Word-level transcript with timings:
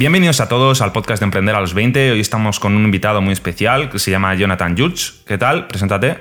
Bienvenidos 0.00 0.40
a 0.40 0.48
todos 0.48 0.80
al 0.80 0.92
podcast 0.92 1.20
de 1.20 1.24
Emprender 1.24 1.54
a 1.54 1.60
los 1.60 1.74
20. 1.74 2.12
Hoy 2.12 2.20
estamos 2.20 2.58
con 2.58 2.74
un 2.74 2.86
invitado 2.86 3.20
muy 3.20 3.34
especial 3.34 3.90
que 3.90 3.98
se 3.98 4.10
llama 4.10 4.34
Jonathan 4.34 4.74
Jutz. 4.74 5.22
¿Qué 5.26 5.36
tal? 5.36 5.68
Preséntate. 5.68 6.16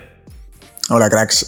Hola, 0.89 1.09
cracks. 1.09 1.45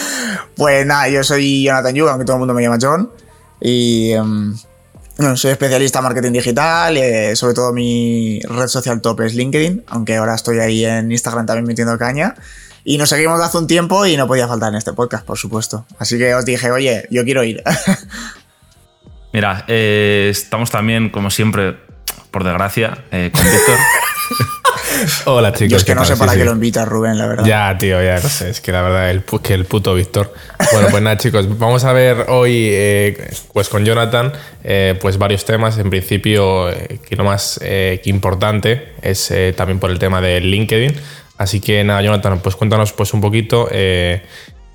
pues 0.56 0.86
nada, 0.86 1.10
yo 1.10 1.22
soy 1.22 1.64
Jonathan 1.64 1.94
Yu, 1.94 2.08
aunque 2.08 2.24
todo 2.24 2.36
el 2.36 2.38
mundo 2.38 2.54
me 2.54 2.62
llama 2.62 2.78
John. 2.80 3.10
Y 3.60 4.12
em, 4.12 4.56
soy 5.34 5.50
especialista 5.50 5.98
en 5.98 6.04
marketing 6.04 6.32
digital. 6.32 6.96
Eh, 6.96 7.36
sobre 7.36 7.52
todo 7.52 7.74
mi 7.74 8.40
red 8.48 8.68
social 8.68 9.02
top 9.02 9.20
es 9.20 9.34
LinkedIn, 9.34 9.84
aunque 9.88 10.16
ahora 10.16 10.34
estoy 10.34 10.60
ahí 10.60 10.82
en 10.82 11.12
Instagram 11.12 11.44
también 11.44 11.66
metiendo 11.66 11.98
caña. 11.98 12.36
Y 12.84 12.96
nos 12.96 13.10
seguimos 13.10 13.38
hace 13.42 13.58
un 13.58 13.66
tiempo 13.66 14.06
y 14.06 14.16
no 14.16 14.26
podía 14.26 14.48
faltar 14.48 14.70
en 14.70 14.76
este 14.76 14.94
podcast, 14.94 15.26
por 15.26 15.36
supuesto. 15.36 15.84
Así 15.98 16.16
que 16.16 16.34
os 16.34 16.46
dije, 16.46 16.70
oye, 16.70 17.06
yo 17.10 17.22
quiero 17.24 17.44
ir. 17.44 17.62
Mira, 19.36 19.66
eh, 19.68 20.28
estamos 20.30 20.70
también, 20.70 21.10
como 21.10 21.28
siempre, 21.28 21.74
por 22.30 22.42
desgracia, 22.42 23.04
eh, 23.12 23.30
con 23.30 23.44
Víctor. 23.44 23.76
Hola 25.26 25.52
chicos. 25.52 25.72
Yo 25.72 25.76
es 25.76 25.84
que 25.84 25.94
no 25.94 26.06
sé 26.06 26.16
para 26.16 26.34
qué 26.34 26.42
lo 26.42 26.52
invitas, 26.52 26.88
Rubén, 26.88 27.18
la 27.18 27.26
verdad. 27.26 27.44
Ya, 27.44 27.76
tío, 27.76 28.02
ya 28.02 28.14
no 28.14 28.30
sé. 28.30 28.48
Es 28.48 28.62
que 28.62 28.72
la 28.72 28.80
verdad, 28.80 29.10
el, 29.10 29.24
que 29.42 29.52
el 29.52 29.66
puto 29.66 29.92
Víctor. 29.92 30.32
Bueno, 30.72 30.88
pues 30.90 31.02
nada, 31.02 31.18
chicos, 31.18 31.58
vamos 31.58 31.84
a 31.84 31.92
ver 31.92 32.24
hoy, 32.30 32.70
eh, 32.70 33.30
pues 33.52 33.68
con 33.68 33.84
Jonathan, 33.84 34.32
pues 35.02 35.18
varios 35.18 35.44
temas. 35.44 35.76
En 35.76 35.90
principio, 35.90 36.70
que 37.06 37.14
lo 37.14 37.24
más 37.24 37.60
importante 38.04 38.94
es 39.02 39.30
también 39.54 39.78
por 39.78 39.90
el 39.90 39.98
tema 39.98 40.22
de 40.22 40.40
LinkedIn. 40.40 40.96
Así 41.36 41.60
que 41.60 41.84
nada, 41.84 42.00
Jonathan, 42.00 42.40
pues 42.42 42.56
cuéntanos 42.56 42.94
pues 42.94 43.12
un 43.12 43.20
poquito 43.20 43.68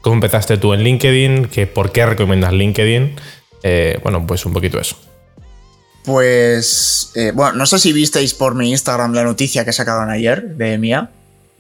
cómo 0.02 0.14
empezaste 0.14 0.58
tú 0.58 0.76
en 0.76 0.84
LinkedIn, 0.84 1.46
que 1.46 1.66
por 1.66 1.92
qué 1.92 2.06
recomiendas 2.06 2.54
LinkedIn. 2.54 3.16
Eh, 3.64 4.00
bueno, 4.04 4.26
pues 4.26 4.46
un 4.46 4.54
poquito 4.54 4.80
eso. 4.80 4.96
Pues, 6.04 7.12
eh, 7.16 7.32
bueno, 7.34 7.54
no 7.54 7.66
sé 7.66 7.78
si 7.78 7.94
visteis 7.94 8.34
por 8.34 8.56
mi 8.56 8.72
Instagram 8.72 9.14
la 9.14 9.24
noticia 9.24 9.66
que 9.66 9.74
sacaron 9.74 10.10
ayer 10.10 10.56
de 10.56 10.78
Mía. 10.78 11.12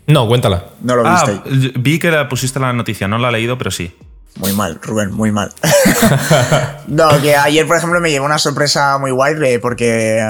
No, 0.07 0.27
cuéntala. 0.27 0.65
No 0.81 0.95
lo 0.95 1.03
ah, 1.05 1.23
visteis. 1.25 1.73
vi 1.75 1.99
que 1.99 2.09
la 2.09 2.27
pusiste 2.27 2.59
la 2.59 2.73
noticia, 2.73 3.07
no 3.07 3.17
la 3.17 3.29
he 3.29 3.31
leído, 3.33 3.57
pero 3.57 3.69
sí. 3.69 3.95
Muy 4.37 4.53
mal, 4.53 4.79
Rubén, 4.81 5.11
muy 5.11 5.31
mal. 5.31 5.51
no, 6.87 7.21
que 7.21 7.35
ayer, 7.35 7.67
por 7.67 7.77
ejemplo, 7.77 7.99
me 7.99 8.09
llevó 8.09 8.25
una 8.25 8.39
sorpresa 8.39 8.97
muy 8.97 9.11
guay 9.11 9.59
porque 9.59 10.25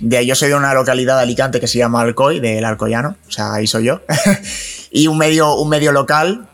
de, 0.00 0.26
yo 0.26 0.34
soy 0.34 0.48
de 0.48 0.54
una 0.54 0.74
localidad 0.74 1.16
de 1.16 1.22
Alicante 1.22 1.60
que 1.60 1.68
se 1.68 1.78
llama 1.78 2.00
Alcoy, 2.00 2.40
del 2.40 2.64
Alcoyano, 2.64 3.16
o 3.28 3.30
sea, 3.30 3.54
ahí 3.54 3.66
soy 3.66 3.84
yo. 3.84 4.00
y 4.90 5.06
un 5.06 5.18
medio, 5.18 5.54
un 5.54 5.68
medio 5.68 5.92
local 5.92 6.48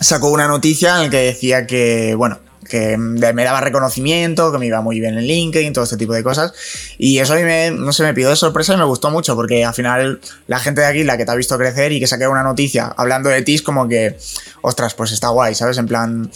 sacó 0.00 0.28
una 0.28 0.46
noticia 0.46 0.96
en 0.96 1.04
la 1.04 1.10
que 1.10 1.18
decía 1.18 1.66
que, 1.66 2.14
bueno, 2.16 2.38
que 2.68 2.96
me 2.96 3.44
daba 3.44 3.60
reconocimiento, 3.60 4.52
que 4.52 4.58
me 4.58 4.66
iba 4.66 4.80
muy 4.80 5.00
bien 5.00 5.18
en 5.18 5.24
LinkedIn, 5.24 5.72
todo 5.72 5.84
este 5.84 5.96
tipo 5.96 6.12
de 6.12 6.22
cosas. 6.22 6.52
Y 6.98 7.18
eso 7.18 7.32
a 7.32 7.36
mí 7.36 7.42
me, 7.42 7.70
no 7.70 7.92
sé, 7.92 8.02
me 8.02 8.14
pidió 8.14 8.30
de 8.30 8.36
sorpresa 8.36 8.74
y 8.74 8.76
me 8.76 8.84
gustó 8.84 9.10
mucho, 9.10 9.34
porque 9.34 9.64
al 9.64 9.74
final 9.74 10.20
la 10.46 10.58
gente 10.58 10.80
de 10.80 10.86
aquí, 10.86 11.04
la 11.04 11.16
que 11.16 11.24
te 11.24 11.32
ha 11.32 11.34
visto 11.34 11.56
crecer 11.58 11.92
y 11.92 12.00
que 12.00 12.06
saque 12.06 12.28
una 12.28 12.42
noticia 12.42 12.92
hablando 12.96 13.28
de 13.28 13.42
ti, 13.42 13.54
es 13.54 13.62
como 13.62 13.88
que, 13.88 14.16
ostras, 14.62 14.94
pues 14.94 15.12
está 15.12 15.28
guay, 15.28 15.54
¿sabes? 15.54 15.78
En 15.78 15.86
plan, 15.86 16.30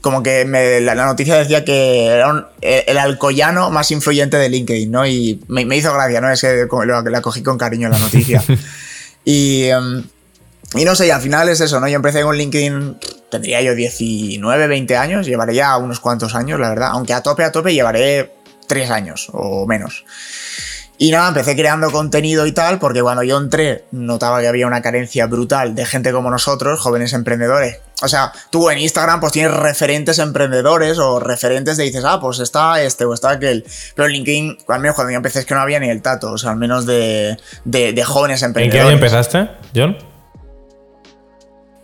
como 0.00 0.22
que 0.22 0.44
la, 0.80 0.94
noticia 0.94 1.36
decía 1.36 1.64
que 1.64 2.06
era 2.06 2.50
el, 2.62 2.98
alcoyano 2.98 3.70
más 3.70 3.90
influyente 3.90 4.36
de 4.36 4.48
LinkedIn, 4.48 4.90
¿no? 4.90 5.06
Y 5.06 5.42
me, 5.48 5.76
hizo 5.76 5.92
gracia, 5.92 6.20
¿no? 6.20 6.30
Es 6.30 6.40
que 6.40 6.66
la 7.10 7.22
cogí 7.22 7.42
con 7.42 7.58
cariño 7.58 7.88
la 7.88 7.98
noticia. 7.98 8.42
y, 9.24 9.64
em, 9.64 10.04
y 10.74 10.84
no 10.84 10.94
sé, 10.94 11.08
y 11.08 11.10
al 11.10 11.20
final 11.20 11.48
es 11.48 11.60
eso, 11.60 11.80
¿no? 11.80 11.88
Yo 11.88 11.96
empecé 11.96 12.22
con 12.22 12.36
LinkedIn 12.36 12.96
tendría 13.30 13.62
yo 13.62 13.74
19, 13.74 14.66
20 14.66 14.96
años, 14.96 15.26
llevaré 15.26 15.54
ya 15.54 15.76
unos 15.76 16.00
cuantos 16.00 16.34
años, 16.34 16.58
la 16.60 16.68
verdad, 16.68 16.90
aunque 16.92 17.14
a 17.14 17.22
tope, 17.22 17.44
a 17.44 17.52
tope 17.52 17.72
llevaré 17.72 18.34
3 18.66 18.90
años 18.90 19.28
o 19.32 19.66
menos. 19.66 20.04
Y 21.02 21.10
nada, 21.10 21.28
empecé 21.28 21.56
creando 21.56 21.90
contenido 21.90 22.46
y 22.46 22.52
tal, 22.52 22.78
porque 22.78 23.00
cuando 23.00 23.22
yo 23.22 23.38
entré 23.38 23.86
notaba 23.90 24.42
que 24.42 24.48
había 24.48 24.66
una 24.66 24.82
carencia 24.82 25.24
brutal 25.26 25.74
de 25.74 25.86
gente 25.86 26.12
como 26.12 26.30
nosotros, 26.30 26.78
jóvenes 26.78 27.14
emprendedores. 27.14 27.78
O 28.02 28.08
sea, 28.08 28.32
tú 28.50 28.68
en 28.68 28.76
Instagram 28.76 29.18
pues 29.18 29.32
tienes 29.32 29.50
referentes 29.50 30.18
emprendedores 30.18 30.98
o 30.98 31.18
referentes 31.18 31.78
de 31.78 31.84
dices, 31.84 32.04
ah, 32.04 32.20
pues 32.20 32.38
está 32.40 32.82
este 32.82 33.06
o 33.06 33.14
está 33.14 33.30
aquel. 33.30 33.64
Pero 33.94 34.08
en 34.08 34.12
LinkedIn, 34.12 34.58
al 34.68 34.80
menos 34.80 34.94
cuando 34.94 35.10
yo 35.12 35.16
empecé 35.16 35.38
es 35.38 35.46
que 35.46 35.54
no 35.54 35.62
había 35.62 35.80
ni 35.80 35.88
el 35.88 36.02
tato, 36.02 36.32
o 36.32 36.36
sea, 36.36 36.50
al 36.50 36.58
menos 36.58 36.84
de, 36.84 37.38
de 37.64 38.04
jóvenes 38.04 38.42
emprendedores. 38.42 38.80
¿En 38.82 38.86
qué 38.86 38.86
año 38.86 39.02
empezaste, 39.02 39.48
John? 39.74 40.09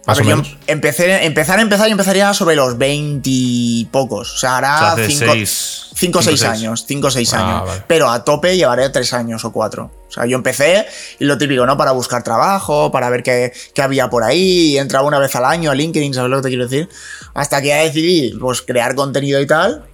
Más 0.06 0.20
empecé, 0.68 1.24
empezar, 1.24 1.58
empezar 1.58 1.88
y 1.88 1.90
empezaría 1.90 2.32
sobre 2.32 2.54
los 2.54 2.78
20 2.78 3.28
y 3.28 3.88
pocos. 3.90 4.34
O 4.34 4.38
sea, 4.38 4.58
hará 4.58 4.94
5 4.96 6.18
o 6.18 6.22
6 6.22 6.44
años. 6.44 6.84
5 6.86 7.06
o 7.06 7.10
6 7.10 7.34
años. 7.34 7.70
Pero 7.88 8.08
a 8.08 8.22
tope 8.22 8.56
llevaré 8.56 8.88
3 8.88 9.12
años 9.14 9.44
o 9.44 9.52
4. 9.52 9.84
O 9.84 10.12
sea, 10.12 10.24
yo 10.26 10.36
empecé 10.36 10.86
y 11.18 11.24
lo 11.24 11.36
típico, 11.36 11.66
¿no? 11.66 11.76
Para 11.76 11.90
buscar 11.90 12.22
trabajo, 12.22 12.92
para 12.92 13.10
ver 13.10 13.24
qué, 13.24 13.52
qué 13.74 13.82
había 13.82 14.08
por 14.08 14.22
ahí. 14.22 14.78
Entraba 14.78 15.08
una 15.08 15.18
vez 15.18 15.34
al 15.34 15.44
año 15.44 15.72
a 15.72 15.74
LinkedIn, 15.74 16.14
¿sabes 16.14 16.30
lo 16.30 16.36
que 16.36 16.42
te 16.44 16.48
quiero 16.50 16.68
decir? 16.68 16.88
Hasta 17.34 17.60
que 17.60 17.68
ya 17.68 17.82
decidí, 17.82 18.32
pues, 18.38 18.62
crear 18.62 18.94
contenido 18.94 19.40
y 19.40 19.46
tal. 19.46 19.84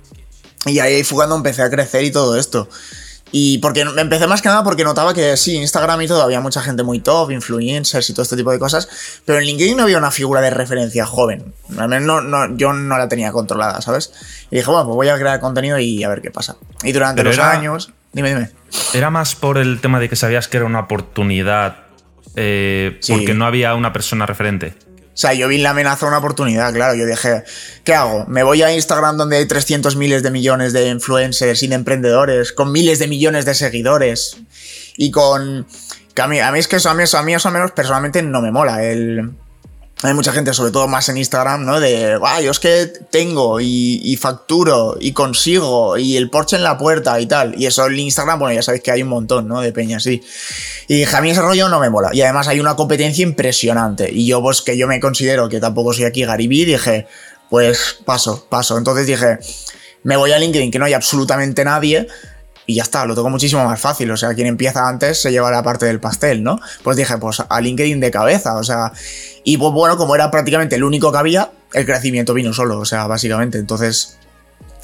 Y 0.66 0.78
ahí 0.78 1.02
fue 1.04 1.16
cuando 1.16 1.36
empecé 1.36 1.62
a 1.62 1.70
crecer 1.70 2.04
y 2.04 2.12
todo 2.12 2.38
esto. 2.38 2.68
Y 3.32 3.58
porque 3.58 3.84
me 3.86 4.02
empecé 4.02 4.26
más 4.26 4.42
que 4.42 4.48
nada 4.48 4.62
porque 4.62 4.84
notaba 4.84 5.14
que 5.14 5.36
sí, 5.38 5.56
Instagram 5.56 6.02
y 6.02 6.06
todo, 6.06 6.22
había 6.22 6.40
mucha 6.40 6.60
gente 6.60 6.82
muy 6.82 7.00
top, 7.00 7.30
influencers 7.30 8.08
y 8.10 8.12
todo 8.12 8.22
este 8.22 8.36
tipo 8.36 8.52
de 8.52 8.58
cosas, 8.58 8.88
pero 9.24 9.38
en 9.38 9.46
LinkedIn 9.46 9.76
no 9.76 9.84
había 9.84 9.96
una 9.96 10.10
figura 10.10 10.42
de 10.42 10.50
referencia 10.50 11.06
joven. 11.06 11.54
Al 11.78 11.88
menos 11.88 12.24
no, 12.24 12.56
yo 12.56 12.74
no 12.74 12.98
la 12.98 13.08
tenía 13.08 13.32
controlada, 13.32 13.80
¿sabes? 13.80 14.12
Y 14.50 14.56
dije, 14.56 14.70
bueno, 14.70 14.84
pues 14.84 14.96
voy 14.96 15.08
a 15.08 15.18
crear 15.18 15.40
contenido 15.40 15.78
y 15.78 16.04
a 16.04 16.08
ver 16.08 16.20
qué 16.20 16.30
pasa. 16.30 16.56
Y 16.82 16.92
durante 16.92 17.24
los 17.24 17.38
años. 17.38 17.90
Dime, 18.12 18.28
dime. 18.28 18.50
¿Era 18.92 19.08
más 19.08 19.34
por 19.34 19.56
el 19.56 19.80
tema 19.80 19.98
de 19.98 20.10
que 20.10 20.16
sabías 20.16 20.46
que 20.46 20.58
era 20.58 20.66
una 20.66 20.80
oportunidad 20.80 21.84
eh, 22.36 23.00
porque 23.08 23.32
no 23.32 23.46
había 23.46 23.74
una 23.74 23.94
persona 23.94 24.26
referente? 24.26 24.74
O 25.14 25.16
sea, 25.16 25.34
yo 25.34 25.46
vi 25.46 25.58
la 25.58 25.70
amenaza 25.70 26.06
una 26.06 26.18
oportunidad, 26.18 26.72
claro. 26.72 26.94
Yo 26.94 27.04
dije, 27.04 27.44
¿qué 27.84 27.94
hago? 27.94 28.24
¿Me 28.26 28.42
voy 28.42 28.62
a 28.62 28.72
Instagram 28.72 29.18
donde 29.18 29.36
hay 29.36 29.46
300 29.46 29.94
miles 29.96 30.22
de 30.22 30.30
millones 30.30 30.72
de 30.72 30.88
influencers 30.88 31.62
y 31.62 31.68
de 31.68 31.74
emprendedores, 31.74 32.52
con 32.52 32.72
miles 32.72 32.98
de 32.98 33.08
millones 33.08 33.44
de 33.44 33.54
seguidores 33.54 34.38
y 34.96 35.10
con... 35.10 35.66
a, 36.16 36.26
mí, 36.26 36.40
a 36.40 36.50
mí 36.50 36.58
es 36.58 36.66
que 36.66 36.76
eso 36.76 36.88
a 36.88 36.94
mí, 36.94 37.02
eso 37.02 37.18
a 37.18 37.22
mí 37.22 37.34
al 37.34 37.52
menos 37.52 37.72
personalmente 37.72 38.22
no 38.22 38.40
me 38.40 38.50
mola. 38.50 38.82
El, 38.82 39.32
hay 40.02 40.14
mucha 40.14 40.32
gente, 40.32 40.52
sobre 40.52 40.72
todo 40.72 40.88
más 40.88 41.08
en 41.08 41.16
Instagram, 41.16 41.64
¿no? 41.64 41.78
De, 41.78 42.18
ah, 42.24 42.40
yo 42.40 42.50
es 42.50 42.58
que 42.58 42.86
tengo 43.10 43.60
y, 43.60 44.16
facturo 44.20 44.96
y 45.00 45.12
consigo 45.12 45.96
y 45.96 46.16
el 46.16 46.28
Porsche 46.28 46.56
en 46.56 46.64
la 46.64 46.76
puerta 46.76 47.20
y 47.20 47.26
tal. 47.26 47.54
Y 47.60 47.66
eso 47.66 47.86
en 47.86 47.98
Instagram, 47.98 48.38
bueno, 48.40 48.54
ya 48.54 48.62
sabéis 48.62 48.82
que 48.82 48.90
hay 48.90 49.02
un 49.02 49.08
montón, 49.08 49.46
¿no? 49.46 49.60
De 49.60 49.72
peñas, 49.72 50.02
sí. 50.02 50.22
Y 50.88 51.04
a 51.04 51.20
mí 51.20 51.30
ese 51.30 51.40
rollo 51.40 51.68
no 51.68 51.78
me 51.78 51.88
mola. 51.88 52.10
Y 52.12 52.20
además 52.22 52.48
hay 52.48 52.58
una 52.58 52.74
competencia 52.74 53.22
impresionante. 53.22 54.10
Y 54.12 54.26
yo, 54.26 54.42
pues 54.42 54.62
que 54.62 54.76
yo 54.76 54.88
me 54.88 54.98
considero 54.98 55.48
que 55.48 55.60
tampoco 55.60 55.92
soy 55.92 56.04
aquí 56.04 56.24
Garibí, 56.24 56.64
dije, 56.64 57.06
pues 57.48 57.98
paso, 58.04 58.46
paso. 58.48 58.76
Entonces 58.78 59.06
dije, 59.06 59.38
me 60.02 60.16
voy 60.16 60.32
a 60.32 60.38
LinkedIn, 60.38 60.70
que 60.72 60.78
no 60.80 60.84
hay 60.84 60.94
absolutamente 60.94 61.64
nadie 61.64 62.08
y 62.66 62.76
ya 62.76 62.82
está, 62.82 63.04
lo 63.06 63.14
tengo 63.14 63.30
muchísimo 63.30 63.64
más 63.64 63.80
fácil. 63.80 64.10
O 64.10 64.16
sea, 64.16 64.34
quien 64.34 64.46
empieza 64.46 64.88
antes 64.88 65.20
se 65.20 65.30
lleva 65.30 65.50
la 65.50 65.62
parte 65.62 65.86
del 65.86 66.00
pastel, 66.00 66.42
¿no? 66.42 66.58
Pues 66.82 66.96
dije, 66.96 67.16
pues 67.18 67.42
a 67.48 67.60
LinkedIn 67.60 68.00
de 68.00 68.10
cabeza, 68.10 68.56
o 68.56 68.62
sea, 68.62 68.92
y 69.44 69.56
pues 69.56 69.72
bueno, 69.72 69.96
como 69.96 70.14
era 70.14 70.30
prácticamente 70.30 70.76
el 70.76 70.84
único 70.84 71.10
que 71.12 71.18
había, 71.18 71.50
el 71.72 71.86
crecimiento 71.86 72.34
vino 72.34 72.52
solo, 72.52 72.78
o 72.78 72.84
sea, 72.84 73.06
básicamente. 73.06 73.58
Entonces, 73.58 74.18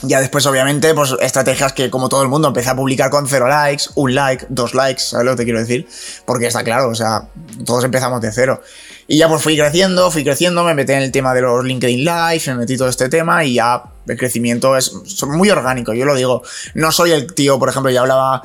ya 0.03 0.21
después, 0.21 0.47
obviamente, 0.47 0.94
pues 0.94 1.15
estrategias 1.21 1.72
que, 1.72 1.91
como 1.91 2.09
todo 2.09 2.22
el 2.22 2.28
mundo, 2.28 2.49
empecé 2.49 2.71
a 2.71 2.77
publicar 2.77 3.11
con 3.11 3.27
cero 3.27 3.49
likes, 3.49 3.84
un 3.97 4.15
like, 4.15 4.47
dos 4.49 4.75
likes, 4.75 5.03
¿sabes 5.03 5.27
lo 5.27 5.33
que 5.33 5.39
te 5.39 5.45
quiero 5.45 5.59
decir? 5.59 5.89
Porque 6.25 6.47
está 6.47 6.62
claro, 6.62 6.89
o 6.89 6.95
sea, 6.95 7.28
todos 7.65 7.84
empezamos 7.84 8.21
de 8.21 8.33
cero. 8.33 8.62
Y 9.10 9.16
ya 9.16 9.26
pues 9.26 9.42
fui 9.42 9.56
creciendo, 9.56 10.10
fui 10.10 10.22
creciendo, 10.22 10.62
me 10.64 10.74
metí 10.74 10.92
en 10.92 11.02
el 11.02 11.10
tema 11.10 11.32
de 11.32 11.41
los 11.41 11.64
LinkedIn 11.64 12.04
Live, 12.04 12.42
me 12.48 12.56
metí 12.56 12.77
todo 12.77 12.91
este 12.91 13.09
tema 13.09 13.42
y 13.42 13.54
ya 13.54 13.83
el 14.06 14.18
crecimiento 14.18 14.77
es 14.77 14.92
muy 15.27 15.48
orgánico, 15.48 15.94
yo 15.94 16.04
lo 16.04 16.15
digo. 16.15 16.42
No 16.74 16.92
soy 16.92 17.12
el 17.12 17.33
tío, 17.33 17.59
por 17.59 17.71
ejemplo, 17.71 17.91
ya 17.91 18.03
hablaba 18.03 18.42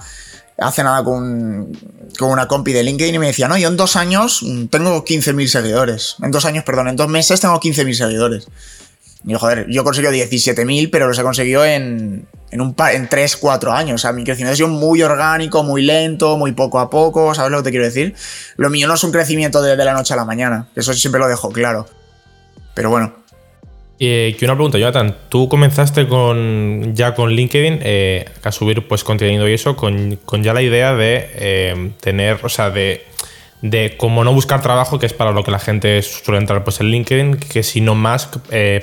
hace 0.57 0.81
nada 0.83 1.03
con, 1.03 1.77
con, 2.17 2.29
una 2.29 2.47
compi 2.47 2.71
de 2.71 2.81
LinkedIn 2.81 3.15
y 3.15 3.19
me 3.19 3.27
decía, 3.27 3.49
no, 3.49 3.57
yo 3.57 3.67
en 3.67 3.75
dos 3.75 3.97
años 3.97 4.39
tengo 4.69 5.03
15.000 5.03 5.47
seguidores. 5.47 6.15
En 6.23 6.31
dos 6.31 6.45
años, 6.45 6.63
perdón, 6.63 6.87
en 6.87 6.95
dos 6.95 7.09
meses 7.09 7.41
tengo 7.41 7.59
15.000 7.59 7.93
seguidores. 7.93 8.47
Yo, 9.23 9.39
joder, 9.39 9.67
yo 9.69 9.83
conseguí 9.83 10.07
17.000, 10.07 10.89
pero 10.91 11.07
los 11.07 11.17
he 11.17 11.23
conseguido 11.23 11.63
en, 11.63 12.27
en, 12.51 12.61
un 12.61 12.75
en 12.93 13.07
3, 13.07 13.37
4 13.37 13.71
años. 13.71 13.95
O 13.95 13.97
sea, 13.97 14.11
mi 14.11 14.23
crecimiento 14.23 14.53
ha 14.53 14.55
sido 14.57 14.67
muy 14.67 15.01
orgánico, 15.01 15.63
muy 15.63 15.81
lento, 15.81 16.37
muy 16.37 16.51
poco 16.51 16.79
a 16.79 16.89
poco, 16.89 17.33
¿sabes 17.33 17.51
lo 17.51 17.59
que 17.59 17.63
te 17.63 17.69
quiero 17.71 17.85
decir? 17.85 18.15
Lo 18.57 18.69
mío 18.69 18.87
no 18.87 18.95
es 18.95 19.03
un 19.03 19.11
crecimiento 19.11 19.61
de, 19.61 19.77
la 19.77 19.93
noche 19.93 20.13
a 20.13 20.17
la 20.17 20.25
mañana, 20.25 20.67
eso 20.75 20.93
siempre 20.93 21.19
lo 21.19 21.27
dejo 21.27 21.51
claro. 21.51 21.87
Pero 22.73 22.89
bueno, 22.89 23.13
eh, 23.99 24.35
que 24.37 24.45
una 24.45 24.55
pregunta, 24.55 24.77
Jonathan. 24.77 25.15
Tú 25.29 25.47
comenzaste 25.47 26.07
con 26.07 26.93
ya 26.93 27.13
con 27.13 27.31
LinkedIn 27.31 27.79
eh, 27.83 28.25
a 28.43 28.51
subir 28.51 28.85
pues 28.87 29.03
contenido 29.03 29.47
y 29.47 29.53
eso, 29.53 29.75
con, 29.75 30.19
ya 30.41 30.53
la 30.53 30.61
idea 30.61 30.93
de 30.93 31.29
eh, 31.35 31.91
tener, 32.01 32.39
o 32.43 32.49
sea, 32.49 32.69
de, 32.69 33.05
de 33.63 33.95
como 33.97 34.23
no 34.23 34.31
buscar 34.31 34.61
trabajo, 34.61 34.99
que 34.99 35.07
es 35.07 35.13
para 35.13 35.31
lo 35.31 35.43
que 35.43 35.49
la 35.49 35.57
gente 35.57 35.99
suele 36.03 36.39
entrar 36.39 36.63
pues 36.63 36.79
en 36.81 36.87
LinkedIn, 36.87 37.37
que 37.37 37.63
sino 37.63 37.95
más 37.95 38.29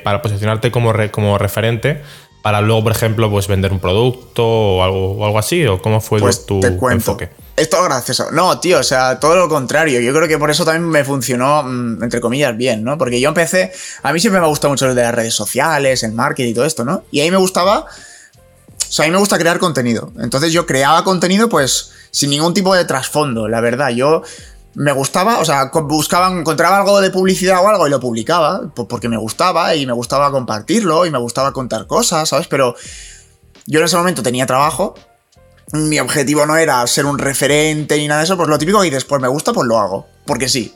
para 0.02 0.22
posicionarte 0.22 0.72
como, 0.72 0.92
como 1.12 1.38
referente 1.38 2.02
para 2.42 2.60
luego, 2.60 2.82
por 2.84 2.92
ejemplo, 2.92 3.30
pues 3.30 3.46
vender 3.48 3.72
un 3.72 3.80
producto 3.80 4.46
o 4.46 4.82
algo, 4.82 5.12
o 5.12 5.24
algo 5.26 5.38
así? 5.38 5.66
¿O 5.66 5.80
cómo 5.82 6.00
fue 6.00 6.20
Pues 6.20 6.46
tu 6.46 6.60
te 6.60 6.74
cuento. 6.76 7.12
enfoque? 7.12 7.28
Es 7.56 7.68
todo 7.68 7.84
gracioso. 7.84 8.30
No, 8.32 8.58
tío, 8.60 8.78
o 8.78 8.82
sea, 8.82 9.20
todo 9.20 9.36
lo 9.36 9.48
contrario. 9.48 10.00
Yo 10.00 10.14
creo 10.14 10.26
que 10.26 10.38
por 10.38 10.50
eso 10.50 10.64
también 10.64 10.88
me 10.88 11.04
funcionó, 11.04 11.62
mm, 11.62 12.02
entre 12.02 12.20
comillas, 12.20 12.56
bien, 12.56 12.82
¿no? 12.82 12.96
Porque 12.96 13.20
yo 13.20 13.28
empecé. 13.28 13.72
A 14.02 14.12
mí 14.14 14.20
siempre 14.20 14.40
me 14.40 14.46
ha 14.46 14.48
gustado 14.48 14.72
mucho 14.72 14.86
lo 14.86 14.94
de 14.94 15.02
las 15.02 15.14
redes 15.14 15.34
sociales, 15.34 16.02
el 16.02 16.12
marketing 16.12 16.52
y 16.52 16.54
todo 16.54 16.64
esto, 16.64 16.84
¿no? 16.86 17.04
Y 17.10 17.20
ahí 17.20 17.30
me 17.30 17.36
gustaba. 17.36 17.80
O 17.80 18.92
sea, 18.92 19.04
a 19.04 19.08
mí 19.08 19.12
me 19.12 19.18
gusta 19.18 19.38
crear 19.38 19.58
contenido. 19.58 20.10
Entonces 20.20 20.52
yo 20.52 20.64
creaba 20.64 21.04
contenido, 21.04 21.50
pues, 21.50 21.92
sin 22.10 22.30
ningún 22.30 22.54
tipo 22.54 22.74
de 22.74 22.86
trasfondo, 22.86 23.48
la 23.48 23.60
verdad. 23.60 23.90
Yo 23.90 24.22
me 24.74 24.92
gustaba, 24.92 25.38
o 25.40 25.44
sea, 25.44 25.70
buscaba, 25.84 26.30
encontraba 26.30 26.78
algo 26.78 27.00
de 27.00 27.10
publicidad 27.10 27.62
o 27.64 27.68
algo 27.68 27.86
y 27.86 27.90
lo 27.90 27.98
publicaba, 28.00 28.62
po- 28.74 28.86
porque 28.86 29.08
me 29.08 29.16
gustaba 29.16 29.74
y 29.74 29.84
me 29.86 29.92
gustaba 29.92 30.30
compartirlo 30.30 31.06
y 31.06 31.10
me 31.10 31.18
gustaba 31.18 31.52
contar 31.52 31.86
cosas, 31.86 32.28
¿sabes? 32.28 32.46
Pero 32.46 32.74
yo 33.66 33.80
en 33.80 33.84
ese 33.86 33.96
momento 33.96 34.22
tenía 34.22 34.46
trabajo, 34.46 34.94
mi 35.72 35.98
objetivo 36.00 36.46
no 36.46 36.56
era 36.56 36.86
ser 36.86 37.06
un 37.06 37.18
referente 37.18 37.96
ni 37.98 38.08
nada 38.08 38.20
de 38.20 38.24
eso, 38.24 38.36
pues 38.36 38.48
lo 38.48 38.58
típico 38.58 38.78
que 38.80 38.86
dices, 38.86 39.04
pues 39.04 39.20
me 39.20 39.28
gusta, 39.28 39.52
pues 39.52 39.66
lo 39.66 39.78
hago, 39.78 40.06
porque 40.26 40.48
sí. 40.48 40.74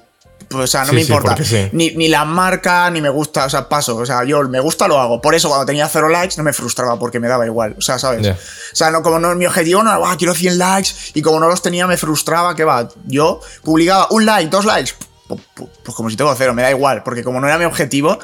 Pues, 0.49 0.65
o 0.65 0.67
sea, 0.67 0.81
no 0.83 0.89
Sí, 0.91 0.95
me 0.95 1.01
importa. 1.03 1.37
sí. 1.45 1.69
Ni, 1.73 1.91
ni 1.93 2.09
la 2.09 2.25
marca, 2.25 2.89
ni 2.91 3.01
me 3.01 3.09
gusta, 3.09 3.45
o 3.47 3.51
sea, 3.51 3.69
paso. 3.69 3.97
O 3.97 4.07
sea, 4.07 4.25
yo 4.25 4.43
me 4.49 4.61
gusta, 4.61 4.87
lo 4.89 4.99
hago. 5.01 5.21
Por 5.21 5.35
eso 5.35 5.49
cuando 5.49 5.67
tenía 5.67 5.89
cero 5.89 6.09
likes 6.09 6.35
no 6.37 6.43
me 6.45 6.53
frustraba 6.53 6.99
porque 6.99 7.21
me 7.21 7.29
daba 7.29 7.47
igual. 7.47 7.75
O 7.79 7.81
sea, 7.81 7.99
¿sabes? 7.99 8.27
O 8.27 8.37
sea, 8.77 8.91
no, 8.91 9.03
como 9.03 9.19
no, 9.19 9.35
mi 9.35 9.47
objetivo 9.47 9.83
no 9.83 9.91
era, 9.91 9.99
"Buah, 9.99 10.17
quiero 10.17 10.35
100 10.35 10.59
likes, 10.59 10.91
y 11.15 11.23
como 11.23 11.41
no 11.41 11.49
los 11.49 11.63
tenía 11.63 11.87
me 11.87 11.97
frustraba, 11.97 12.55
que 12.55 12.65
va. 12.65 12.89
Yo 13.05 13.41
publicaba 13.63 14.07
un 14.11 14.27
like, 14.27 14.51
dos 14.51 14.65
likes, 14.65 14.93
pu- 15.29 15.39
pu- 15.57 15.69
pues 15.85 15.97
como 15.97 16.11
si 16.11 16.17
tengo 16.17 16.35
cero, 16.37 16.55
me 16.55 16.63
da 16.63 16.71
igual, 16.71 17.03
porque 17.03 17.23
como 17.25 17.41
no 17.41 17.47
era 17.47 17.59
mi 17.59 17.65
objetivo, 17.65 18.19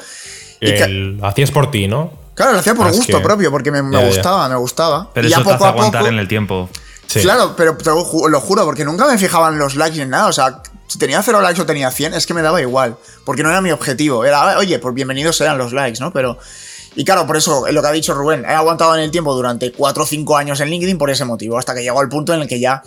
y 0.59 0.67
que- 0.73 0.83
El- 0.83 1.17
Lo 1.17 1.27
hacías 1.27 1.51
por 1.51 1.71
ti, 1.71 1.87
¿no? 1.87 2.11
claro, 2.35 2.53
lo 2.53 2.59
hacía 2.59 2.73
por 2.75 2.87
Ah, 2.87 2.91
gusto 2.91 3.17
que- 3.17 3.23
propio, 3.23 3.51
porque 3.51 3.71
me, 3.71 3.83
me 3.83 4.03
gustaba, 4.05 4.47
me 4.49 4.55
gustaba. 4.55 5.09
Pero 5.13 5.27
y 5.27 5.29
ya 5.31 5.37
te 5.37 5.43
poco 5.43 5.55
hace 5.55 5.65
a 5.65 5.69
aguantar 5.69 6.01
poco, 6.01 6.13
en 6.13 6.19
el 6.19 6.27
tiempo. 6.27 6.69
Claro, 7.19 7.55
pero 7.57 7.75
lo, 7.85 8.05
ju- 8.05 8.29
lo 8.29 8.39
juro, 8.39 8.63
porque 8.65 8.85
nunca 8.85 9.05
me 9.07 9.17
fijaban 9.17 9.57
los 9.57 9.75
likes 9.75 9.97
ni 9.97 10.05
nada. 10.09 10.27
O 10.27 10.33
sea, 10.33 10.61
si 10.87 10.97
tenía 10.99 11.21
cero 11.23 11.41
likes 11.41 11.61
o 11.61 11.65
tenía 11.65 11.91
100, 11.91 12.13
es 12.13 12.25
que 12.25 12.33
me 12.33 12.41
daba 12.41 12.61
igual. 12.61 12.95
Porque 13.25 13.43
no 13.43 13.49
era 13.49 13.61
mi 13.61 13.71
objetivo. 13.71 14.23
Era, 14.25 14.57
oye, 14.57 14.79
pues 14.79 14.93
bienvenidos 14.95 15.35
sean 15.37 15.57
los 15.57 15.73
likes, 15.73 15.99
¿no? 15.99 16.11
Pero. 16.13 16.37
Y 16.95 17.05
claro, 17.05 17.25
por 17.25 17.37
eso, 17.37 17.67
es 17.67 17.73
lo 17.73 17.81
que 17.81 17.87
ha 17.87 17.91
dicho 17.91 18.13
Rubén, 18.13 18.43
he 18.43 18.53
aguantado 18.53 18.93
en 18.95 19.01
el 19.01 19.11
tiempo 19.11 19.33
durante 19.33 19.71
4 19.71 20.03
o 20.03 20.05
5 20.05 20.35
años 20.37 20.59
en 20.59 20.69
LinkedIn 20.69 20.97
por 20.97 21.09
ese 21.09 21.23
motivo. 21.23 21.57
Hasta 21.57 21.73
que 21.73 21.83
llegó 21.83 22.01
el 22.01 22.09
punto 22.09 22.33
en 22.33 22.41
el 22.41 22.47
que 22.49 22.59
ya, 22.59 22.83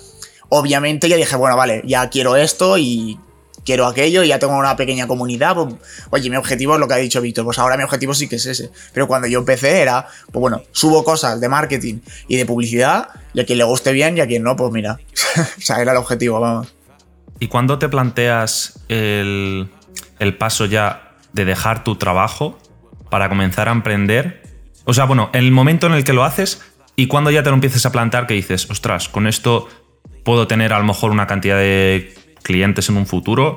obviamente, 0.51 1.09
ya 1.09 1.17
dije, 1.17 1.37
bueno, 1.37 1.57
vale, 1.57 1.83
ya 1.87 2.11
quiero 2.11 2.37
esto 2.37 2.77
y 2.77 3.19
quiero 3.65 3.87
aquello 3.87 4.23
y 4.23 4.29
ya 4.29 4.39
tengo 4.39 4.57
una 4.57 4.77
pequeña 4.77 5.07
comunidad. 5.07 5.55
Pues, 5.55 5.75
oye, 6.11 6.31
mi 6.31 6.37
objetivo 6.37 6.75
es 6.75 6.81
lo 6.81 6.89
que 6.89 6.95
ha 6.95 6.99
dicho 6.99 7.21
Víctor. 7.21 7.45
Pues 7.45 7.59
ahora 7.59 7.77
mi 7.77 7.83
objetivo 7.83 8.15
sí 8.15 8.29
que 8.29 8.37
es 8.37 8.47
ese. 8.47 8.71
Pero 8.93 9.07
cuando 9.07 9.27
yo 9.27 9.41
empecé 9.41 9.81
era, 9.81 10.07
pues 10.31 10.41
bueno, 10.41 10.63
subo 10.73 11.05
cosas 11.05 11.41
de 11.41 11.49
marketing 11.49 12.01
y 12.29 12.37
de 12.37 12.47
publicidad 12.47 13.09
y 13.33 13.41
a 13.41 13.47
quien 13.47 13.59
le 13.59 13.65
guste 13.65 13.93
bien 13.93 14.17
y 14.17 14.21
a 14.21 14.27
quien 14.27 14.43
no, 14.43 14.57
pues 14.57 14.73
mira. 14.73 14.99
o 15.59 15.61
sea, 15.61 15.81
era 15.81 15.93
el 15.93 15.99
objetivo, 15.99 16.41
vamos. 16.41 16.73
¿Y 17.41 17.49
cuándo 17.49 17.79
te 17.79 17.89
planteas 17.89 18.81
el, 18.89 19.69
el 20.19 20.37
paso 20.37 20.67
ya 20.67 21.15
de 21.33 21.45
dejar 21.45 21.83
tu 21.85 21.97
trabajo 21.97 22.59
para 23.11 23.29
comenzar 23.29 23.69
a 23.69 23.73
emprender? 23.73 24.43
O 24.85 24.95
sea, 24.95 25.05
bueno, 25.05 25.31
el 25.33 25.51
momento 25.51 25.87
en 25.87 25.95
el 25.95 26.05
que 26.05 26.13
lo 26.13 26.25
haces 26.25 26.61
y 26.97 27.09
cuando 27.09 27.31
ya 27.31 27.43
te 27.43 27.51
lo 27.51 27.55
empieces 27.55 27.85
a 27.87 27.93
plantear 27.93 28.27
que 28.27 28.35
dices, 28.35 28.71
ostras, 28.71 29.09
con 29.09 29.27
esto 29.27 29.69
puedo 30.25 30.47
tener 30.47 30.73
a 30.73 30.79
lo 30.79 30.85
mejor 30.85 31.11
una 31.11 31.27
cantidad 31.27 31.57
de 31.57 32.15
clientes 32.45 32.89
en 32.89 32.97
un 32.97 33.07
futuro, 33.07 33.57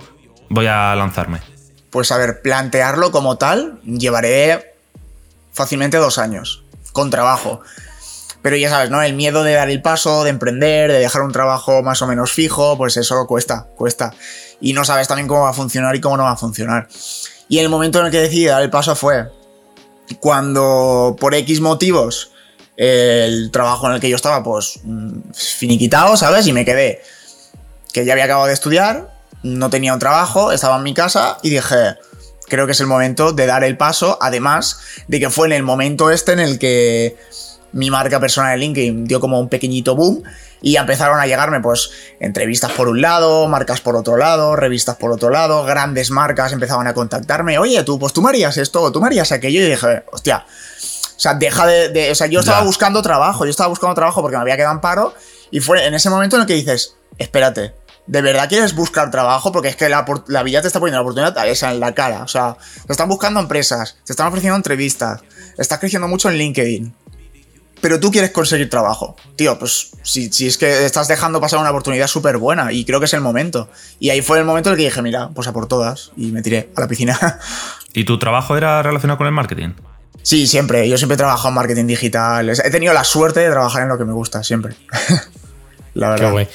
voy 0.50 0.66
a 0.66 0.96
lanzarme. 0.96 1.42
Pues 1.92 2.12
a 2.12 2.18
ver, 2.18 2.42
plantearlo 2.42 3.12
como 3.12 3.38
tal, 3.38 3.80
llevaré 3.84 4.74
fácilmente 5.54 5.98
dos 5.98 6.18
años, 6.18 6.64
con 6.94 7.12
trabajo. 7.12 7.62
Pero 8.42 8.56
ya 8.56 8.70
sabes, 8.70 8.90
¿no? 8.90 9.02
El 9.02 9.14
miedo 9.14 9.44
de 9.44 9.54
dar 9.54 9.70
el 9.70 9.82
paso, 9.82 10.24
de 10.24 10.30
emprender, 10.30 10.92
de 10.92 11.00
dejar 11.00 11.22
un 11.22 11.32
trabajo 11.32 11.84
más 11.84 12.02
o 12.02 12.08
menos 12.08 12.32
fijo, 12.32 12.78
pues 12.78 12.98
eso 12.98 13.28
cuesta, 13.28 13.68
cuesta. 13.76 14.14
Y 14.62 14.74
no 14.74 14.86
sabes 14.86 15.08
también 15.08 15.28
cómo 15.28 15.42
va 15.42 15.50
a 15.50 15.54
funcionar 15.54 15.96
y 15.96 16.02
cómo 16.02 16.18
no 16.18 16.24
va 16.24 16.32
a 16.32 16.38
funcionar. 16.38 16.88
Y 17.50 17.60
el 17.60 17.70
momento 17.70 18.00
en 18.00 18.06
el 18.06 18.12
que 18.12 18.22
decidí 18.22 18.46
dar 18.46 18.62
el 18.62 18.70
paso 18.70 18.96
fue 18.96 19.28
cuando 20.20 21.16
por 21.20 21.36
X 21.36 21.60
motivos 21.60 22.32
el 22.78 23.50
trabajo 23.52 23.88
en 23.88 23.96
el 23.96 24.00
que 24.00 24.10
yo 24.10 24.16
estaba, 24.16 24.44
pues 24.44 24.80
mm, 24.84 25.32
finiquitado, 25.34 26.16
¿sabes? 26.16 26.48
Y 26.48 26.54
me 26.54 26.64
quedé 26.64 27.02
que 27.98 28.06
ya 28.06 28.14
había 28.14 28.26
acabado 28.26 28.46
de 28.48 28.54
estudiar, 28.54 29.10
no 29.44 29.70
tenía 29.72 29.94
un 29.94 30.00
trabajo, 30.00 30.52
estaba 30.52 30.78
en 30.78 30.84
mi 30.84 30.94
casa 30.94 31.38
y 31.42 31.50
dije, 31.50 31.96
creo 32.48 32.66
que 32.68 32.74
es 32.74 32.80
el 32.80 32.86
momento 32.88 33.32
de 33.34 33.46
dar 33.48 33.64
el 33.64 33.76
paso, 33.76 34.18
además 34.22 34.80
de 35.08 35.20
que 35.20 35.30
fue 35.32 35.48
en 35.48 35.54
el 35.54 35.64
momento 35.64 36.12
este 36.12 36.34
en 36.34 36.40
el 36.40 36.60
que 36.60 37.18
mi 37.72 37.90
marca 37.90 38.20
personal 38.20 38.54
en 38.54 38.60
LinkedIn 38.60 39.06
dio 39.06 39.20
como 39.20 39.40
un 39.40 39.50
pequeñito 39.50 39.96
boom 39.96 40.22
y 40.62 40.76
empezaron 40.76 41.20
a 41.20 41.26
llegarme 41.26 41.60
pues 41.60 41.90
entrevistas 42.20 42.72
por 42.72 42.88
un 42.88 43.02
lado, 43.02 43.48
marcas 43.48 43.82
por 43.82 43.96
otro 43.96 44.16
lado, 44.16 44.56
revistas 44.56 44.96
por 44.98 45.12
otro 45.12 45.30
lado, 45.32 45.64
grandes 45.66 46.12
marcas 46.12 46.52
empezaban 46.54 46.86
a 46.88 46.94
contactarme, 46.94 47.58
oye, 47.58 47.82
tú, 47.84 47.98
pues 48.00 48.14
tú 48.14 48.22
me 48.22 48.30
harías 48.30 48.58
esto, 48.58 48.92
tú 48.92 49.02
me 49.02 49.08
harías 49.08 49.32
aquello 49.32 49.60
y 49.62 49.70
dije, 49.70 50.04
hostia, 50.12 50.46
o 50.48 51.20
sea, 51.20 51.34
deja 51.34 51.66
de, 51.66 51.90
de- 51.90 52.12
o 52.12 52.16
sea, 52.16 52.28
yo 52.28 52.40
estaba 52.42 52.60
Ya. 52.60 52.66
buscando 52.66 53.02
trabajo, 53.02 53.44
yo 53.46 53.50
estaba 53.52 53.70
buscando 53.70 53.96
trabajo 53.96 54.22
porque 54.22 54.38
me 54.38 54.42
había 54.42 54.56
quedado 54.56 54.74
en 54.76 54.82
paro 54.82 55.14
y 55.52 55.60
fue 55.62 55.86
en 55.86 55.94
ese 55.96 56.10
momento 56.10 56.36
en 56.36 56.44
el 56.44 56.48
que 56.48 56.54
dices, 56.54 56.96
espérate, 57.18 57.74
¿de 58.08 58.22
verdad 58.22 58.50
quieres 58.50 58.74
buscar 58.74 59.12
trabajo? 59.12 59.52
Porque 59.52 59.70
es 59.70 59.76
que 59.76 59.90
la, 59.90 60.06
la 60.28 60.44
vida 60.44 60.62
te 60.62 60.68
está 60.68 60.80
poniendo 60.80 60.98
la 60.98 61.02
oportunidad 61.02 61.48
esa 61.48 61.72
en 61.72 61.80
la 61.80 61.94
cara, 61.94 62.24
o 62.24 62.28
sea, 62.28 62.58
te 62.86 62.92
están 62.92 63.10
buscando 63.10 63.40
empresas, 63.40 63.98
te 64.06 64.14
están 64.14 64.28
ofreciendo 64.28 64.56
entrevistas, 64.56 65.22
estás 65.58 65.80
creciendo 65.80 66.08
mucho 66.08 66.30
en 66.30 66.38
LinkedIn. 66.38 66.94
Pero 67.80 68.00
tú 68.00 68.10
quieres 68.10 68.32
conseguir 68.32 68.72
trabajo. 68.72 69.16
Tío, 69.36 69.60
pues 69.60 69.92
si, 70.02 70.34
si 70.34 70.48
es 70.48 70.58
que 70.58 70.86
estás 70.86 71.08
dejando 71.08 71.40
pasar 71.40 71.60
una 71.60 71.70
oportunidad 71.70 72.08
súper 72.08 72.38
buena 72.38 72.72
y 72.72 72.84
creo 72.86 73.00
que 73.00 73.06
es 73.06 73.14
el 73.14 73.22
momento. 73.22 73.70
Y 74.00 74.10
ahí 74.10 74.24
fue 74.24 74.40
el 74.40 74.46
momento 74.46 74.70
en 74.70 74.74
el 74.74 74.78
que 74.80 74.86
dije, 74.86 75.02
mira, 75.04 75.30
pues 75.30 75.48
a 75.48 75.54
por 75.54 75.68
todas. 75.68 76.12
Y 76.18 76.32
me 76.32 76.42
tiré 76.42 76.72
a 76.76 76.82
la 76.82 76.88
piscina. 76.88 77.40
¿Y 77.94 78.04
tu 78.04 78.18
trabajo 78.18 78.58
era 78.58 78.82
relacionado 78.82 79.20
con 79.20 79.28
el 79.28 79.34
marketing? 79.34 79.74
Sí, 80.24 80.48
siempre. 80.48 80.90
Yo 80.90 80.98
siempre 80.98 81.14
he 81.14 81.18
trabajado 81.18 81.50
en 81.50 81.54
marketing 81.54 81.86
digital. 81.86 82.50
He 82.50 82.72
tenido 82.72 82.94
la 82.96 83.04
suerte 83.04 83.42
de 83.42 83.50
trabajar 83.52 83.84
en 83.84 83.90
lo 83.90 83.98
que 84.00 84.06
me 84.06 84.14
gusta, 84.14 84.42
siempre. 84.44 84.76
la 85.94 86.08
Qué 86.08 86.12
verdad. 86.14 86.32
guay. 86.32 86.48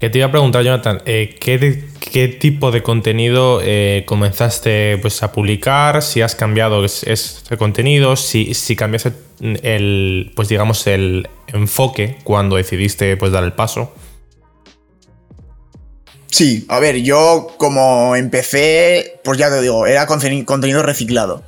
Que 0.00 0.10
te 0.10 0.18
iba 0.18 0.28
a 0.28 0.30
preguntar, 0.30 0.62
Jonathan, 0.62 1.02
eh, 1.06 1.36
¿qué, 1.40 1.84
qué 2.12 2.28
tipo 2.28 2.70
de 2.70 2.82
contenido 2.84 3.60
eh, 3.64 4.04
comenzaste 4.06 4.96
pues, 4.98 5.22
a 5.24 5.32
publicar? 5.32 6.02
Si 6.02 6.22
has 6.22 6.36
cambiado 6.36 6.84
es- 6.84 7.02
ese 7.02 7.56
contenido, 7.56 8.14
si, 8.14 8.54
si 8.54 8.76
cambiaste 8.76 9.12
el, 9.40 10.30
pues 10.36 10.48
digamos, 10.48 10.86
el 10.86 11.28
enfoque 11.48 12.16
cuando 12.22 12.54
decidiste 12.56 13.16
pues, 13.16 13.32
dar 13.32 13.42
el 13.42 13.52
paso. 13.54 13.92
Sí, 16.30 16.64
a 16.68 16.78
ver, 16.78 16.98
yo 17.02 17.48
como 17.56 18.14
empecé, 18.14 19.18
pues 19.24 19.38
ya 19.38 19.48
te 19.50 19.60
digo, 19.60 19.86
era 19.86 20.06
conteni- 20.06 20.44
contenido 20.44 20.82
reciclado. 20.82 21.42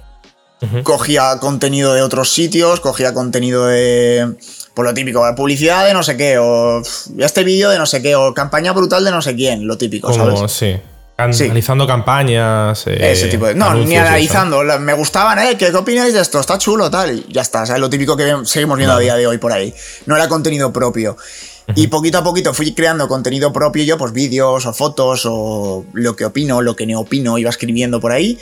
Cogía 0.83 1.39
contenido 1.41 1.95
de 1.95 2.03
otros 2.03 2.31
sitios, 2.31 2.81
cogía 2.81 3.15
contenido 3.15 3.67
de. 3.69 4.35
Por 4.75 4.85
lo 4.87 4.95
típico, 4.95 5.23
publicidad 5.37 5.85
de 5.87 5.93
no 5.93 6.03
sé 6.03 6.17
qué, 6.17 6.39
o 6.39 6.81
este 7.19 7.45
vídeo 7.45 7.71
de 7.71 7.79
no 7.79 7.87
sé 7.87 8.01
qué, 8.03 8.15
o 8.17 8.33
campaña 8.35 8.73
brutal 8.73 9.05
de 9.05 9.11
no 9.11 9.21
sé 9.21 9.35
quién, 9.35 9.67
lo 9.67 9.77
típico, 9.77 10.09
Como, 10.11 10.37
¿sabes? 10.37 10.53
sí. 10.53 10.77
Can- 11.17 11.35
Sí. 11.35 11.45
Analizando 11.45 11.87
campañas. 11.87 12.87
eh, 12.87 13.13
Ese 13.13 13.27
tipo 13.29 13.47
de. 13.47 13.55
No, 13.55 13.75
ni 13.75 13.95
analizando. 13.95 14.63
Me 14.79 14.95
gustaban, 14.95 15.39
¿eh? 15.39 15.57
¿Qué, 15.59 15.71
qué 15.71 15.77
opináis 15.77 16.15
de 16.15 16.21
esto? 16.21 16.41
Está 16.41 16.57
chulo, 16.57 16.91
tal. 16.91 17.15
Y 17.19 17.27
ya 17.31 17.43
está. 17.43 17.67
¿sabes? 17.67 17.79
Lo 17.79 17.91
típico 17.91 18.17
que 18.17 18.37
seguimos 18.45 18.79
viendo 18.79 18.95
a 18.97 18.99
día 18.99 19.17
de 19.17 19.27
hoy 19.27 19.37
por 19.37 19.53
ahí. 19.53 19.75
No 20.07 20.17
era 20.17 20.29
contenido 20.29 20.73
propio. 20.73 21.19
Y 21.75 21.89
poquito 21.89 22.17
a 22.19 22.25
poquito 22.25 22.55
fui 22.55 22.73
creando 22.75 23.07
contenido 23.07 23.53
propio 23.53 23.85
yo, 23.85 23.99
pues 23.99 24.13
vídeos 24.15 24.65
o 24.65 24.73
fotos 24.73 25.23
o 25.27 25.85
lo 25.93 26.17
que 26.17 26.25
opino, 26.25 26.63
lo 26.63 26.75
que 26.75 26.87
no 26.87 26.99
opino, 27.01 27.37
iba 27.37 27.51
escribiendo 27.51 28.01
por 28.01 28.13
ahí. 28.13 28.39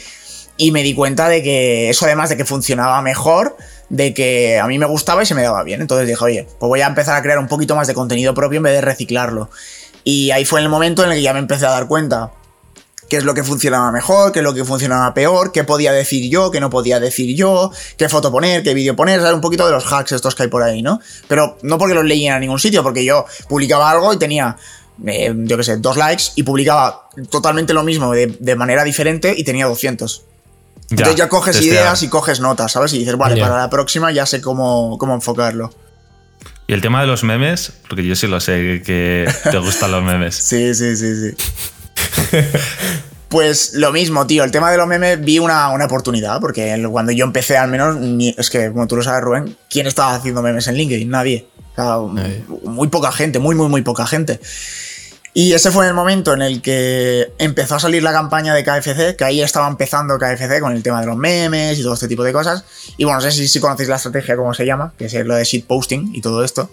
Y 0.56 0.70
me 0.70 0.82
di 0.84 0.94
cuenta 0.94 1.28
de 1.28 1.42
que 1.42 1.90
eso, 1.90 2.04
además 2.06 2.28
de 2.30 2.36
que 2.36 2.44
funcionaba 2.44 3.02
mejor, 3.02 3.56
de 3.90 4.14
que 4.14 4.58
a 4.58 4.66
mí 4.66 4.78
me 4.78 4.86
gustaba 4.86 5.22
y 5.22 5.26
se 5.26 5.34
me 5.34 5.42
daba 5.42 5.62
bien. 5.62 5.80
Entonces 5.80 6.06
dije, 6.06 6.22
oye, 6.22 6.46
pues 6.58 6.68
voy 6.68 6.80
a 6.80 6.86
empezar 6.86 7.16
a 7.16 7.22
crear 7.22 7.38
un 7.38 7.48
poquito 7.48 7.74
más 7.74 7.86
de 7.86 7.94
contenido 7.94 8.34
propio 8.34 8.58
en 8.58 8.64
vez 8.64 8.74
de 8.74 8.80
reciclarlo. 8.80 9.50
Y 10.04 10.30
ahí 10.30 10.44
fue 10.44 10.60
el 10.60 10.68
momento 10.68 11.04
en 11.04 11.10
el 11.10 11.16
que 11.16 11.22
ya 11.22 11.32
me 11.32 11.38
empecé 11.38 11.66
a 11.66 11.70
dar 11.70 11.86
cuenta 11.86 12.32
qué 13.08 13.16
es 13.16 13.24
lo 13.24 13.34
que 13.34 13.42
funcionaba 13.42 13.90
mejor, 13.90 14.32
qué 14.32 14.40
es 14.40 14.42
lo 14.42 14.54
que 14.54 14.64
funcionaba 14.64 15.14
peor, 15.14 15.52
qué 15.52 15.64
podía 15.64 15.92
decir 15.92 16.30
yo, 16.30 16.50
qué 16.50 16.60
no 16.60 16.70
podía 16.70 17.00
decir 17.00 17.34
yo, 17.34 17.72
qué 17.96 18.08
foto 18.08 18.30
poner, 18.30 18.62
qué 18.62 18.74
vídeo 18.74 18.94
poner, 18.94 19.20
¿sabes? 19.20 19.34
un 19.34 19.40
poquito 19.40 19.66
de 19.66 19.72
los 19.72 19.90
hacks 19.90 20.12
estos 20.12 20.34
que 20.34 20.44
hay 20.44 20.48
por 20.48 20.62
ahí, 20.62 20.82
¿no? 20.82 21.00
Pero 21.26 21.56
no 21.62 21.78
porque 21.78 21.94
los 21.94 22.04
leía 22.04 22.34
en 22.34 22.40
ningún 22.40 22.58
sitio, 22.58 22.82
porque 22.82 23.04
yo 23.04 23.24
publicaba 23.48 23.90
algo 23.90 24.12
y 24.12 24.18
tenía, 24.18 24.56
eh, 25.06 25.32
yo 25.34 25.56
qué 25.56 25.64
sé, 25.64 25.76
dos 25.78 25.96
likes 25.96 26.24
y 26.36 26.42
publicaba 26.42 27.08
totalmente 27.30 27.72
lo 27.72 27.82
mismo 27.82 28.12
de, 28.12 28.26
de 28.26 28.56
manera 28.56 28.84
diferente 28.84 29.34
y 29.36 29.44
tenía 29.44 29.66
200. 29.66 30.24
Entonces 30.90 31.16
ya 31.16 31.28
coges 31.28 31.56
testear. 31.56 31.74
ideas 31.82 32.02
y 32.02 32.08
coges 32.08 32.40
notas, 32.40 32.72
¿sabes? 32.72 32.92
Y 32.94 32.98
dices, 33.00 33.16
vale, 33.16 33.36
Ya. 33.36 33.46
para 33.48 33.58
la 33.62 33.70
próxima 33.70 34.10
ya 34.12 34.24
sé 34.26 34.40
cómo, 34.40 34.96
cómo 34.98 35.14
enfocarlo. 35.14 35.70
Y 36.66 36.72
el 36.72 36.80
tema 36.80 37.00
de 37.00 37.06
los 37.06 37.24
memes, 37.24 37.72
porque 37.88 38.04
yo 38.06 38.14
sí 38.14 38.26
lo 38.26 38.40
sé 38.40 38.82
que 38.84 39.26
te 39.50 39.58
gustan 39.58 39.90
los 39.92 40.02
memes. 40.02 40.34
Sí, 40.42 40.74
sí, 40.74 40.96
sí, 40.96 41.30
sí. 41.32 41.36
Pues 43.28 43.74
lo 43.74 43.92
mismo, 43.92 44.26
tío. 44.26 44.42
El 44.44 44.50
tema 44.50 44.70
de 44.70 44.78
los 44.78 44.86
memes 44.86 45.20
vi 45.22 45.38
una, 45.38 45.68
una 45.70 45.84
oportunidad, 45.84 46.40
porque 46.40 46.82
cuando 46.90 47.12
yo 47.12 47.26
empecé, 47.26 47.58
al 47.58 47.68
menos, 47.70 47.96
ni- 47.96 48.34
es 48.38 48.48
que, 48.48 48.70
como 48.70 48.86
tú 48.86 48.96
lo 48.96 49.02
sabes, 49.02 49.20
Rubén, 49.22 49.54
¿quién 49.68 49.86
estaba 49.86 50.14
haciendo 50.14 50.40
memes 50.40 50.66
en 50.68 50.76
LinkedIn? 50.76 51.10
Nadie. 51.10 51.46
O 51.72 51.74
sea, 51.74 51.98
Nadie. 52.22 52.42
muy 52.64 52.88
poca 52.88 53.12
gente, 53.12 53.38
muy, 53.38 53.54
muy, 53.54 53.68
muy 53.68 53.82
poca 53.82 54.06
gente. 54.06 54.40
Y 55.38 55.52
ese 55.52 55.70
fue 55.70 55.86
el 55.86 55.94
momento 55.94 56.34
en 56.34 56.42
el 56.42 56.60
que 56.60 57.32
empezó 57.38 57.76
a 57.76 57.78
salir 57.78 58.02
la 58.02 58.10
campaña 58.10 58.52
de 58.54 58.64
KFC, 58.64 59.14
que 59.14 59.22
ahí 59.24 59.40
estaba 59.40 59.68
empezando 59.68 60.18
KFC 60.18 60.58
con 60.58 60.72
el 60.72 60.82
tema 60.82 61.00
de 61.00 61.06
los 61.06 61.16
memes 61.16 61.78
y 61.78 61.82
todo 61.84 61.94
este 61.94 62.08
tipo 62.08 62.24
de 62.24 62.32
cosas. 62.32 62.64
Y 62.96 63.04
bueno, 63.04 63.20
no 63.20 63.22
sé 63.22 63.30
si, 63.30 63.46
si 63.46 63.60
conocéis 63.60 63.88
la 63.88 63.94
estrategia, 63.94 64.36
cómo 64.36 64.52
se 64.52 64.66
llama, 64.66 64.92
que 64.98 65.04
es 65.04 65.14
lo 65.14 65.36
de 65.36 65.44
shitposting 65.44 66.10
y 66.12 66.20
todo 66.22 66.42
esto. 66.42 66.68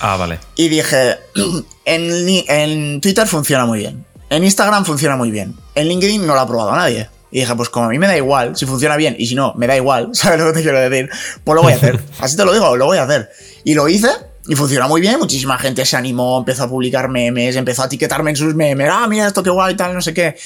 Ah, 0.00 0.16
vale. 0.16 0.40
Y 0.56 0.68
dije, 0.68 1.16
en, 1.84 2.44
en 2.48 3.00
Twitter 3.00 3.28
funciona 3.28 3.66
muy 3.66 3.78
bien, 3.78 4.04
en 4.30 4.42
Instagram 4.42 4.84
funciona 4.84 5.14
muy 5.14 5.30
bien, 5.30 5.54
en 5.76 5.86
LinkedIn 5.86 6.26
no 6.26 6.34
lo 6.34 6.40
ha 6.40 6.46
probado 6.48 6.74
nadie. 6.74 7.08
Y 7.30 7.38
dije, 7.40 7.54
pues 7.54 7.68
como 7.68 7.86
a 7.86 7.88
mí 7.90 8.00
me 8.00 8.08
da 8.08 8.16
igual, 8.16 8.56
si 8.56 8.66
funciona 8.66 8.96
bien 8.96 9.14
y 9.16 9.28
si 9.28 9.36
no, 9.36 9.54
me 9.54 9.68
da 9.68 9.76
igual, 9.76 10.10
¿sabes 10.12 10.40
lo 10.40 10.46
que 10.46 10.54
te 10.54 10.62
quiero 10.62 10.80
decir? 10.80 11.08
Pues 11.44 11.54
lo 11.54 11.62
voy 11.62 11.72
a 11.72 11.76
hacer. 11.76 12.00
Así 12.18 12.36
te 12.36 12.44
lo 12.44 12.52
digo, 12.52 12.76
lo 12.76 12.86
voy 12.86 12.98
a 12.98 13.04
hacer. 13.04 13.30
Y 13.62 13.74
lo 13.74 13.88
hice 13.88 14.08
y 14.48 14.56
funcionó 14.56 14.88
muy 14.88 15.02
bien, 15.02 15.18
muchísima 15.18 15.58
gente 15.58 15.84
se 15.84 15.96
animó, 15.96 16.38
empezó 16.38 16.64
a 16.64 16.68
publicar 16.68 17.08
memes, 17.10 17.54
empezó 17.54 17.82
a 17.82 17.86
etiquetarme 17.86 18.30
en 18.30 18.36
sus 18.36 18.54
memes, 18.54 18.88
ah, 18.90 19.06
mira 19.06 19.26
esto 19.26 19.42
qué 19.42 19.50
guay, 19.50 19.76
tal, 19.76 19.92
no 19.92 20.00
sé 20.00 20.14
qué. 20.14 20.36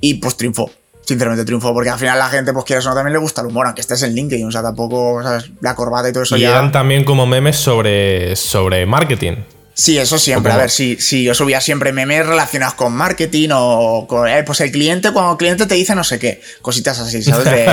Y 0.00 0.14
pues 0.14 0.36
triunfó. 0.36 0.70
Sinceramente 1.06 1.44
triunfó, 1.44 1.72
porque 1.72 1.88
al 1.88 1.98
final 1.98 2.18
la 2.18 2.28
gente, 2.28 2.52
pues 2.52 2.66
quieras 2.66 2.84
o 2.84 2.90
no, 2.90 2.94
también 2.96 3.14
le 3.14 3.18
gusta 3.18 3.40
el 3.40 3.46
humor, 3.46 3.66
aunque 3.66 3.80
estés 3.80 4.02
en 4.02 4.14
LinkedIn, 4.14 4.46
o 4.46 4.52
sea, 4.52 4.62
tampoco, 4.62 5.22
¿sabes? 5.22 5.50
La 5.62 5.74
corbata 5.74 6.08
y 6.08 6.12
todo 6.12 6.24
eso 6.24 6.36
Y 6.36 6.40
ya. 6.40 6.50
eran 6.50 6.70
también 6.70 7.04
como 7.04 7.26
memes 7.26 7.56
sobre, 7.56 8.36
sobre 8.36 8.84
marketing. 8.84 9.36
Sí, 9.72 9.96
eso 9.98 10.18
siempre. 10.18 10.52
A 10.52 10.56
ver, 10.56 10.70
sí, 10.70 10.96
sí, 10.98 11.22
yo 11.22 11.34
subía 11.34 11.60
siempre 11.60 11.92
memes 11.92 12.26
relacionados 12.26 12.74
con 12.74 12.94
marketing 12.94 13.50
o 13.52 14.06
con. 14.08 14.26
eh, 14.26 14.42
pues 14.42 14.60
el 14.62 14.72
cliente, 14.72 15.12
cuando 15.12 15.32
el 15.32 15.36
cliente 15.36 15.66
te 15.66 15.74
dice 15.74 15.94
no 15.94 16.02
sé 16.02 16.18
qué, 16.18 16.40
cositas 16.62 16.98
así, 16.98 17.22
¿sabes? 17.22 17.44
De, 17.44 17.66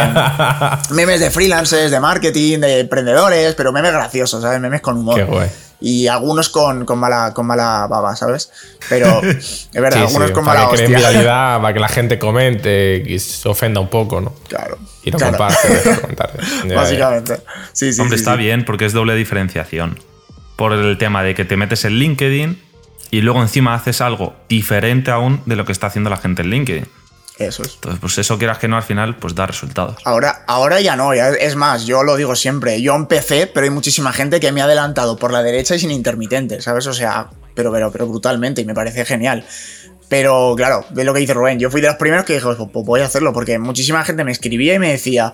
memes 0.94 1.22
de 1.22 1.32
freelancers, 1.32 1.92
de 1.92 2.00
marketing, 2.02 2.60
de 2.60 2.80
emprendedores, 2.82 3.56
pero 3.56 3.72
memes 3.72 3.94
graciosos, 3.94 4.42
¿sabes? 4.42 4.60
Memes 4.60 4.82
con 4.82 4.98
humor. 4.98 5.16
Qué 5.16 5.24
guay. 5.24 5.50
Y 5.86 6.08
algunos 6.08 6.48
con, 6.48 6.86
con 6.86 6.98
mala, 6.98 7.34
con 7.34 7.46
mala 7.46 7.88
baba, 7.90 8.16
¿sabes? 8.16 8.50
Pero 8.88 9.22
es 9.24 9.68
verdad, 9.74 9.98
Sí, 9.98 10.04
algunos 10.06 10.30
sí, 10.30 10.34
con 10.34 10.46
para 10.46 10.62
mala 10.62 10.72
que 10.72 10.78
creen 10.78 10.96
hostia. 10.96 11.10
viralidad, 11.10 11.62
para 11.62 11.74
que 11.74 11.80
la 11.82 11.90
gente 11.90 12.18
comente 12.28 13.04
y 13.06 13.20
se 13.20 13.50
ofenda 13.50 13.82
un 13.82 13.90
poco, 13.90 14.22
¿no? 14.22 14.34
Claro. 14.48 14.78
Y 15.04 15.12
no 15.12 15.18
claro. 15.18 15.38
comparte. 15.38 16.74
Básicamente. 16.74 17.38
Sí, 17.74 17.92
sí. 17.92 18.00
Hombre, 18.00 18.18
sí, 18.18 18.22
está 18.22 18.36
sí. 18.36 18.40
bien 18.40 18.64
porque 18.64 18.86
es 18.86 18.94
doble 18.94 19.14
diferenciación. 19.16 20.00
Por 20.56 20.72
el 20.72 20.98
tema 20.98 21.22
de 21.22 21.36
que 21.36 21.44
te 21.44 21.58
metes 21.58 21.84
en 21.84 21.94
LinkedIn 21.94 22.62
y 23.12 23.20
luego 23.22 23.42
encima 23.42 23.74
haces 23.76 24.00
algo 24.00 24.36
diferente 24.48 25.12
aún 25.12 25.42
de 25.46 25.58
lo 25.58 25.66
que 25.66 25.74
está 25.74 25.88
haciendo 25.88 26.10
la 26.10 26.18
gente 26.18 26.44
en 26.44 26.50
LinkedIn. 26.50 26.88
Eso 27.40 27.64
es. 27.64 27.74
Entonces, 27.76 28.00
pues 28.00 28.18
eso 28.20 28.38
quieras 28.38 28.60
que 28.60 28.68
no, 28.68 28.78
al 28.78 28.84
final, 28.84 29.16
pues 29.18 29.34
da 29.34 29.48
resultados. 29.48 29.96
Ahora, 30.06 30.44
ahora 30.48 30.80
ya 30.82 30.96
no, 30.96 31.14
ya- 31.16 31.30
es 31.30 31.56
más, 31.56 31.86
yo 31.86 32.04
lo 32.04 32.16
digo 32.16 32.36
siempre, 32.36 32.82
yo 32.82 32.94
empecé, 32.96 33.48
pero 33.48 33.64
hay 33.64 33.72
muchísima 33.72 34.14
gente 34.14 34.40
que 34.40 34.52
me 34.52 34.62
ha 34.62 34.66
adelantado 34.66 35.18
por 35.18 35.32
la 35.32 35.42
derecha 35.42 35.76
y 35.76 35.80
sin 35.80 35.90
intermitente, 35.92 36.62
¿sabes? 36.62 36.86
O 36.88 36.94
sea, 36.94 37.30
pero, 37.56 37.72
pero, 37.72 37.92
pero 37.92 38.08
brutalmente 38.08 38.62
y 38.62 38.66
me 38.66 38.76
parece 38.76 39.04
genial. 39.04 39.46
Pero 40.10 40.54
claro, 40.56 40.86
ve 40.92 41.04
lo 41.04 41.14
que 41.14 41.22
dice 41.22 41.34
Rubén, 41.34 41.58
yo 41.58 41.72
fui 41.72 41.82
de 41.82 41.88
los 41.88 41.96
primeros 41.96 42.24
que 42.26 42.34
dije, 42.34 42.46
pues, 42.46 42.58
pues 42.72 42.86
voy 42.86 43.02
a 43.02 43.06
hacerlo, 43.06 43.34
porque 43.34 43.58
muchísima 43.58 44.04
gente 44.06 44.24
me 44.24 44.32
escribía 44.32 44.76
y 44.76 44.80
me 44.80 44.92
decía, 44.92 45.34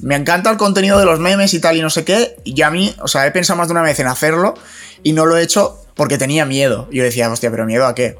me 0.00 0.14
encanta 0.14 0.50
el 0.50 0.56
contenido 0.56 1.00
de 1.00 1.04
los 1.04 1.18
memes 1.18 1.52
y 1.52 1.60
tal 1.60 1.76
y 1.76 1.82
no 1.82 1.90
sé 1.90 2.04
qué, 2.04 2.36
y 2.44 2.62
a 2.62 2.70
mí, 2.70 2.94
o 3.00 3.08
sea, 3.08 3.26
he 3.26 3.32
pensado 3.32 3.56
más 3.56 3.66
de 3.66 3.72
una 3.72 3.82
vez 3.82 3.98
en 3.98 4.06
hacerlo 4.06 4.54
y 5.02 5.14
no 5.14 5.26
lo 5.26 5.36
he 5.36 5.42
hecho 5.42 5.80
porque 5.94 6.16
tenía 6.16 6.44
miedo. 6.44 6.86
Y 6.92 6.98
yo 6.98 7.02
decía, 7.02 7.28
hostia, 7.28 7.50
pero 7.50 7.64
miedo 7.66 7.86
a 7.86 7.94
qué? 7.96 8.16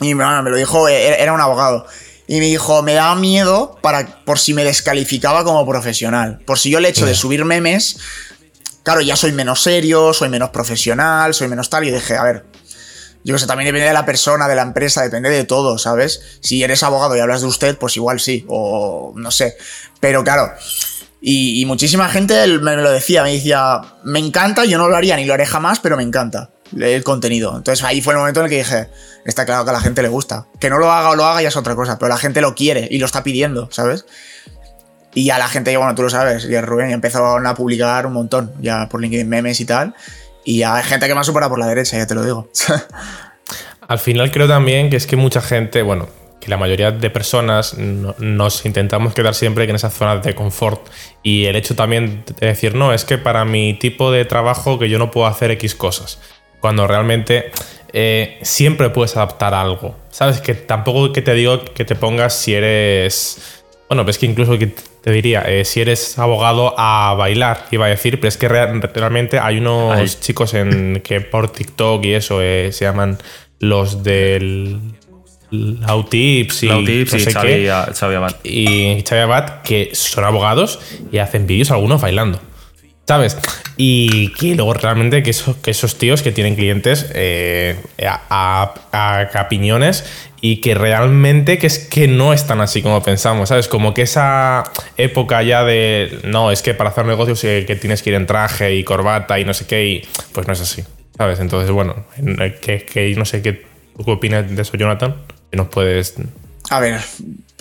Y 0.00 0.14
me, 0.14 0.24
me 0.42 0.50
lo 0.50 0.56
dijo, 0.56 0.86
era 0.88 1.16
era 1.16 1.32
un 1.32 1.40
abogado. 1.40 1.86
Y 2.32 2.40
me 2.40 2.46
dijo, 2.46 2.82
me 2.82 2.94
daba 2.94 3.14
miedo 3.14 3.76
para, 3.82 4.24
por 4.24 4.38
si 4.38 4.54
me 4.54 4.64
descalificaba 4.64 5.44
como 5.44 5.66
profesional. 5.66 6.38
Por 6.46 6.58
si 6.58 6.70
yo 6.70 6.78
el 6.78 6.86
hecho 6.86 7.04
de 7.04 7.14
subir 7.14 7.44
memes, 7.44 7.98
claro, 8.82 9.02
ya 9.02 9.16
soy 9.16 9.32
menos 9.32 9.62
serio, 9.62 10.14
soy 10.14 10.30
menos 10.30 10.48
profesional, 10.48 11.34
soy 11.34 11.48
menos 11.48 11.68
tal. 11.68 11.84
Y 11.84 11.90
dije, 11.90 12.16
a 12.16 12.22
ver, 12.22 12.46
yo 13.22 13.34
que 13.34 13.38
sé, 13.38 13.46
también 13.46 13.66
depende 13.66 13.86
de 13.86 13.92
la 13.92 14.06
persona, 14.06 14.48
de 14.48 14.54
la 14.54 14.62
empresa, 14.62 15.02
depende 15.02 15.28
de 15.28 15.44
todo, 15.44 15.76
¿sabes? 15.76 16.38
Si 16.40 16.62
eres 16.62 16.82
abogado 16.82 17.14
y 17.14 17.20
hablas 17.20 17.42
de 17.42 17.48
usted, 17.48 17.76
pues 17.76 17.98
igual 17.98 18.18
sí, 18.18 18.46
o 18.48 19.12
no 19.14 19.30
sé. 19.30 19.58
Pero 20.00 20.24
claro, 20.24 20.54
y, 21.20 21.60
y 21.60 21.66
muchísima 21.66 22.08
gente 22.08 22.46
me 22.60 22.76
lo 22.76 22.90
decía, 22.90 23.24
me 23.24 23.34
decía, 23.34 23.82
me 24.04 24.20
encanta, 24.20 24.64
yo 24.64 24.78
no 24.78 24.88
lo 24.88 24.96
haría 24.96 25.16
ni 25.16 25.26
lo 25.26 25.34
haré 25.34 25.44
jamás, 25.44 25.80
pero 25.80 25.98
me 25.98 26.02
encanta 26.02 26.48
el 26.78 27.04
contenido. 27.04 27.56
Entonces 27.56 27.84
ahí 27.84 28.00
fue 28.00 28.14
el 28.14 28.18
momento 28.18 28.40
en 28.40 28.44
el 28.46 28.50
que 28.50 28.58
dije, 28.58 28.88
está 29.24 29.44
claro 29.44 29.64
que 29.64 29.70
a 29.70 29.74
la 29.74 29.80
gente 29.80 30.02
le 30.02 30.08
gusta. 30.08 30.46
Que 30.60 30.70
no 30.70 30.78
lo 30.78 30.90
haga 30.90 31.10
o 31.10 31.14
lo 31.16 31.24
haga 31.24 31.42
ya 31.42 31.48
es 31.48 31.56
otra 31.56 31.74
cosa, 31.74 31.98
pero 31.98 32.08
la 32.08 32.16
gente 32.18 32.40
lo 32.40 32.54
quiere 32.54 32.88
y 32.90 32.98
lo 32.98 33.06
está 33.06 33.22
pidiendo, 33.22 33.68
¿sabes? 33.72 34.04
Y 35.14 35.28
a 35.30 35.38
la 35.38 35.48
gente, 35.48 35.76
bueno, 35.76 35.94
tú 35.94 36.02
lo 36.02 36.08
sabes, 36.10 36.46
y 36.46 36.58
Rubén 36.60 36.88
ya 36.88 36.94
empezaron 36.94 37.46
a 37.46 37.54
publicar 37.54 38.06
un 38.06 38.14
montón, 38.14 38.52
ya 38.60 38.88
por 38.88 39.00
LinkedIn 39.00 39.28
memes 39.28 39.60
y 39.60 39.66
tal. 39.66 39.94
Y 40.44 40.58
ya 40.58 40.76
hay 40.76 40.84
gente 40.84 41.06
que 41.06 41.14
me 41.14 41.20
ha 41.20 41.24
superado 41.24 41.50
por 41.50 41.58
la 41.58 41.66
derecha, 41.66 41.98
ya 41.98 42.06
te 42.06 42.14
lo 42.14 42.24
digo. 42.24 42.48
Al 43.88 43.98
final 43.98 44.30
creo 44.30 44.48
también 44.48 44.90
que 44.90 44.96
es 44.96 45.06
que 45.06 45.16
mucha 45.16 45.42
gente, 45.42 45.82
bueno, 45.82 46.08
que 46.40 46.48
la 46.48 46.56
mayoría 46.56 46.90
de 46.92 47.10
personas 47.10 47.74
no- 47.76 48.14
nos 48.18 48.64
intentamos 48.64 49.12
quedar 49.14 49.34
siempre 49.34 49.64
en 49.64 49.74
esa 49.76 49.90
zona 49.90 50.16
de 50.16 50.34
confort 50.34 50.88
y 51.22 51.44
el 51.44 51.56
hecho 51.56 51.76
también 51.76 52.24
de 52.40 52.46
decir, 52.46 52.74
no, 52.74 52.92
es 52.92 53.04
que 53.04 53.18
para 53.18 53.44
mi 53.44 53.74
tipo 53.74 54.10
de 54.10 54.24
trabajo 54.24 54.78
que 54.78 54.88
yo 54.88 54.98
no 54.98 55.10
puedo 55.10 55.26
hacer 55.26 55.50
X 55.52 55.74
cosas, 55.74 56.18
cuando 56.62 56.86
realmente 56.86 57.50
eh, 57.92 58.38
siempre 58.40 58.88
puedes 58.88 59.14
adaptar 59.18 59.52
algo, 59.52 59.94
¿sabes? 60.10 60.40
Que 60.40 60.54
tampoco 60.54 61.12
que 61.12 61.20
te 61.20 61.34
digo 61.34 61.62
que 61.62 61.84
te 61.84 61.94
pongas 61.94 62.34
si 62.34 62.54
eres... 62.54 63.60
Bueno, 63.88 64.04
pues 64.04 64.16
que 64.16 64.24
incluso 64.24 64.56
que 64.58 64.68
te 64.68 65.10
diría, 65.10 65.42
eh, 65.42 65.66
si 65.66 65.82
eres 65.82 66.18
abogado 66.18 66.74
a 66.78 67.12
bailar, 67.14 67.66
iba 67.72 67.84
a 67.84 67.88
decir, 67.90 68.18
pero 68.18 68.28
es 68.28 68.38
que 68.38 68.48
rea- 68.48 68.72
realmente 68.94 69.38
hay 69.38 69.58
unos 69.58 69.98
Ay. 69.98 70.08
chicos 70.20 70.54
en 70.54 71.00
que 71.04 71.20
por 71.20 71.50
TikTok 71.52 72.02
y 72.06 72.14
eso 72.14 72.40
eh, 72.40 72.70
se 72.72 72.86
llaman 72.86 73.18
los 73.58 74.02
del 74.02 74.78
Lautips 75.50 76.62
y 76.62 76.68
Lautips 76.68 77.12
no 77.12 77.18
y 77.18 77.24
Xavi, 77.24 77.48
qué, 77.48 77.92
Xavi 77.94 78.14
Abad. 78.14 78.36
y 78.44 79.04
Xavi 79.06 79.20
Abad, 79.20 79.62
que 79.62 79.90
son 79.92 80.24
abogados 80.24 80.80
y 81.10 81.18
hacen 81.18 81.46
vídeos 81.46 81.70
algunos 81.70 82.00
bailando. 82.00 82.40
¿Sabes? 83.12 83.36
Y 83.76 84.28
que 84.32 84.54
luego 84.54 84.72
realmente 84.72 85.22
que, 85.22 85.28
eso- 85.30 85.60
que 85.60 85.70
esos 85.72 85.98
tíos 85.98 86.22
que 86.22 86.32
tienen 86.32 86.54
clientes 86.54 87.10
eh, 87.14 87.76
a, 88.06 88.72
a, 88.90 89.28
capiñones 89.30 90.04
y 90.40 90.62
que 90.62 90.74
realmente 90.74 91.58
que 91.58 91.66
es 91.66 91.78
que 91.78 92.08
no 92.08 92.32
están 92.32 92.62
así 92.62 92.80
como 92.80 93.02
pensamos, 93.02 93.50
¿sabes? 93.50 93.68
Como 93.68 93.92
que 93.92 94.00
esa 94.02 94.64
época 94.96 95.42
ya 95.42 95.62
de, 95.62 96.20
no, 96.24 96.50
es 96.50 96.62
que 96.62 96.72
para 96.72 96.88
hacer 96.88 97.04
negocios 97.04 97.44
eh, 97.44 97.64
que 97.66 97.76
tienes 97.76 98.02
que 98.02 98.08
ir 98.08 98.16
en 98.16 98.26
traje 98.26 98.74
y 98.76 98.82
corbata 98.82 99.38
y 99.38 99.44
no 99.44 99.52
sé 99.52 99.66
qué, 99.66 99.84
y 99.86 100.08
pues 100.32 100.46
no 100.46 100.54
es 100.54 100.62
así, 100.62 100.82
¿sabes? 101.18 101.38
Entonces, 101.38 101.70
bueno, 101.70 102.06
en- 102.16 102.36
que, 102.62 102.86
que 102.86 103.14
no 103.14 103.26
sé 103.26 103.42
qué, 103.42 103.52
¿tú 103.94 104.04
qué 104.06 104.10
opinas 104.10 104.50
de 104.56 104.62
eso, 104.62 104.74
Jonathan? 104.78 105.16
Que 105.50 105.58
nos 105.58 105.68
puedes... 105.68 106.14
A 106.70 106.80
ver, 106.80 106.98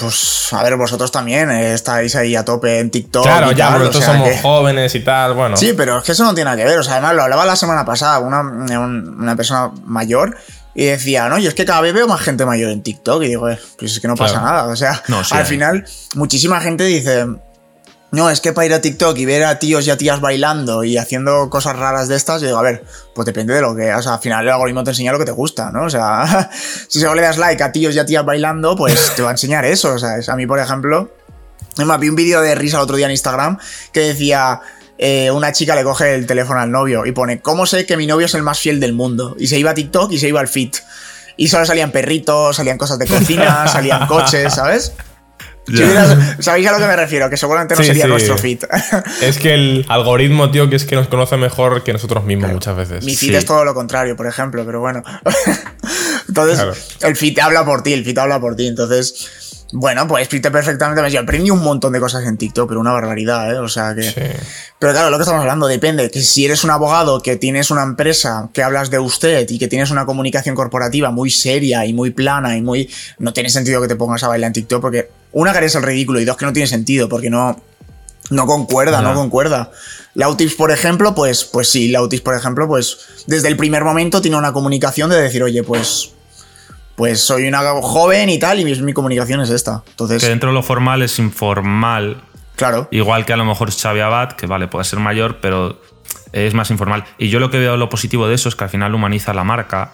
pues 0.01 0.47
a 0.51 0.63
ver, 0.63 0.75
vosotros 0.75 1.11
también 1.11 1.49
eh, 1.51 1.73
estáis 1.73 2.15
ahí 2.15 2.35
a 2.35 2.43
tope 2.43 2.79
en 2.79 2.89
TikTok. 2.91 3.23
Claro, 3.23 3.51
y 3.51 3.55
ya, 3.55 3.75
o 3.75 3.79
nosotros 3.79 4.03
somos 4.03 4.27
que- 4.29 4.37
jóvenes 4.39 4.93
y 4.95 4.99
tal, 5.01 5.33
bueno. 5.33 5.55
Sí, 5.55 5.73
pero 5.77 5.99
es 5.99 6.03
que 6.03 6.11
eso 6.11 6.23
no 6.25 6.33
tiene 6.33 6.45
nada 6.51 6.57
que 6.57 6.65
ver. 6.65 6.79
O 6.79 6.83
sea, 6.83 6.93
además 6.93 7.15
lo 7.15 7.23
hablaba 7.23 7.45
la 7.45 7.55
semana 7.55 7.85
pasada 7.85 8.19
una, 8.19 8.41
un- 8.41 9.15
una 9.19 9.35
persona 9.35 9.71
mayor 9.85 10.35
y 10.73 10.85
decía, 10.85 11.27
no, 11.29 11.37
yo 11.37 11.49
es 11.49 11.55
que 11.55 11.65
cada 11.65 11.81
vez 11.81 11.93
veo 11.93 12.07
más 12.07 12.21
gente 12.21 12.45
mayor 12.45 12.71
en 12.71 12.81
TikTok 12.83 13.23
y 13.23 13.27
digo, 13.27 13.49
eh, 13.49 13.59
pues 13.77 13.91
es 13.93 13.99
que 13.99 14.07
no 14.07 14.15
pasa 14.15 14.39
Claro. 14.39 14.45
nada. 14.47 14.63
O 14.65 14.75
sea, 14.75 15.01
No, 15.07 15.23
sí 15.23 15.35
al 15.35 15.45
final, 15.45 15.85
muchísima 16.15 16.59
gente 16.61 16.83
dice, 16.85 17.25
no, 18.11 18.29
es 18.29 18.41
que 18.41 18.51
para 18.53 18.65
ir 18.65 18.73
a 18.73 18.81
TikTok 18.81 19.17
y 19.17 19.25
ver 19.25 19.43
a 19.45 19.57
tíos 19.59 19.87
y 19.87 19.89
a 19.89 19.97
tías 19.97 20.19
bailando 20.19 20.83
y 20.83 20.97
haciendo 20.97 21.49
cosas 21.49 21.77
raras 21.77 22.07
de 22.09 22.15
estas, 22.17 22.41
yo 22.41 22.47
digo, 22.47 22.59
a 22.59 22.63
ver, 22.63 22.83
pues 23.15 23.25
depende 23.25 23.53
de 23.53 23.61
lo 23.61 23.73
que, 23.75 23.93
o 23.93 24.01
sea, 24.01 24.15
al 24.15 24.19
final 24.19 24.43
el 24.45 24.51
algoritmo 24.51 24.83
te 24.83 24.91
enseña 24.91 25.11
lo 25.13 25.19
que 25.19 25.25
te 25.25 25.31
gusta, 25.31 25.71
¿no? 25.71 25.83
O 25.85 25.89
sea, 25.89 26.49
si 26.89 26.99
solo 26.99 27.15
le 27.15 27.21
das 27.21 27.37
like 27.37 27.63
a 27.63 27.71
tíos 27.71 27.95
y 27.95 27.99
a 27.99 28.05
tías 28.05 28.25
bailando, 28.25 28.75
pues 28.75 29.13
te 29.15 29.21
va 29.21 29.29
a 29.29 29.31
enseñar 29.31 29.63
eso, 29.65 29.93
o 29.93 29.99
sea, 29.99 30.17
es- 30.17 30.29
a 30.29 30.35
mí, 30.35 30.45
por 30.45 30.59
ejemplo, 30.59 31.09
Además, 31.77 32.01
vi 32.01 32.09
un 32.09 32.15
vídeo 32.17 32.41
de 32.41 32.53
risa 32.53 32.77
el 32.77 32.83
otro 32.83 32.97
día 32.97 33.05
en 33.05 33.11
Instagram 33.13 33.57
que 33.93 34.01
decía. 34.01 34.59
eh, 34.97 35.31
una 35.31 35.53
chica 35.53 35.73
le 35.73 35.83
coge 35.85 36.15
el 36.15 36.27
teléfono 36.27 36.59
al 36.59 36.69
novio 36.69 37.05
y 37.05 37.13
pone, 37.13 37.39
¿cómo 37.41 37.65
sé 37.65 37.85
que 37.85 37.95
mi 37.95 38.07
novio 38.07 38.25
es 38.25 38.33
el 38.35 38.43
más 38.43 38.59
fiel 38.59 38.81
del 38.81 38.91
mundo? 38.91 39.37
Y 39.39 39.47
se 39.47 39.57
iba 39.57 39.71
a 39.71 39.73
TikTok 39.73 40.11
y 40.11 40.19
se 40.19 40.27
iba 40.27 40.41
al 40.41 40.49
fit. 40.49 40.75
Y 41.37 41.47
solo 41.47 41.65
salían 41.65 41.91
perritos, 41.91 42.57
salían 42.57 42.77
cosas 42.77 42.99
de 42.99 43.07
cocina, 43.07 43.67
salían 43.71 44.05
coches, 44.05 44.53
¿sabes? 44.53 44.91
Si 45.67 45.73
Ya. 45.77 45.85
hubieras- 45.85 46.17
¿Sabéis 46.39 46.67
a 46.67 46.71
lo 46.71 46.79
que 46.79 46.85
me 46.87 46.95
refiero? 46.95 47.29
Que 47.29 47.37
seguramente 47.37 47.75
no 47.75 47.81
Sí, 47.81 47.87
sería 47.87 48.05
sí. 48.05 48.09
nuestro 48.09 48.37
fit. 48.37 48.63
Es 49.21 49.37
que 49.37 49.53
el 49.53 49.85
algoritmo, 49.89 50.49
tío, 50.51 50.69
que 50.69 50.75
es 50.75 50.85
que 50.85 50.95
nos 50.95 51.07
conoce 51.07 51.37
mejor 51.37 51.83
que 51.83 51.93
nosotros 51.93 52.23
mismos 52.25 52.51
muchas 52.51 52.75
veces. 52.75 53.05
Mi 53.05 53.15
fit 53.15 53.29
Sí. 53.29 53.35
es 53.35 53.45
todo 53.45 53.63
lo 53.63 53.73
contrario, 53.73 54.15
por 54.15 54.25
ejemplo, 54.27 54.65
pero 54.65 54.79
bueno. 54.79 55.03
Entonces, 56.27 56.55
Claro. 56.57 56.73
el 57.01 57.15
fit 57.15 57.39
habla 57.39 57.65
por 57.65 57.83
ti, 57.83 57.93
el 57.93 58.03
fit 58.05 58.17
habla 58.17 58.39
por 58.39 58.55
ti. 58.55 58.67
Entonces, 58.67 59.27
Bueno, 59.73 60.07
pues 60.07 60.23
expliqué 60.23 60.51
perfectamente. 60.51 61.09
Yo 61.11 61.21
aprendí 61.21 61.49
un 61.49 61.63
montón 61.63 61.93
de 61.93 61.99
cosas 61.99 62.25
en 62.25 62.37
TikTok, 62.37 62.67
pero 62.67 62.79
una 62.79 62.91
barbaridad, 62.91 63.53
¿eh? 63.53 63.57
O 63.57 63.69
sea 63.69 63.95
que. 63.95 64.03
Pero 64.79 64.91
claro, 64.91 65.09
lo 65.09 65.17
que 65.17 65.23
estamos 65.23 65.41
hablando 65.41 65.67
depende. 65.67 66.09
Que 66.11 66.21
si 66.21 66.45
eres 66.45 66.63
un 66.63 66.71
abogado 66.71 67.21
que 67.21 67.37
tienes 67.37 67.71
una 67.71 67.83
empresa 67.83 68.49
que 68.53 68.63
hablas 68.63 68.89
de 68.89 68.99
usted 68.99 69.49
y 69.49 69.57
que 69.57 69.67
tienes 69.67 69.89
una 69.91 70.05
comunicación 70.05 70.55
corporativa 70.55 71.11
muy 71.11 71.29
seria 71.29 71.85
y 71.85 71.93
muy 71.93 72.11
plana 72.11 72.57
y 72.57 72.61
muy. 72.61 72.89
No 73.17 73.31
tiene 73.31 73.49
sentido 73.49 73.81
que 73.81 73.87
te 73.87 73.95
pongas 73.95 74.23
a 74.23 74.27
bailar 74.27 74.47
en 74.47 74.53
TikTok 74.53 74.81
porque, 74.81 75.09
una, 75.31 75.53
que 75.53 75.59
eres 75.59 75.75
el 75.75 75.83
ridículo 75.83 76.19
y 76.19 76.25
dos, 76.25 76.35
que 76.35 76.45
no 76.45 76.53
tiene 76.53 76.67
sentido 76.67 77.07
porque 77.07 77.29
no. 77.29 77.61
No 78.29 78.45
concuerda, 78.45 79.01
no, 79.01 79.13
concuerda. 79.13 79.71
Lautips, 80.13 80.53
por 80.55 80.71
ejemplo, 80.71 81.13
pues, 81.13 81.43
pues 81.43 81.69
sí, 81.69 81.89
Lautips, 81.89 82.21
por 82.21 82.33
ejemplo, 82.33 82.65
pues 82.65 82.97
desde 83.27 83.49
el 83.49 83.57
primer 83.57 83.83
momento 83.83 84.21
tiene 84.21 84.37
una 84.37 84.53
comunicación 84.53 85.09
de 85.09 85.19
decir, 85.21 85.43
oye, 85.43 85.63
pues 85.63 86.11
pues 86.95 87.21
soy 87.21 87.47
una 87.47 87.61
joven 87.81 88.29
y 88.29 88.39
tal, 88.39 88.59
y 88.59 88.65
mi, 88.65 88.93
comunicación 88.93 89.41
es 89.41 89.49
esta. 89.49 89.83
Entonces, 89.89 90.21
que 90.21 90.29
dentro 90.29 90.49
de 90.49 90.53
lo 90.53 90.63
formal 90.63 91.01
es 91.01 91.19
informal. 91.19 92.23
Claro. 92.55 92.87
Igual 92.91 93.25
que 93.25 93.33
a 93.33 93.37
lo 93.37 93.45
mejor 93.45 93.71
Xavi 93.71 94.01
Abad, 94.01 94.33
que 94.33 94.45
vale, 94.45 94.67
puede 94.67 94.85
ser 94.85 94.99
mayor, 94.99 95.39
pero 95.41 95.81
es 96.31 96.53
más 96.53 96.69
informal. 96.69 97.05
Y 97.17 97.29
yo 97.29 97.39
lo 97.39 97.49
que 97.49 97.59
veo 97.59 97.77
lo 97.77 97.89
positivo 97.89 98.27
de 98.27 98.35
eso 98.35 98.49
es 98.49 98.55
que 98.55 98.63
al 98.63 98.69
final 98.69 98.93
humaniza 98.93 99.33
la 99.33 99.43
marca 99.43 99.93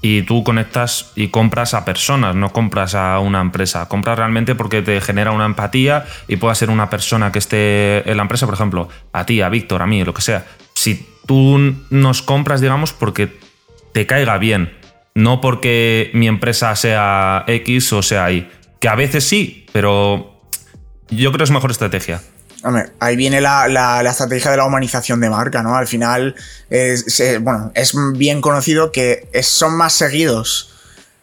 y 0.00 0.22
tú 0.22 0.44
conectas 0.44 1.12
y 1.14 1.28
compras 1.28 1.74
a 1.74 1.84
personas, 1.84 2.34
no 2.34 2.52
compras 2.52 2.94
a 2.94 3.18
una 3.18 3.40
empresa. 3.40 3.88
Compras 3.88 4.18
realmente 4.18 4.54
porque 4.54 4.82
te 4.82 5.00
genera 5.00 5.32
una 5.32 5.46
empatía 5.46 6.06
y 6.28 6.36
puede 6.36 6.54
ser 6.54 6.70
una 6.70 6.90
persona 6.90 7.32
que 7.32 7.38
esté 7.38 8.08
en 8.10 8.16
la 8.16 8.22
empresa, 8.22 8.46
por 8.46 8.54
ejemplo, 8.54 8.88
a 9.12 9.26
ti, 9.26 9.40
a 9.42 9.48
Víctor, 9.48 9.82
a 9.82 9.86
mí, 9.86 10.04
lo 10.04 10.14
que 10.14 10.22
sea. 10.22 10.46
Si 10.74 11.06
tú 11.26 11.74
nos 11.90 12.22
compras, 12.22 12.60
digamos, 12.60 12.92
porque 12.92 13.38
te 13.92 14.06
caiga 14.06 14.38
bien 14.38 14.76
no 15.16 15.40
porque 15.40 16.10
mi 16.12 16.28
empresa 16.28 16.76
sea 16.76 17.42
X 17.46 17.92
o 17.94 18.02
sea 18.02 18.30
Y. 18.30 18.50
Que 18.78 18.88
a 18.88 18.94
veces 18.94 19.26
sí, 19.26 19.66
pero 19.72 20.42
yo 21.08 21.30
creo 21.30 21.38
que 21.38 21.44
es 21.44 21.50
mejor 21.50 21.70
estrategia. 21.70 22.22
Hombre, 22.62 22.90
ahí 23.00 23.16
viene 23.16 23.40
la, 23.40 24.02
estrategia 24.06 24.50
de 24.50 24.58
la 24.58 24.66
humanización 24.66 25.18
de 25.20 25.30
marca, 25.30 25.62
¿no? 25.62 25.74
Al 25.74 25.86
final, 25.86 26.34
es, 26.68 27.22
bueno, 27.40 27.72
es 27.74 27.94
bien 28.12 28.42
conocido 28.42 28.92
que 28.92 29.26
son 29.42 29.74
más 29.78 29.94
seguidos 29.94 30.74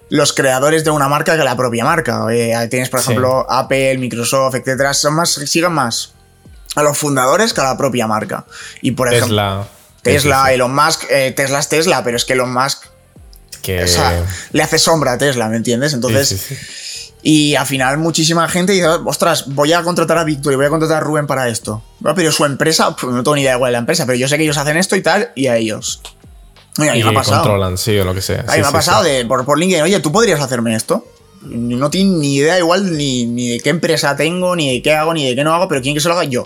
los 0.09 0.33
creadores 0.33 0.83
de 0.83 0.89
una 0.89 1.07
marca 1.07 1.37
que 1.37 1.43
la 1.43 1.55
propia 1.55 1.85
marca. 1.85 2.25
Eh, 2.31 2.55
tienes, 2.71 2.89
por 2.89 2.99
ejemplo, 2.99 3.45
Apple, 3.47 3.99
Microsoft, 3.99 4.55
etcétera, 4.55 4.95
son 4.95 5.13
más, 5.13 5.33
siguen 5.33 5.71
más 5.71 6.13
a 6.75 6.81
los 6.81 6.97
fundadores 6.97 7.53
que 7.53 7.61
a 7.61 7.65
la 7.65 7.77
propia 7.77 8.07
marca. 8.07 8.45
Y 8.81 8.91
por 8.91 9.13
ejemplo, 9.13 9.27
Tesla, 9.29 9.67
Tesla 10.01 10.51
Elon 10.51 10.73
Musk, 10.73 11.03
eh, 11.11 11.31
Tesla 11.35 11.59
es 11.59 11.69
Tesla, 11.69 12.03
pero 12.03 12.17
es 12.17 12.25
que 12.25 12.33
Elon 12.33 12.51
Musk 12.51 12.85
que... 13.63 13.85
le 14.51 14.61
hace 14.61 14.77
sombra 14.77 15.13
a 15.13 15.17
Tesla, 15.17 15.49
¿me 15.49 15.57
entiendes? 15.57 15.93
Entonces... 15.93 16.59
Y 17.25 17.55
al 17.55 17.65
final 17.65 17.97
muchísima 17.99 18.49
gente 18.49 18.73
dice, 18.73 18.85
ostras, 18.85 19.45
voy 19.47 19.71
a 19.71 19.81
contratar 19.81 20.17
a 20.17 20.25
Víctor 20.25 20.51
y 20.51 20.55
voy 20.57 20.65
a 20.65 20.69
contratar 20.69 20.97
a 20.97 20.99
Rubén 20.99 21.25
para 21.25 21.47
esto. 21.47 21.81
Pero 22.15 22.33
su 22.33 22.43
empresa, 22.43 22.93
pues 22.97 23.15
no 23.15 23.23
tengo 23.23 23.35
ni 23.35 23.43
idea 23.43 23.53
de 23.53 23.59
cuál 23.59 23.69
es 23.69 23.73
la 23.73 23.79
empresa, 23.79 24.05
pero 24.05 24.17
yo 24.17 24.27
sé 24.27 24.35
que 24.35 24.43
ellos 24.43 24.57
hacen 24.57 24.75
esto 24.75 24.97
y 24.97 25.01
tal, 25.01 25.31
y 25.33 25.47
a 25.47 25.55
ellos. 25.55 26.01
y 26.77 26.87
a 26.89 26.93
mí 26.93 27.01
me 27.01 27.11
ha 27.11 27.13
pasado. 27.13 27.43
controlan, 27.43 27.77
sí, 27.77 27.97
o 27.97 28.03
lo 28.03 28.13
que 28.13 28.21
sea. 28.21 28.41
A 28.45 28.55
mí 28.55 28.61
me 28.61 28.67
ha 28.67 28.71
pasado 28.71 29.03
de, 29.03 29.25
por, 29.25 29.45
por 29.45 29.57
LinkedIn, 29.57 29.83
oye, 29.83 30.01
¿tú 30.01 30.11
podrías 30.11 30.41
hacerme 30.41 30.75
esto? 30.75 31.07
No 31.43 31.89
tengo 31.89 32.19
ni 32.19 32.35
idea 32.35 32.59
igual 32.59 32.97
ni, 32.97 33.25
ni, 33.25 33.47
de 33.51 33.59
qué 33.61 33.69
empresa 33.69 34.17
tengo, 34.17 34.53
ni 34.57 34.73
de 34.73 34.81
qué 34.81 34.93
hago, 34.93 35.13
ni 35.13 35.25
de 35.25 35.33
qué 35.33 35.45
no 35.45 35.53
hago, 35.53 35.69
pero 35.69 35.81
¿quién 35.81 35.95
que 35.95 36.01
se 36.01 36.09
lo 36.09 36.15
haga? 36.15 36.25
Yo. 36.25 36.45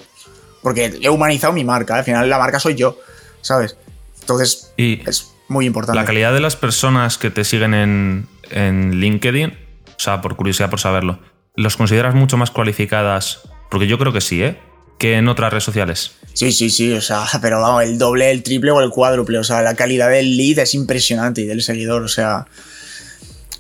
Porque 0.61 0.99
he 1.01 1.09
humanizado 1.09 1.53
mi 1.53 1.63
marca, 1.63 1.95
al 1.95 2.03
final 2.03 2.29
la 2.29 2.37
marca 2.37 2.59
soy 2.59 2.75
yo, 2.75 2.99
¿sabes? 3.41 3.77
Entonces, 4.21 4.73
es 4.77 5.31
muy 5.47 5.65
importante. 5.65 5.99
La 5.99 6.05
calidad 6.05 6.33
de 6.33 6.39
las 6.39 6.55
personas 6.55 7.17
que 7.17 7.29
te 7.29 7.43
siguen 7.43 7.73
en, 7.73 8.27
en 8.49 8.99
LinkedIn, 8.99 9.57
o 9.85 9.99
sea, 9.99 10.21
por 10.21 10.35
curiosidad, 10.35 10.69
por 10.69 10.79
saberlo, 10.79 11.19
¿los 11.55 11.77
consideras 11.77 12.15
mucho 12.15 12.37
más 12.37 12.51
cualificadas? 12.51 13.41
Porque 13.69 13.87
yo 13.87 13.97
creo 13.97 14.13
que 14.13 14.21
sí, 14.21 14.43
¿eh? 14.43 14.59
Que 14.97 15.17
en 15.17 15.27
otras 15.27 15.51
redes 15.51 15.63
sociales. 15.63 16.11
Sí, 16.33 16.51
sí, 16.51 16.69
sí, 16.69 16.93
o 16.93 17.01
sea, 17.01 17.25
pero 17.41 17.61
vamos, 17.61 17.83
el 17.83 17.97
doble, 17.97 18.31
el 18.31 18.43
triple 18.43 18.71
o 18.71 18.81
el 18.81 18.89
cuádruple, 18.89 19.39
o 19.39 19.43
sea, 19.43 19.61
la 19.61 19.75
calidad 19.75 20.09
del 20.09 20.37
lead 20.37 20.59
es 20.59 20.73
impresionante 20.73 21.41
y 21.41 21.45
del 21.45 21.61
seguidor, 21.61 22.03
o 22.03 22.07
sea, 22.07 22.45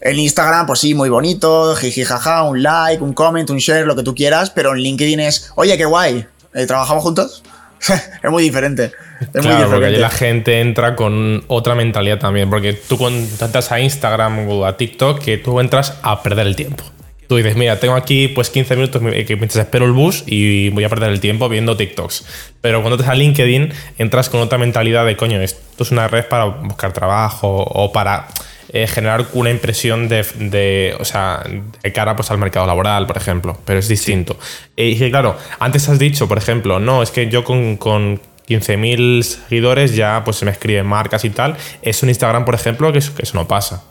en 0.01 0.19
Instagram, 0.19 0.67
pues 0.67 0.79
sí, 0.79 0.93
muy 0.93 1.09
bonito, 1.09 1.75
jiji, 1.75 2.03
jaja, 2.03 2.43
un 2.43 2.61
like, 2.61 3.01
un 3.03 3.13
comment, 3.13 3.49
un 3.49 3.57
share, 3.57 3.87
lo 3.87 3.95
que 3.95 4.03
tú 4.03 4.13
quieras, 4.13 4.51
pero 4.51 4.75
en 4.75 4.81
LinkedIn 4.81 5.19
es, 5.19 5.51
oye, 5.55 5.75
qué 5.77 5.85
guay, 5.85 6.27
¿eh, 6.53 6.65
¿trabajamos 6.67 7.03
juntos? 7.03 7.43
es 8.23 8.31
muy 8.31 8.43
diferente. 8.43 8.91
Es 9.21 9.41
claro, 9.41 9.69
porque 9.69 9.85
allí 9.87 9.97
la 9.97 10.09
gente 10.09 10.59
entra 10.59 10.95
con 10.95 11.43
otra 11.47 11.75
mentalidad 11.75 12.19
también. 12.19 12.49
Porque 12.49 12.73
tú 12.73 12.97
cuando 12.97 13.19
entras 13.43 13.71
a 13.71 13.79
Instagram 13.79 14.49
o 14.49 14.65
a 14.65 14.77
TikTok, 14.77 15.19
que 15.19 15.37
tú 15.37 15.59
entras 15.59 15.99
a 16.03 16.21
perder 16.21 16.47
el 16.47 16.55
tiempo. 16.55 16.83
Tú 17.27 17.35
dices, 17.35 17.57
mira, 17.57 17.77
tengo 17.79 17.95
aquí 17.95 18.29
pues 18.29 18.49
15 18.49 18.75
minutos 18.75 19.01
que 19.01 19.35
mientras 19.35 19.57
espero 19.57 19.85
el 19.85 19.91
bus 19.91 20.23
y 20.25 20.69
voy 20.69 20.85
a 20.85 20.89
perder 20.89 21.11
el 21.11 21.19
tiempo 21.19 21.49
viendo 21.49 21.75
TikToks. 21.75 22.25
Pero 22.61 22.81
cuando 22.81 22.95
entras 22.95 23.11
a 23.11 23.15
LinkedIn, 23.15 23.73
entras 23.97 24.29
con 24.29 24.39
otra 24.39 24.57
mentalidad 24.57 25.05
de, 25.05 25.17
coño, 25.17 25.41
esto 25.41 25.83
es 25.83 25.91
una 25.91 26.07
red 26.07 26.25
para 26.25 26.45
buscar 26.45 26.93
trabajo 26.93 27.63
o 27.63 27.91
para 27.91 28.27
eh, 28.69 28.87
generar 28.87 29.25
una 29.33 29.49
impresión 29.49 30.07
de, 30.07 30.95
o 30.99 31.05
sea, 31.05 31.43
de 31.83 31.93
cara 31.93 32.15
pues, 32.15 32.31
al 32.31 32.37
mercado 32.37 32.65
laboral, 32.65 33.07
por 33.07 33.17
ejemplo, 33.17 33.57
pero 33.65 33.79
es 33.79 33.89
distinto. 33.89 34.37
Y 34.77 35.09
claro, 35.09 35.37
antes 35.59 35.87
has 35.89 35.99
dicho, 35.99 36.29
por 36.29 36.37
ejemplo, 36.37 36.79
no, 36.79 37.03
es 37.03 37.11
que 37.11 37.29
yo 37.29 37.43
con, 37.43 37.75
con 37.75 38.21
15.000 38.47 39.23
seguidores 39.23 39.95
ya 39.95 40.23
pues 40.23 40.37
se 40.37 40.45
me 40.45 40.51
escriben 40.51 40.85
marcas 40.85 41.25
y 41.25 41.29
tal. 41.29 41.57
Es 41.81 42.01
un 42.03 42.09
Instagram, 42.09 42.45
por 42.45 42.55
ejemplo, 42.55 42.91
que 42.91 42.99
eso, 42.99 43.13
que 43.13 43.23
eso 43.23 43.37
no 43.37 43.47
pasa. 43.47 43.83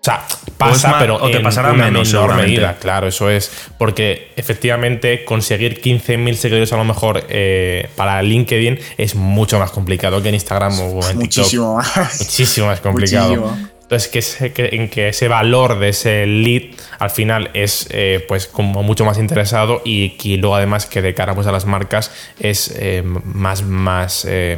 O 0.00 0.02
sea, 0.02 0.26
pasa, 0.56 0.96
pero 0.98 1.16
o 1.16 1.30
te 1.30 1.40
pasará 1.40 1.74
menos, 1.74 2.10
menor 2.10 2.34
medida. 2.34 2.78
Claro, 2.80 3.08
eso 3.08 3.28
es. 3.28 3.52
Porque 3.76 4.32
efectivamente 4.34 5.26
conseguir 5.26 5.82
15.000 5.82 6.34
seguidores 6.36 6.72
a 6.72 6.78
lo 6.78 6.84
mejor 6.84 7.26
eh, 7.28 7.90
para 7.96 8.22
LinkedIn 8.22 8.78
es 8.96 9.14
mucho 9.14 9.58
más 9.58 9.70
complicado 9.70 10.22
que 10.22 10.30
en 10.30 10.36
Instagram 10.36 10.80
o 10.80 11.06
en 11.06 11.18
Muchísimo 11.18 11.76
más. 11.76 12.18
Muchísimo 12.18 12.68
más 12.68 12.80
complicado. 12.80 13.54
Entonces, 13.90 14.52
que, 14.52 14.68
en 14.70 14.88
que 14.88 15.08
ese 15.08 15.26
valor 15.26 15.80
de 15.80 15.88
ese 15.88 16.24
lead 16.24 16.76
al 17.00 17.10
final 17.10 17.50
es 17.54 17.88
eh, 17.90 18.24
pues 18.28 18.46
como 18.46 18.84
mucho 18.84 19.04
más 19.04 19.18
interesado 19.18 19.82
y 19.84 20.10
que 20.10 20.36
luego 20.36 20.54
además 20.54 20.86
que 20.86 21.02
de 21.02 21.12
cara 21.12 21.34
pues, 21.34 21.48
a 21.48 21.52
las 21.52 21.64
marcas 21.66 22.12
es 22.38 22.70
eh, 22.76 23.02
más, 23.02 23.64
más 23.64 24.24
eh, 24.28 24.56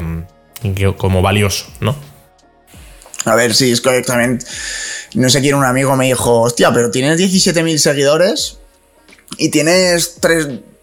como 0.98 1.22
valioso, 1.22 1.64
¿no? 1.80 1.96
A 3.24 3.34
ver, 3.34 3.54
sí, 3.54 3.70
es 3.70 3.80
también, 3.80 4.38
no 5.14 5.30
sé 5.30 5.40
quién, 5.40 5.54
un 5.54 5.64
amigo 5.64 5.96
me 5.96 6.08
dijo, 6.08 6.42
hostia, 6.42 6.70
pero 6.70 6.90
tienes 6.90 7.18
17.000 7.18 7.78
seguidores 7.78 8.58
y 9.38 9.48
tienes 9.48 10.18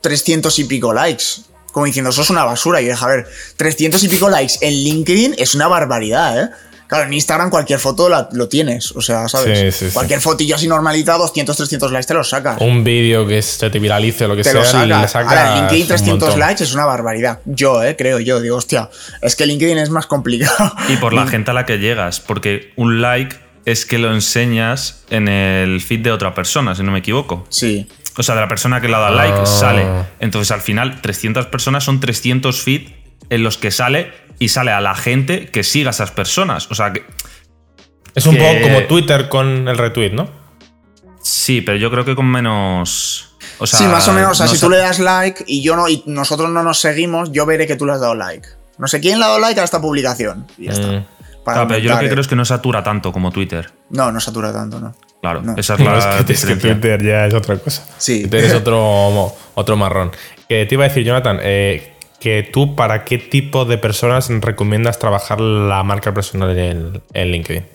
300 0.02 0.58
y 0.58 0.64
pico 0.64 0.92
likes. 0.92 1.26
Como 1.72 1.86
diciendo, 1.86 2.10
eso 2.10 2.24
es 2.24 2.32
una 2.32 2.46
basura. 2.46 2.82
Y 2.82 2.86
yo 2.86 2.94
dije, 2.94 3.06
a 3.06 3.08
ver, 3.10 3.28
300 3.58 4.04
y 4.04 4.08
pico 4.08 4.28
likes 4.28 4.56
en 4.62 4.74
LinkedIn 4.74 5.36
es 5.38 5.54
una 5.54 5.68
barbaridad, 5.68 6.42
¿eh? 6.42 6.50
Claro, 6.90 7.06
en 7.06 7.14
Instagram 7.14 7.52
cualquier 7.52 7.78
foto 7.78 8.10
lo 8.10 8.50
tienes, 8.50 8.92
o 8.94 9.02
sea, 9.02 9.28
¿sabes? 9.30 9.76
Sí, 9.76 9.90
sí, 9.90 9.94
cualquier 9.94 10.20
fotillo 10.22 10.56
así 10.56 10.68
normalita, 10.68 11.20
200, 11.20 11.56
300 11.56 11.92
likes 11.92 12.08
te 12.08 12.16
los 12.16 12.28
sacas. 12.28 12.60
Un 12.62 12.84
vídeo 12.84 13.28
que 13.28 13.44
se 13.44 13.70
te 13.70 13.78
viralice 13.78 14.26
o 14.26 14.28
lo 14.28 14.36
que 14.36 14.42
te 14.42 14.50
sea, 14.50 14.88
lo 14.88 15.08
sacas. 15.08 15.16
Ahora, 15.16 15.56
LinkedIn 15.56 15.86
300 15.86 16.38
likes 16.38 16.64
es 16.64 16.74
una 16.74 16.86
barbaridad. 16.86 17.42
Yo, 17.46 17.84
eh, 17.84 17.96
creo 17.96 18.20
yo, 18.20 18.42
digo, 18.42 18.58
hostia, 18.58 18.90
es 19.22 19.36
que 19.36 19.46
LinkedIn 19.46 19.78
es 19.78 19.92
más 19.92 20.08
complicado. 20.08 20.74
Y 20.88 20.98
por 20.98 21.14
la 21.14 21.28
gente 21.28 21.52
a 21.52 21.54
la 21.54 21.68
que 21.68 21.78
llegas, 21.78 22.22
porque 22.22 22.74
un 22.76 23.04
like 23.04 23.36
es 23.66 23.86
que 23.86 24.00
lo 24.00 24.12
enseñas 24.12 25.04
en 25.12 25.28
el 25.28 25.82
feed 25.82 26.00
de 26.00 26.12
otra 26.12 26.34
persona, 26.34 26.74
si 26.74 26.82
no 26.82 26.92
me 26.92 27.00
equivoco. 27.00 27.46
Sí. 27.50 27.88
O 28.18 28.24
sea, 28.24 28.34
de 28.34 28.42
la 28.42 28.48
persona 28.48 28.82
que 28.82 28.88
le 28.88 28.94
da 28.94 29.12
like 29.12 29.38
ah. 29.40 29.46
sale. 29.46 29.86
Entonces, 30.20 30.50
al 30.50 30.62
final, 30.62 31.02
300 31.02 31.46
personas 31.46 31.84
son 31.84 32.00
300 32.00 32.60
feed 32.60 32.90
en 33.30 33.44
los 33.44 33.60
que 33.60 33.70
sale 33.70 34.12
y 34.40 34.50
sale 34.50 34.72
a 34.72 34.82
la 34.82 34.96
gente 34.96 35.48
que 35.48 35.64
siga 35.64 35.90
a 35.90 35.92
esas 35.92 36.12
personas. 36.12 36.72
O 36.72 36.76
sea 36.76 36.94
que. 36.94 37.06
Es 38.16 38.26
un 38.26 38.38
poco 38.38 38.62
como 38.62 38.84
Twitter 38.84 39.30
con 39.30 39.68
el 39.68 39.78
retweet, 39.78 40.12
¿no? 40.12 40.30
Sí, 41.22 41.62
pero 41.62 41.78
yo 41.78 41.92
creo 41.92 42.06
que 42.06 42.16
con 42.16 42.26
menos. 42.26 43.36
O 43.60 43.68
sea, 43.68 43.78
sí, 43.78 43.86
más 43.86 44.08
o 44.08 44.14
menos. 44.14 44.32
O 44.32 44.36
sea, 44.36 44.48
si 44.48 44.60
tú 44.60 44.70
le 44.70 44.78
das 44.78 45.00
like 45.00 45.44
y 45.46 45.62
yo 45.62 45.76
no, 45.76 45.88
y 45.88 46.04
nosotros 46.06 46.50
no 46.50 46.64
nos 46.64 46.80
seguimos, 46.80 47.32
yo 47.32 47.46
veré 47.46 47.68
que 47.68 47.76
tú 47.76 47.86
le 47.86 47.94
has 47.94 48.00
dado 48.00 48.16
like. 48.16 48.48
No 48.78 48.88
sé 48.88 49.02
quién 49.02 49.20
le 49.20 49.26
ha 49.26 49.28
dado 49.28 49.40
like 49.40 49.60
a 49.60 49.64
esta 49.64 49.82
publicación. 49.82 50.48
Y 50.58 50.66
ya 50.66 50.72
está. 50.72 50.88
Mm. 50.88 51.06
Claro, 51.44 51.68
pero 51.68 51.80
yo 51.80 51.94
lo 51.94 52.00
que 52.00 52.10
creo 52.10 52.22
es 52.22 52.28
que 52.28 52.36
no 52.36 52.46
satura 52.46 52.84
tanto 52.84 53.12
como 53.12 53.32
Twitter. 53.32 53.72
No, 53.90 54.12
no 54.12 54.20
satura 54.20 54.54
tanto, 54.54 54.80
no. 54.80 54.96
Claro, 55.22 55.42
esa 55.58 55.74
es 55.74 55.80
la 55.86 56.20
es 56.20 56.46
que, 56.46 56.56
Twitter 56.56 57.04
ya 57.04 57.26
es 57.26 57.34
otra 57.34 57.58
cosa. 57.58 57.86
Sí. 57.98 58.22
Twitter 58.22 58.46
es 58.46 58.54
otro, 58.54 59.36
otro 59.56 59.76
marrón. 59.76 60.12
Que 60.48 60.66
te 60.66 60.76
iba 60.76 60.86
a 60.86 60.88
decir, 60.88 61.04
Jonathan, 61.04 61.40
eh, 61.42 61.96
que 62.20 62.48
tú 62.52 62.76
para 62.76 63.06
qué 63.06 63.18
tipo 63.18 63.66
de 63.66 63.78
personas 63.78 64.30
recomiendas 64.30 65.00
trabajar 65.00 65.40
la 65.40 65.84
marca 65.84 66.14
personal 66.14 66.58
en, 66.58 67.02
LinkedIn. 67.14 67.66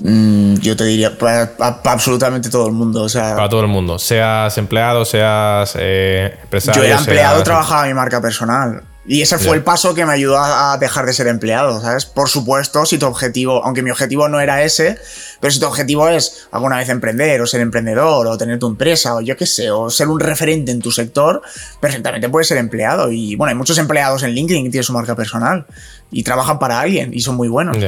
Mm, 0.00 0.54
yo 0.60 0.76
te 0.76 0.84
diría 0.84 1.16
para, 1.16 1.52
absolutamente 1.84 2.50
todo 2.50 2.66
el 2.66 2.72
mundo. 2.72 3.02
O 3.02 3.08
sea, 3.08 3.34
para 3.34 3.48
todo 3.48 3.62
el 3.62 3.68
mundo. 3.68 3.98
Seas 3.98 4.56
empleado, 4.58 5.04
seas 5.04 5.76
eh, 5.78 6.36
empresario. 6.42 6.82
Yo 6.82 6.88
era 6.88 6.98
empleado, 6.98 7.42
trabajaba 7.42 7.86
mi 7.86 7.94
marca 7.94 8.20
personal. 8.20 8.82
Y 9.08 9.22
ese 9.22 9.38
fue 9.38 9.56
el 9.56 9.62
paso 9.62 9.94
que 9.94 10.04
me 10.04 10.12
ayudó 10.12 10.36
a 10.38 10.76
dejar 10.78 11.06
de 11.06 11.14
ser 11.14 11.28
empleado, 11.28 11.80
¿sabes? 11.80 12.04
Por 12.04 12.28
supuesto, 12.28 12.84
si 12.84 12.98
tu 12.98 13.06
objetivo, 13.06 13.64
aunque 13.64 13.82
mi 13.82 13.90
objetivo 13.90 14.28
no 14.28 14.38
era 14.38 14.62
ese, 14.62 14.98
pero 15.40 15.50
si 15.50 15.58
tu 15.58 15.66
objetivo 15.66 16.06
es 16.10 16.46
alguna 16.52 16.76
vez 16.76 16.90
emprender 16.90 17.40
o 17.40 17.46
ser 17.46 17.62
emprendedor 17.62 18.26
o 18.26 18.36
tener 18.36 18.58
tu 18.58 18.66
empresa 18.66 19.14
o 19.14 19.22
yo 19.22 19.34
qué 19.34 19.46
sé, 19.46 19.70
o 19.70 19.88
ser 19.88 20.08
un 20.08 20.20
referente 20.20 20.72
en 20.72 20.80
tu 20.80 20.92
sector, 20.92 21.40
perfectamente 21.80 22.28
puedes 22.28 22.48
ser 22.48 22.58
empleado. 22.58 23.10
Y 23.10 23.34
bueno, 23.34 23.48
hay 23.48 23.56
muchos 23.56 23.78
empleados 23.78 24.22
en 24.24 24.32
LinkedIn 24.32 24.64
que 24.64 24.70
tienen 24.70 24.84
su 24.84 24.92
marca 24.92 25.16
personal 25.16 25.64
y 26.10 26.22
trabajan 26.22 26.58
para 26.58 26.78
alguien 26.78 27.14
y 27.14 27.20
son 27.20 27.36
muy 27.36 27.48
buenos. 27.48 27.78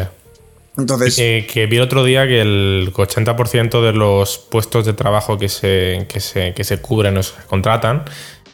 Entonces, 0.78 1.16
que 1.16 1.66
vi 1.68 1.76
el 1.76 1.82
otro 1.82 2.02
día 2.02 2.26
que 2.26 2.40
el 2.40 2.90
80% 2.94 3.84
de 3.84 3.92
los 3.92 4.38
puestos 4.38 4.86
de 4.86 4.94
trabajo 4.94 5.36
que 5.36 5.50
se, 5.50 6.06
que 6.08 6.20
se, 6.20 6.54
que 6.54 6.64
se 6.64 6.78
cubren 6.78 7.18
o 7.18 7.22
se 7.22 7.34
contratan 7.46 8.04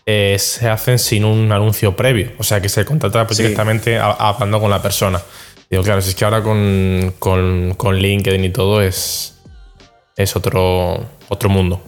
eh, 0.08 0.36
se 0.38 0.68
hacen 0.68 1.00
sin 1.00 1.24
un 1.24 1.50
anuncio 1.50 1.96
previo. 1.96 2.30
O 2.38 2.44
sea, 2.44 2.60
que 2.60 2.68
se 2.68 2.84
contrata 2.84 3.24
directamente 3.24 3.98
hablando 3.98 4.60
con 4.60 4.70
la 4.70 4.80
persona. 4.80 5.20
Digo, 5.68 5.82
claro, 5.82 6.00
si 6.00 6.10
es 6.10 6.14
que 6.14 6.24
ahora 6.24 6.44
con, 6.44 7.14
con, 7.18 7.96
LinkedIn 7.96 8.44
y 8.44 8.50
todo 8.50 8.80
es, 8.80 9.34
es 10.16 10.36
otro, 10.36 11.04
otro 11.28 11.48
mundo. 11.48 11.82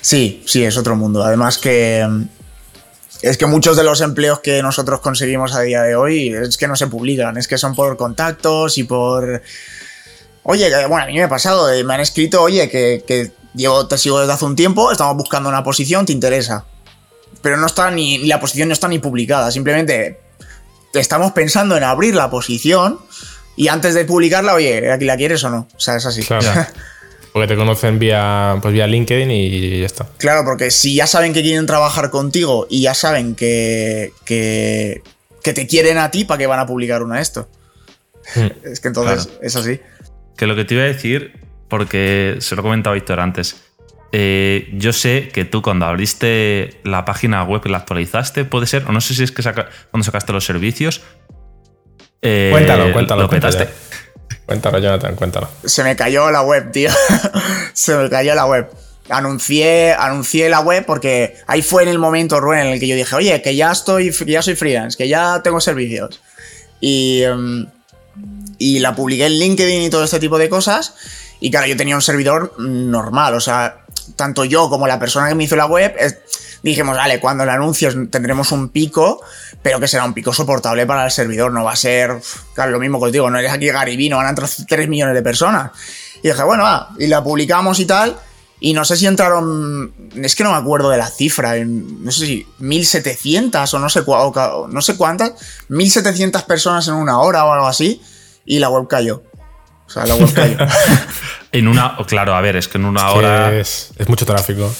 Sí, 0.00 0.42
sí, 0.46 0.64
es 0.64 0.78
otro 0.78 0.96
mundo. 0.96 1.22
Además 1.22 1.58
que 1.58 2.06
es 3.20 3.36
que 3.36 3.44
muchos 3.44 3.76
de 3.76 3.84
los 3.84 4.00
empleos 4.00 4.40
que 4.40 4.62
nosotros 4.62 5.00
conseguimos 5.00 5.54
a 5.54 5.60
día 5.60 5.82
de 5.82 5.94
hoy 5.94 6.28
es 6.28 6.56
que 6.56 6.68
no 6.68 6.76
se 6.76 6.86
publican, 6.86 7.36
es 7.36 7.48
que 7.48 7.58
son 7.58 7.74
por 7.74 7.98
contactos 7.98 8.78
y 8.78 8.84
por... 8.84 9.42
Oye, 10.42 10.70
bueno, 10.86 11.04
a 11.04 11.06
mí 11.06 11.14
me 11.14 11.24
ha 11.24 11.28
pasado, 11.28 11.68
me 11.84 11.94
han 11.94 12.00
escrito, 12.00 12.40
oye, 12.40 12.70
que, 12.70 13.04
que 13.06 13.30
te 13.88 13.98
sigo 13.98 14.20
desde 14.20 14.32
hace 14.32 14.44
un 14.44 14.56
tiempo, 14.56 14.90
estamos 14.90 15.16
buscando 15.16 15.50
una 15.50 15.64
posición, 15.64 16.06
¿te 16.06 16.12
interesa? 16.12 16.64
Pero 17.46 17.58
no 17.58 17.68
está 17.68 17.92
ni, 17.92 18.26
la 18.26 18.40
posición 18.40 18.66
no 18.66 18.72
está 18.72 18.88
ni 18.88 18.98
publicada, 18.98 19.52
simplemente 19.52 20.18
estamos 20.94 21.30
pensando 21.30 21.76
en 21.76 21.84
abrir 21.84 22.12
la 22.16 22.28
posición 22.28 22.98
y 23.54 23.68
antes 23.68 23.94
de 23.94 24.04
publicarla, 24.04 24.52
oye, 24.52 24.90
¿aquí 24.90 25.04
la 25.04 25.16
quieres 25.16 25.44
o 25.44 25.50
no? 25.50 25.68
O 25.72 25.78
sea, 25.78 25.94
es 25.94 26.06
así. 26.06 26.26
Porque 27.32 27.46
te 27.46 27.54
conocen 27.54 28.00
vía, 28.00 28.58
pues 28.60 28.74
vía 28.74 28.88
LinkedIn 28.88 29.30
y 29.30 29.78
ya 29.78 29.86
está. 29.86 30.08
Claro, 30.18 30.42
porque 30.44 30.72
si 30.72 30.96
ya 30.96 31.06
saben 31.06 31.32
que 31.32 31.42
quieren 31.42 31.66
trabajar 31.66 32.10
contigo 32.10 32.66
y 32.68 32.80
ya 32.80 32.94
saben 32.94 33.36
que, 33.36 34.10
que, 34.24 35.02
te 35.42 35.66
quieren 35.68 35.98
a 35.98 36.10
ti, 36.10 36.24
¿para 36.24 36.38
qué 36.38 36.48
van 36.48 36.58
a 36.58 36.66
publicar 36.66 37.04
una 37.04 37.16
de 37.16 37.22
esto? 37.22 37.48
Hmm. 38.34 38.48
Es 38.64 38.80
que 38.80 38.88
entonces 38.88 39.28
es 39.40 39.54
así. 39.54 39.78
Que 40.36 40.46
lo 40.46 40.56
que 40.56 40.64
te 40.64 40.74
iba 40.74 40.82
a 40.82 40.86
decir, 40.86 41.38
porque 41.68 42.38
se 42.40 42.56
lo 42.56 42.62
he 42.62 42.64
comentado 42.64 42.94
Víctor 42.94 43.20
antes, 43.20 43.54
eh, 44.18 44.70
yo 44.72 44.94
sé 44.94 45.28
que 45.28 45.44
tú 45.44 45.60
cuando 45.60 45.84
abriste 45.84 46.80
la 46.84 47.04
página 47.04 47.44
web 47.44 47.60
y 47.66 47.68
la 47.68 47.76
actualizaste, 47.76 48.46
puede 48.46 48.66
ser, 48.66 48.86
o 48.88 48.92
no 48.92 49.02
sé 49.02 49.14
si 49.14 49.22
es 49.22 49.30
que 49.30 49.42
cuando 49.42 50.04
sacaste 50.04 50.32
los 50.32 50.42
servicios. 50.42 51.02
Eh, 52.22 52.48
cuéntalo, 52.50 52.94
cuéntalo. 52.94 53.28
Cuéntalo, 53.28 53.66
cuéntalo, 54.46 54.78
Jonathan, 54.78 55.16
cuéntalo. 55.16 55.50
Se 55.66 55.84
me 55.84 55.96
cayó 55.96 56.30
la 56.30 56.40
web, 56.40 56.72
tío. 56.72 56.88
Se 57.74 57.94
me 57.94 58.08
cayó 58.08 58.34
la 58.34 58.46
web. 58.46 58.70
Anuncié, 59.10 59.92
anuncié 59.92 60.48
la 60.48 60.60
web 60.60 60.86
porque 60.86 61.36
ahí 61.46 61.60
fue 61.60 61.82
en 61.82 61.90
el 61.90 61.98
momento, 61.98 62.40
Rubén, 62.40 62.60
en 62.60 62.72
el 62.72 62.80
que 62.80 62.88
yo 62.88 62.96
dije, 62.96 63.14
oye, 63.14 63.42
que 63.42 63.54
ya 63.54 63.70
estoy, 63.70 64.12
ya 64.26 64.40
soy 64.40 64.56
freelance, 64.56 64.96
que 64.96 65.08
ya 65.08 65.42
tengo 65.44 65.60
servicios. 65.60 66.22
Y, 66.80 67.20
em, 67.22 67.66
y 68.56 68.78
la 68.78 68.96
publiqué 68.96 69.26
en 69.26 69.38
LinkedIn 69.38 69.82
y 69.82 69.90
todo 69.90 70.04
este 70.04 70.20
tipo 70.20 70.38
de 70.38 70.48
cosas. 70.48 70.94
Y 71.38 71.50
claro, 71.50 71.66
yo 71.66 71.76
tenía 71.76 71.96
un 71.96 72.02
servidor 72.02 72.58
normal, 72.58 73.34
o 73.34 73.40
sea, 73.40 73.82
tanto 74.14 74.44
yo 74.44 74.68
como 74.68 74.86
la 74.86 74.98
persona 74.98 75.28
que 75.28 75.34
me 75.34 75.44
hizo 75.44 75.56
la 75.56 75.66
web, 75.66 75.94
dijimos, 76.62 76.96
vale, 76.96 77.20
cuando 77.20 77.44
el 77.44 77.50
anuncio 77.50 77.90
tendremos 78.08 78.52
un 78.52 78.68
pico, 78.68 79.20
pero 79.62 79.80
que 79.80 79.88
será 79.88 80.04
un 80.04 80.14
pico 80.14 80.32
soportable 80.32 80.86
para 80.86 81.04
el 81.04 81.10
servidor, 81.10 81.52
no 81.52 81.64
va 81.64 81.72
a 81.72 81.76
ser, 81.76 82.20
claro, 82.54 82.72
lo 82.72 82.78
mismo 82.78 82.98
que 82.98 83.06
os 83.06 83.12
digo, 83.12 83.30
no 83.30 83.38
eres 83.38 83.52
aquí 83.52 83.68
Garibí, 83.68 84.08
no 84.08 84.16
van 84.16 84.26
a 84.26 84.30
entrar 84.30 84.48
3 84.48 84.88
millones 84.88 85.14
de 85.14 85.22
personas. 85.22 85.72
Y 86.22 86.28
dije, 86.28 86.42
bueno, 86.42 86.62
va, 86.62 86.90
y 86.98 87.06
la 87.06 87.22
publicamos 87.22 87.78
y 87.80 87.86
tal, 87.86 88.16
y 88.58 88.72
no 88.72 88.84
sé 88.84 88.96
si 88.96 89.06
entraron, 89.06 89.92
es 90.14 90.34
que 90.34 90.42
no 90.42 90.52
me 90.52 90.56
acuerdo 90.56 90.88
de 90.88 90.96
la 90.96 91.08
cifra, 91.08 91.54
no 91.64 92.10
sé 92.10 92.26
si 92.26 92.46
1700 92.58 93.74
o 93.74 93.78
no 93.78 93.88
sé, 93.88 94.02
no 94.06 94.80
sé 94.80 94.96
cuántas, 94.96 95.32
1700 95.68 96.42
personas 96.44 96.88
en 96.88 96.94
una 96.94 97.20
hora 97.20 97.44
o 97.44 97.52
algo 97.52 97.66
así, 97.66 98.00
y 98.44 98.58
la 98.58 98.70
web 98.70 98.88
cayó. 98.88 99.22
O 99.86 99.90
sea, 99.90 100.06
la 100.06 100.16
web 100.16 100.32
cayó. 100.32 100.56
En 101.58 101.68
una, 101.68 101.96
claro, 102.06 102.34
a 102.34 102.40
ver, 102.40 102.56
es 102.56 102.68
que 102.68 102.78
en 102.78 102.84
una 102.84 103.10
hora. 103.10 103.56
Es, 103.58 103.92
mucho 104.08 104.26
tráfico. 104.26 104.72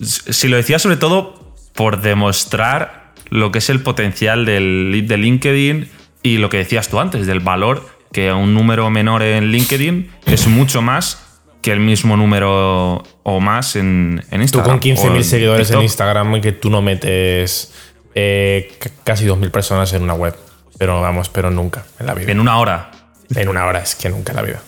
Si 0.00 0.48
lo 0.48 0.56
decía 0.56 0.78
sobre 0.78 0.96
todo 0.96 1.54
por 1.74 2.00
demostrar 2.00 3.14
lo 3.30 3.52
que 3.52 3.58
es 3.58 3.70
el 3.70 3.80
potencial 3.82 4.44
del 4.44 4.90
lead 4.90 5.04
de 5.04 5.16
LinkedIn 5.16 5.90
y 6.22 6.38
lo 6.38 6.48
que 6.48 6.58
decías 6.58 6.88
tú 6.88 7.00
antes, 7.00 7.26
del 7.26 7.40
valor 7.40 7.88
que 8.12 8.32
un 8.32 8.54
número 8.54 8.88
menor 8.90 9.22
en 9.22 9.50
LinkedIn 9.50 10.10
es 10.26 10.46
mucho 10.46 10.82
más 10.82 11.22
que 11.62 11.72
el 11.72 11.80
mismo 11.80 12.16
número 12.16 13.02
o 13.22 13.40
más 13.40 13.76
en, 13.76 14.22
Instagram. 14.30 14.48
Tú 14.50 14.62
con 14.62 14.80
15.000 14.80 15.22
seguidores 15.22 15.70
en 15.70 15.82
Instagram 15.82 16.36
y 16.36 16.40
que 16.40 16.52
tú 16.52 16.70
no 16.70 16.80
metes 16.82 17.72
eh, 18.14 18.78
casi 19.04 19.26
2.000 19.26 19.50
personas 19.50 19.92
en 19.92 20.02
una 20.02 20.14
web. 20.14 20.36
Pero 20.78 21.00
vamos, 21.00 21.28
pero 21.28 21.50
nunca 21.50 21.84
en 21.98 22.06
la 22.06 22.14
vida. 22.14 22.30
En 22.30 22.40
una 22.40 22.58
hora. 22.58 22.90
En 23.34 23.48
una 23.48 23.66
hora, 23.66 23.80
es 23.80 23.94
que 23.96 24.08
nunca 24.08 24.32
en 24.32 24.36
la 24.36 24.42
vida. 24.42 24.60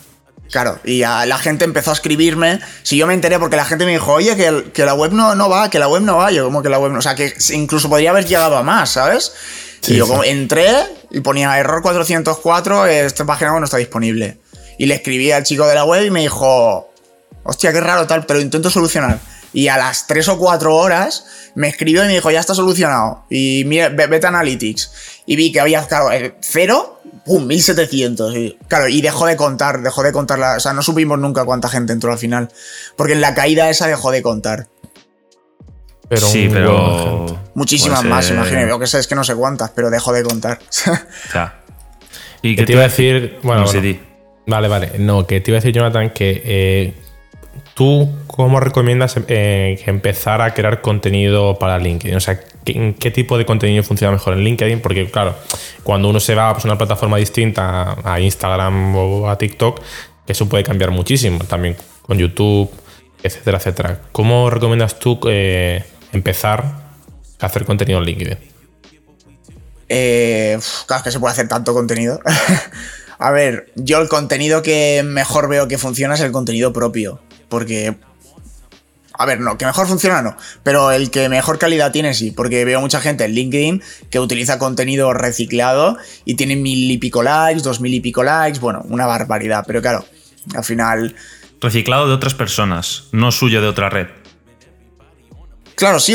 Claro, 0.50 0.78
y 0.84 1.00
la 1.00 1.38
gente 1.38 1.64
empezó 1.64 1.90
a 1.90 1.94
escribirme. 1.94 2.60
Si 2.82 2.96
yo 2.96 3.06
me 3.06 3.14
enteré 3.14 3.38
porque 3.38 3.56
la 3.56 3.64
gente 3.64 3.84
me 3.84 3.92
dijo, 3.92 4.12
oye, 4.14 4.36
que, 4.72 4.84
la 4.84 4.94
web 4.94 5.12
no, 5.12 5.34
no 5.34 5.48
va, 5.50 5.68
que 5.68 5.78
la 5.78 5.88
web 5.88 6.02
no 6.02 6.16
va. 6.16 6.30
Yo, 6.30 6.44
como 6.44 6.62
que 6.62 6.68
la 6.68 6.78
web 6.78 6.92
no. 6.92 6.98
O 6.98 7.02
sea, 7.02 7.14
que 7.14 7.34
incluso 7.50 7.88
podría 7.88 8.10
haber 8.10 8.26
llegado 8.26 8.56
a 8.56 8.62
más, 8.62 8.90
¿sabes? 8.90 9.32
y 9.86 9.94
yo 9.94 10.08
como 10.08 10.24
entré 10.24 10.68
y 11.10 11.20
ponía 11.20 11.56
error 11.58 11.82
404, 11.82 12.86
esta 12.86 13.24
página 13.24 13.58
no 13.58 13.64
está 13.64 13.76
disponible. 13.76 14.38
Y 14.78 14.86
le 14.86 14.94
escribí 14.94 15.30
al 15.30 15.44
chico 15.44 15.66
de 15.66 15.74
la 15.74 15.84
web 15.84 16.04
y 16.04 16.10
me 16.10 16.20
dijo, 16.20 16.90
hostia, 17.44 17.72
qué 17.72 17.80
raro 17.80 18.06
tal, 18.06 18.24
pero 18.26 18.40
intento 18.40 18.70
solucionar. 18.70 19.18
Y 19.52 19.68
a 19.68 19.76
las 19.78 20.06
3 20.06 20.28
o 20.28 20.38
4 20.38 20.74
horas 20.74 21.24
me 21.54 21.68
escribió 21.68 22.04
y 22.04 22.06
me 22.06 22.14
dijo, 22.14 22.30
ya 22.30 22.40
está 22.40 22.54
solucionado. 22.54 23.24
Y 23.30 23.64
mira, 23.66 23.88
vete 23.88 24.26
a 24.26 24.28
Analytics. 24.28 24.92
Y 25.26 25.36
vi 25.36 25.52
que 25.52 25.60
había, 25.60 25.86
claro, 25.86 26.12
eh, 26.12 26.34
cero 26.40 26.97
¡Pum! 27.28 27.46
1700. 27.46 28.34
Y, 28.36 28.58
claro, 28.68 28.88
y 28.88 29.02
dejó 29.02 29.26
de 29.26 29.36
contar, 29.36 29.82
dejó 29.82 30.02
de 30.02 30.12
contar. 30.12 30.38
La, 30.38 30.56
o 30.56 30.60
sea, 30.60 30.72
no 30.72 30.82
supimos 30.82 31.18
nunca 31.18 31.44
cuánta 31.44 31.68
gente 31.68 31.92
entró 31.92 32.10
al 32.10 32.18
final. 32.18 32.48
Porque 32.96 33.12
en 33.12 33.20
la 33.20 33.34
caída 33.34 33.68
esa 33.68 33.86
dejó 33.86 34.10
de 34.10 34.22
contar. 34.22 34.68
Pero 36.08 36.26
sí, 36.26 36.48
pero. 36.50 37.38
Muchísimas 37.54 38.00
pues, 38.00 38.10
más, 38.10 38.30
imagínate. 38.30 38.66
Lo 38.66 38.78
que 38.78 38.86
sé 38.86 38.98
es 38.98 39.06
que 39.06 39.14
no 39.14 39.24
sé 39.24 39.34
cuántas, 39.34 39.70
pero 39.70 39.90
dejó 39.90 40.12
de 40.12 40.22
contar. 40.22 40.58
Ya. 41.34 41.60
¿Y 42.40 42.56
qué 42.56 42.64
te 42.64 42.72
iba 42.72 42.82
a 42.82 42.88
decir? 42.88 43.38
Bueno, 43.42 43.64
vale, 44.46 44.68
vale. 44.68 44.92
No, 44.98 45.26
que 45.26 45.40
te 45.40 45.50
iba 45.50 45.58
a 45.58 45.60
decir, 45.60 45.74
Jonathan, 45.74 46.10
que 46.10 46.40
eh, 46.44 46.94
tú, 47.78 48.12
¿cómo 48.26 48.58
recomiendas 48.58 49.14
eh, 49.28 49.80
empezar 49.86 50.42
a 50.42 50.52
crear 50.52 50.80
contenido 50.80 51.60
para 51.60 51.78
LinkedIn? 51.78 52.16
O 52.16 52.20
sea, 52.20 52.40
¿qué, 52.64 52.96
¿qué 52.98 53.12
tipo 53.12 53.38
de 53.38 53.46
contenido 53.46 53.84
funciona 53.84 54.12
mejor 54.12 54.32
en 54.32 54.40
LinkedIn? 54.40 54.80
Porque, 54.80 55.08
claro, 55.08 55.36
cuando 55.84 56.08
uno 56.08 56.18
se 56.18 56.34
va 56.34 56.50
a 56.50 56.54
pues, 56.54 56.64
una 56.64 56.76
plataforma 56.76 57.18
distinta 57.18 57.96
a 58.02 58.18
Instagram 58.18 58.96
o 58.96 59.30
a 59.30 59.38
TikTok, 59.38 59.80
eso 60.26 60.48
puede 60.48 60.64
cambiar 60.64 60.90
muchísimo, 60.90 61.38
también 61.44 61.76
con 62.02 62.18
YouTube, 62.18 62.68
etcétera, 63.22 63.58
etcétera. 63.58 64.00
¿Cómo 64.10 64.50
recomiendas 64.50 64.98
tú 64.98 65.20
eh, 65.28 65.84
empezar 66.12 66.64
a 67.38 67.46
hacer 67.46 67.64
contenido 67.64 68.00
en 68.00 68.06
LinkedIn? 68.06 68.38
Eh, 69.88 70.58
claro, 70.88 71.04
que 71.04 71.12
se 71.12 71.20
puede 71.20 71.30
hacer 71.30 71.46
tanto 71.46 71.74
contenido. 71.74 72.18
a 73.20 73.30
ver, 73.30 73.70
yo 73.76 73.98
el 73.98 74.08
contenido 74.08 74.62
que 74.62 75.04
mejor 75.04 75.48
veo 75.48 75.68
que 75.68 75.78
funciona 75.78 76.14
es 76.14 76.20
el 76.22 76.32
contenido 76.32 76.72
propio. 76.72 77.20
Porque 77.48 77.96
a 79.18 79.26
ver, 79.26 79.40
no, 79.40 79.58
que 79.58 79.66
mejor 79.66 79.88
funciona 79.88 80.22
no, 80.22 80.36
pero 80.62 80.92
el 80.92 81.10
que 81.10 81.28
mejor 81.28 81.58
calidad 81.58 81.90
tiene 81.90 82.14
sí, 82.14 82.30
porque 82.30 82.64
veo 82.64 82.80
mucha 82.80 83.00
gente 83.00 83.24
en 83.24 83.32
LinkedIn 83.32 83.82
que 84.10 84.20
utiliza 84.20 84.60
contenido 84.60 85.12
reciclado 85.12 85.98
y 86.24 86.34
tiene 86.34 86.54
mil 86.54 86.88
y 86.88 86.98
pico 86.98 87.24
likes, 87.24 87.62
dos 87.62 87.80
mil 87.80 87.92
y 87.92 88.00
pico 88.00 88.22
likes, 88.22 88.60
bueno, 88.60 88.84
una 88.88 89.06
barbaridad, 89.06 89.64
pero 89.66 89.82
claro, 89.82 90.04
al 90.54 90.62
final... 90.62 91.16
Reciclado 91.60 92.06
de 92.06 92.14
otras 92.14 92.34
personas, 92.34 93.08
no 93.10 93.32
suyo 93.32 93.60
de 93.60 93.66
otra 93.66 93.90
red. 93.90 94.06
Claro, 95.74 95.98
sí, 95.98 96.14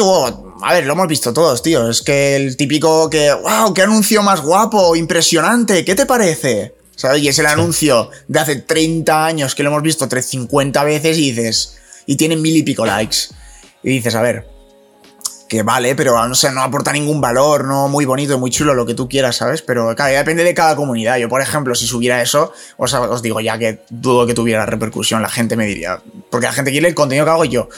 a 0.61 0.73
ver, 0.73 0.85
lo 0.85 0.93
hemos 0.93 1.07
visto 1.07 1.33
todos, 1.33 1.61
tío. 1.61 1.89
Es 1.89 2.01
que 2.01 2.35
el 2.35 2.57
típico 2.57 3.09
que, 3.09 3.33
wow, 3.33 3.73
qué 3.73 3.81
anuncio 3.81 4.21
más 4.21 4.41
guapo, 4.41 4.95
impresionante, 4.95 5.85
¿qué 5.85 5.95
te 5.95 6.05
parece? 6.05 6.73
¿Sabes? 6.95 7.21
Y 7.23 7.27
es 7.27 7.39
el 7.39 7.47
anuncio 7.47 8.11
de 8.27 8.39
hace 8.39 8.55
30 8.57 9.25
años 9.25 9.55
que 9.55 9.63
lo 9.63 9.69
hemos 9.69 9.81
visto 9.81 10.07
350 10.07 10.83
veces 10.83 11.17
y 11.17 11.31
dices, 11.31 11.77
y 12.05 12.15
tiene 12.15 12.35
mil 12.35 12.55
y 12.55 12.63
pico 12.63 12.85
likes. 12.85 13.17
Y 13.81 13.89
dices, 13.89 14.15
a 14.15 14.21
ver, 14.21 14.47
que 15.53 15.61
vale, 15.61 15.95
pero 15.95 16.27
no 16.27 16.33
sé, 16.33 16.51
no 16.51 16.61
aporta 16.61 16.91
ningún 16.91 17.21
valor, 17.21 17.65
no 17.65 17.87
muy 17.87 18.05
bonito, 18.05 18.39
muy 18.39 18.49
chulo, 18.49 18.73
lo 18.73 18.85
que 18.85 18.95
tú 18.95 19.07
quieras, 19.07 19.35
¿sabes? 19.35 19.61
Pero 19.61 19.95
claro, 19.95 20.15
depende 20.15 20.43
de 20.43 20.53
cada 20.53 20.75
comunidad. 20.75 21.17
Yo, 21.17 21.29
por 21.29 21.41
ejemplo, 21.41 21.75
si 21.75 21.85
subiera 21.85 22.21
eso, 22.23 22.51
os, 22.77 22.93
os 22.93 23.21
digo 23.21 23.39
ya 23.39 23.57
que 23.59 23.83
dudo 23.89 24.25
que 24.25 24.33
tuviera 24.33 24.65
repercusión, 24.65 25.21
la 25.21 25.29
gente 25.29 25.55
me 25.55 25.67
diría, 25.67 26.01
porque 26.31 26.47
la 26.47 26.53
gente 26.53 26.71
quiere 26.71 26.87
el 26.87 26.95
contenido 26.95 27.25
que 27.25 27.31
hago 27.31 27.45
yo. 27.45 27.69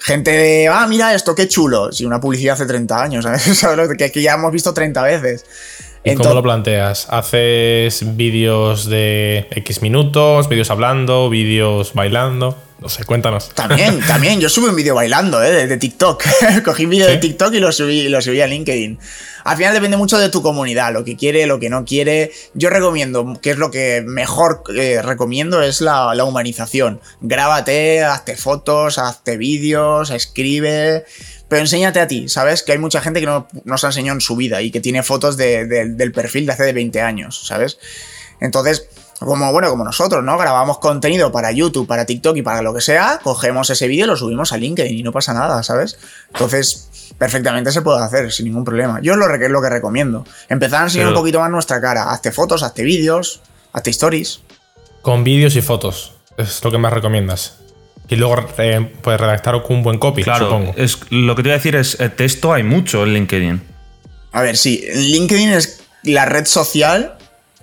gente 0.00 0.32
de, 0.32 0.68
ah, 0.68 0.86
mira 0.88 1.14
esto, 1.14 1.34
qué 1.34 1.46
chulo. 1.46 1.92
Si 1.92 2.04
una 2.04 2.20
publicidad 2.20 2.54
hace 2.54 2.66
30 2.66 3.02
años, 3.02 3.24
¿sabes? 3.54 3.88
que, 3.96 4.10
que 4.10 4.22
ya 4.22 4.34
hemos 4.34 4.50
visto 4.50 4.74
30 4.74 5.02
veces. 5.02 5.44
¿Y 6.04 6.14
cómo 6.14 6.34
lo 6.34 6.42
planteas? 6.42 7.06
¿Haces 7.10 8.16
vídeos 8.16 8.88
de 8.88 9.46
X 9.50 9.82
minutos, 9.82 10.48
vídeos 10.48 10.70
hablando, 10.70 11.30
vídeos 11.30 11.94
bailando? 11.94 12.56
No 12.80 12.88
sé, 12.88 13.04
cuéntanos. 13.04 13.50
También, 13.50 14.00
también. 14.08 14.40
Yo 14.40 14.48
subí 14.48 14.66
un 14.66 14.74
vídeo 14.74 14.96
bailando, 14.96 15.40
¿eh? 15.40 15.68
De, 15.68 15.76
TikTok. 15.76 16.24
Cogí 16.64 16.84
un 16.84 16.90
vídeo 16.90 17.06
de 17.06 17.18
TikTok 17.18 17.54
y 17.54 17.60
lo 17.60 17.70
subí, 17.70 18.08
lo 18.08 18.20
subí 18.20 18.40
a 18.40 18.48
LinkedIn. 18.48 18.98
Al 19.44 19.56
final 19.56 19.74
depende 19.74 19.96
mucho 19.96 20.18
de 20.18 20.28
tu 20.28 20.42
comunidad, 20.42 20.92
lo 20.92 21.04
que 21.04 21.16
quiere, 21.16 21.46
lo 21.46 21.60
que 21.60 21.70
no 21.70 21.84
quiere. 21.84 22.32
Yo 22.54 22.70
recomiendo, 22.70 23.38
que 23.40 23.50
es 23.50 23.58
lo 23.58 23.70
que 23.70 24.02
mejor 24.04 24.64
eh, 24.76 25.00
recomiendo, 25.02 25.62
es 25.62 25.80
la, 25.80 26.14
la, 26.14 26.24
humanización. 26.24 27.00
Grábate, 27.20 28.02
hazte 28.02 28.36
fotos, 28.36 28.98
hazte 28.98 29.36
vídeos, 29.36 30.10
escribe. 30.10 31.04
Pero 31.52 31.60
enséñate 31.60 32.00
a 32.00 32.06
ti, 32.06 32.30
¿sabes? 32.30 32.62
Que 32.62 32.72
hay 32.72 32.78
mucha 32.78 33.02
gente 33.02 33.20
que 33.20 33.26
no, 33.26 33.46
no 33.66 33.76
se 33.76 33.84
enseñó 33.84 34.14
en 34.14 34.22
su 34.22 34.36
vida 34.36 34.62
y 34.62 34.70
que 34.70 34.80
tiene 34.80 35.02
fotos 35.02 35.36
de, 35.36 35.66
de, 35.66 35.84
del 35.84 36.10
perfil 36.10 36.46
de 36.46 36.52
hace 36.52 36.62
de 36.62 36.72
20 36.72 37.02
años, 37.02 37.46
¿sabes? 37.46 37.76
Entonces, 38.40 38.88
como 39.18 39.52
bueno, 39.52 39.68
como 39.68 39.84
nosotros, 39.84 40.24
¿no? 40.24 40.38
Grabamos 40.38 40.78
contenido 40.78 41.30
para 41.30 41.52
YouTube, 41.52 41.86
para 41.86 42.06
TikTok 42.06 42.38
y 42.38 42.42
para 42.42 42.62
lo 42.62 42.72
que 42.72 42.80
sea, 42.80 43.20
cogemos 43.22 43.68
ese 43.68 43.86
vídeo 43.86 44.06
y 44.06 44.08
lo 44.08 44.16
subimos 44.16 44.54
a 44.54 44.56
LinkedIn 44.56 44.96
y 44.96 45.02
no 45.02 45.12
pasa 45.12 45.34
nada, 45.34 45.62
¿sabes? 45.62 45.98
Entonces, 46.32 46.88
perfectamente 47.18 47.70
se 47.70 47.82
puede 47.82 48.02
hacer 48.02 48.32
sin 48.32 48.46
ningún 48.46 48.64
problema. 48.64 49.00
Yo 49.02 49.12
es 49.12 49.18
lo, 49.18 49.26
que, 49.38 49.50
lo 49.50 49.60
que 49.60 49.68
recomiendo. 49.68 50.24
Empezar 50.48 50.80
a 50.80 50.84
enseñar 50.84 51.08
Pero... 51.08 51.18
un 51.18 51.22
poquito 51.22 51.38
más 51.38 51.50
nuestra 51.50 51.82
cara. 51.82 52.12
Hazte 52.12 52.32
fotos, 52.32 52.62
hazte 52.62 52.82
vídeos, 52.82 53.42
hazte 53.74 53.90
stories. 53.90 54.40
Con 55.02 55.22
vídeos 55.22 55.54
y 55.54 55.60
fotos, 55.60 56.14
es 56.38 56.64
lo 56.64 56.70
que 56.70 56.78
más 56.78 56.94
recomiendas. 56.94 57.61
Y 58.12 58.16
luego 58.16 58.46
eh, 58.58 58.92
puedes 59.00 59.20
redactar 59.20 59.62
con 59.62 59.76
un 59.76 59.82
buen 59.82 59.98
copy, 59.98 60.22
claro, 60.22 60.46
supongo. 60.46 60.74
Es, 60.76 60.98
lo 61.08 61.34
que 61.34 61.42
te 61.42 61.48
iba 61.48 61.54
a 61.54 61.58
decir 61.58 61.76
es, 61.76 61.98
eh, 61.98 62.10
texto 62.10 62.52
hay 62.52 62.62
mucho 62.62 63.04
en 63.04 63.14
LinkedIn. 63.14 63.62
A 64.32 64.42
ver, 64.42 64.56
sí, 64.56 64.84
LinkedIn 64.94 65.48
es 65.48 65.80
la 66.02 66.26
red 66.26 66.44
social 66.44 67.16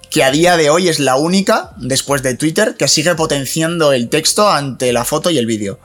que 0.09 0.23
a 0.23 0.31
día 0.31 0.57
de 0.57 0.71
hoy 0.71 0.88
es 0.88 0.99
la 0.99 1.17
única, 1.17 1.71
después 1.77 2.23
de 2.23 2.33
Twitter, 2.33 2.75
que 2.77 2.88
sigue 2.88 3.13
potenciando 3.13 3.93
el 3.93 4.09
texto 4.09 4.49
ante 4.49 4.91
la 4.91 5.05
foto 5.05 5.29
y 5.29 5.38
el 5.38 5.45
vídeo. 5.45 5.79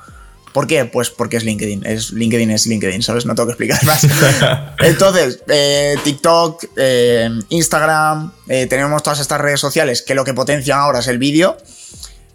¿Por 0.55 0.67
qué? 0.67 0.85
Pues 0.85 1.11
porque 1.11 1.37
es 1.37 1.45
LinkedIn. 1.45 1.85
Es, 1.85 2.13
LinkedIn 2.13 2.51
es 2.53 2.67
LinkedIn, 2.67 3.03
¿sabes? 3.03 3.27
No 3.27 3.35
tengo 3.35 3.49
que 3.49 3.53
explicar 3.53 3.85
más. 3.85 4.07
Entonces, 4.79 5.41
eh, 5.49 5.97
TikTok, 6.05 6.65
eh, 6.77 7.29
Instagram, 7.49 8.33
eh, 8.49 8.67
tenemos 8.67 9.03
todas 9.03 9.19
estas 9.19 9.41
redes 9.41 9.61
sociales 9.61 10.01
que 10.01 10.15
lo 10.15 10.25
que 10.25 10.33
potencian 10.33 10.79
ahora 10.79 11.01
es 11.01 11.09
el 11.09 11.19
vídeo. 11.19 11.59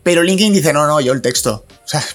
Pero 0.03 0.23
LinkedIn 0.23 0.53
dice, 0.53 0.73
no, 0.73 0.87
no, 0.87 1.01
yo 1.01 1.13
el 1.13 1.21
texto. 1.21 1.65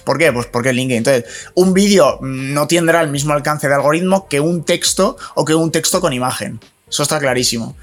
¿Por 0.03 0.17
qué? 0.17 0.31
Pues 0.31 0.47
porque 0.47 0.73
LinkedIn. 0.73 0.97
Entonces, 0.97 1.25
un 1.53 1.73
vídeo 1.73 2.19
no 2.21 2.67
tendrá 2.67 3.01
el 3.01 3.09
mismo 3.09 3.33
alcance 3.33 3.67
de 3.67 3.75
algoritmo 3.75 4.27
que 4.27 4.39
un 4.39 4.63
texto 4.63 5.17
o 5.35 5.45
que 5.45 5.55
un 5.55 5.71
texto 5.71 6.01
con 6.01 6.13
imagen. 6.13 6.59
Eso 6.89 7.03
está 7.03 7.19
clarísimo. 7.19 7.75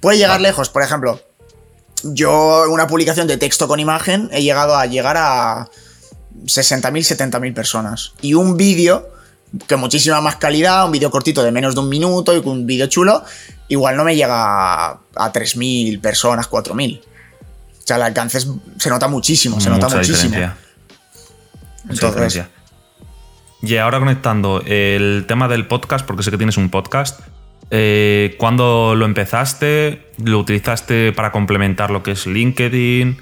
Puede 0.00 0.18
llegar 0.18 0.40
lejos, 0.40 0.68
por 0.68 0.82
ejemplo, 0.82 1.20
yo 2.02 2.64
una 2.70 2.86
publicación 2.86 3.26
de 3.26 3.38
texto 3.38 3.66
con 3.66 3.80
imagen 3.80 4.28
he 4.32 4.42
llegado 4.42 4.76
a 4.76 4.86
llegar 4.86 5.16
a 5.16 5.68
60.000, 6.44 7.30
70.000 7.30 7.54
personas. 7.54 8.12
Y 8.20 8.34
un 8.34 8.56
vídeo 8.56 9.10
que 9.66 9.76
muchísima 9.76 10.20
más 10.20 10.36
calidad, 10.36 10.84
un 10.84 10.92
vídeo 10.92 11.10
cortito 11.10 11.42
de 11.42 11.52
menos 11.52 11.74
de 11.74 11.80
un 11.80 11.88
minuto 11.88 12.34
y 12.34 12.38
un 12.38 12.66
vídeo 12.66 12.86
chulo, 12.88 13.24
igual 13.68 13.96
no 13.96 14.04
me 14.04 14.16
llega 14.16 14.34
a, 14.34 15.00
a 15.14 15.32
3.000 15.32 16.00
personas, 16.00 16.50
4.000. 16.50 17.00
O 17.84 17.86
sea, 17.86 17.96
el 17.96 18.02
alcance 18.02 18.38
es, 18.38 18.48
se 18.78 18.88
nota 18.88 19.08
muchísimo, 19.08 19.60
se 19.60 19.68
Mucha 19.68 19.82
nota 19.82 19.96
muchísimo. 19.96 20.30
Diferencia. 20.30 20.56
Mucha 21.84 22.06
diferencia. 22.06 22.48
Y 23.62 23.76
ahora 23.76 23.98
conectando 23.98 24.62
el 24.66 25.26
tema 25.28 25.48
del 25.48 25.66
podcast, 25.66 26.06
porque 26.06 26.22
sé 26.22 26.30
que 26.30 26.38
tienes 26.38 26.56
un 26.56 26.70
podcast, 26.70 27.20
eh, 27.70 28.36
¿Cuándo 28.38 28.94
lo 28.94 29.04
empezaste? 29.04 30.12
¿Lo 30.22 30.38
utilizaste 30.38 31.12
para 31.12 31.32
complementar 31.32 31.90
lo 31.90 32.02
que 32.02 32.12
es 32.12 32.26
LinkedIn? 32.26 33.20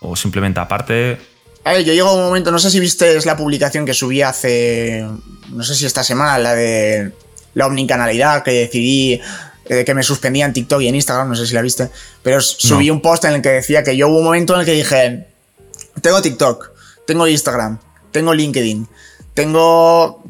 ¿O 0.00 0.16
simplemente 0.16 0.60
aparte? 0.60 1.18
A 1.64 1.72
ver, 1.74 1.84
yo 1.84 1.92
llego 1.92 2.08
a 2.08 2.14
un 2.14 2.22
momento, 2.22 2.50
no 2.50 2.58
sé 2.58 2.70
si 2.70 2.80
viste 2.80 3.20
la 3.24 3.36
publicación 3.36 3.84
que 3.84 3.94
subí 3.94 4.22
hace, 4.22 5.06
no 5.50 5.62
sé 5.62 5.74
si 5.74 5.86
esta 5.86 6.02
semana, 6.02 6.38
la 6.38 6.54
de 6.54 7.12
la 7.54 7.66
omnicanalidad, 7.66 8.42
que 8.42 8.52
decidí 8.52 9.20
eh, 9.68 9.84
que 9.84 9.94
me 9.94 10.02
suspendía 10.02 10.44
en 10.44 10.52
TikTok 10.52 10.80
y 10.82 10.88
en 10.88 10.94
Instagram, 10.94 11.28
no 11.28 11.36
sé 11.36 11.46
si 11.46 11.54
la 11.54 11.62
viste, 11.62 11.88
pero 12.22 12.40
subí 12.40 12.88
no. 12.88 12.94
un 12.94 13.02
post 13.02 13.24
en 13.24 13.34
el 13.34 13.42
que 13.42 13.50
decía 13.50 13.82
que 13.82 13.96
yo 13.96 14.08
hubo 14.08 14.18
un 14.18 14.24
momento 14.24 14.54
en 14.54 14.60
el 14.60 14.66
que 14.66 14.72
dije, 14.72 15.26
tengo 16.00 16.20
TikTok, 16.20 16.70
tengo 17.06 17.26
Instagram, 17.26 17.78
tengo 18.10 18.34
LinkedIn, 18.34 18.88
tengo 19.34 20.22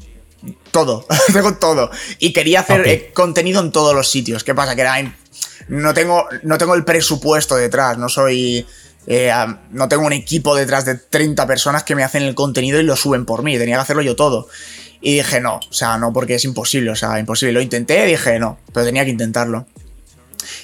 todo, 0.70 1.06
tengo 1.32 1.54
todo. 1.54 1.90
Y 2.18 2.32
quería 2.32 2.60
hacer 2.60 2.80
okay. 2.80 2.92
eh, 2.92 3.10
contenido 3.14 3.60
en 3.60 3.72
todos 3.72 3.94
los 3.94 4.10
sitios. 4.10 4.44
¿Qué 4.44 4.54
pasa? 4.54 4.74
Que 4.74 4.82
era, 4.82 5.14
no, 5.68 5.94
tengo, 5.94 6.26
no 6.42 6.58
tengo 6.58 6.74
el 6.74 6.84
presupuesto 6.84 7.56
detrás, 7.56 7.98
no 7.98 8.08
soy... 8.08 8.66
Eh, 9.04 9.32
no 9.72 9.88
tengo 9.88 10.06
un 10.06 10.12
equipo 10.12 10.54
detrás 10.54 10.84
de 10.84 10.94
30 10.94 11.44
personas 11.44 11.82
que 11.82 11.96
me 11.96 12.04
hacen 12.04 12.22
el 12.22 12.36
contenido 12.36 12.78
y 12.78 12.84
lo 12.84 12.94
suben 12.94 13.24
por 13.26 13.42
mí, 13.42 13.58
tenía 13.58 13.74
que 13.74 13.82
hacerlo 13.82 14.02
yo 14.02 14.14
todo. 14.14 14.48
Y 15.02 15.16
dije, 15.16 15.40
no, 15.40 15.56
o 15.56 15.72
sea, 15.72 15.98
no, 15.98 16.12
porque 16.12 16.36
es 16.36 16.44
imposible, 16.44 16.90
o 16.90 16.96
sea, 16.96 17.18
imposible. 17.18 17.52
Lo 17.52 17.60
intenté, 17.60 18.06
dije, 18.06 18.38
no, 18.38 18.58
pero 18.72 18.86
tenía 18.86 19.04
que 19.04 19.10
intentarlo. 19.10 19.66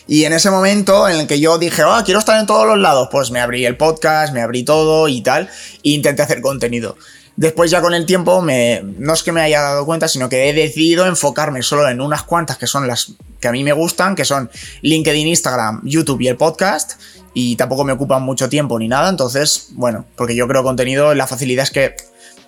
Y 0.07 0.25
en 0.25 0.33
ese 0.33 0.51
momento 0.51 1.09
en 1.09 1.17
el 1.17 1.27
que 1.27 1.41
yo 1.41 1.59
dije, 1.59 1.85
oh, 1.85 2.03
quiero 2.05 2.21
estar 2.21 2.39
en 2.39 2.47
todos 2.47 2.67
los 2.67 2.79
lados, 2.79 3.09
pues 3.11 3.31
me 3.31 3.41
abrí 3.41 3.67
el 3.67 3.77
podcast, 3.77 4.33
me 4.33 4.41
abrí 4.41 4.65
todo 4.65 5.09
y 5.09 5.21
tal, 5.23 5.51
e 5.83 5.91
intenté 5.91 6.23
hacer 6.23 6.41
contenido. 6.41 6.97
Después 7.37 7.71
ya 7.71 7.81
con 7.81 7.95
el 7.95 8.05
tiempo, 8.07 8.45
no 8.45 9.15
es 9.15 9.23
que 9.23 9.31
me 9.31 9.41
haya 9.41 9.61
dado 9.61 9.87
cuenta, 9.87 10.09
sino 10.09 10.29
que 10.29 10.49
he 10.49 10.53
decidido 10.53 11.07
enfocarme 11.07 11.63
solo 11.63 11.89
en 11.89 12.01
unas 12.01 12.25
cuantas 12.25 12.59
que 12.59 12.67
son 12.67 12.89
las 12.89 13.13
que 13.41 13.47
a 13.47 13.53
mí 13.53 13.63
me 13.63 13.73
gustan, 13.73 14.17
que 14.17 14.25
son 14.25 14.51
LinkedIn, 14.83 15.29
Instagram, 15.29 15.83
YouTube 15.85 16.21
y 16.23 16.29
el 16.29 16.37
podcast, 16.37 17.01
y 17.35 17.55
tampoco 17.55 17.85
me 17.85 17.93
ocupan 17.93 18.23
mucho 18.23 18.49
tiempo 18.49 18.77
ni 18.79 18.89
nada, 18.89 19.09
entonces, 19.09 19.69
bueno, 19.73 20.05
porque 20.17 20.35
yo 20.35 20.49
creo 20.49 20.65
contenido, 20.65 21.15
la 21.15 21.29
facilidad 21.29 21.63
es 21.63 21.71
que 21.71 21.95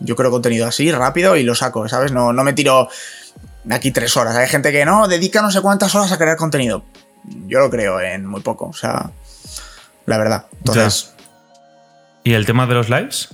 yo 0.01 0.17
creo 0.17 0.31
contenido 0.31 0.67
así, 0.67 0.91
rápido, 0.91 1.37
y 1.37 1.43
lo 1.43 1.55
saco, 1.55 1.89
¿sabes? 1.89 2.13
No, 2.13 2.33
no 2.33 2.45
me 2.45 2.53
tiro 2.53 2.89
aquí 3.71 3.91
tres 3.91 4.17
horas. 4.17 4.37
Hay 4.37 4.49
gente 4.49 4.73
que 4.73 4.85
no, 4.85 5.09
dedica 5.09 5.43
no 5.43 5.51
sé 5.51 5.61
cuántas 5.61 5.95
horas 5.95 6.11
a 6.13 6.19
crear 6.19 6.37
contenido. 6.37 6.85
Yo 7.47 7.61
lo 7.61 7.71
creo 7.71 8.01
en 8.01 8.27
muy 8.27 8.41
poco, 8.41 8.67
o 8.67 8.73
sea, 8.73 9.11
la 10.07 10.19
verdad. 10.19 10.47
Entonces... 10.59 11.13
¿Y 12.25 12.35
el 12.35 12.45
tema 12.45 12.67
de 12.67 12.75
los 12.75 12.89
lives? 12.89 13.29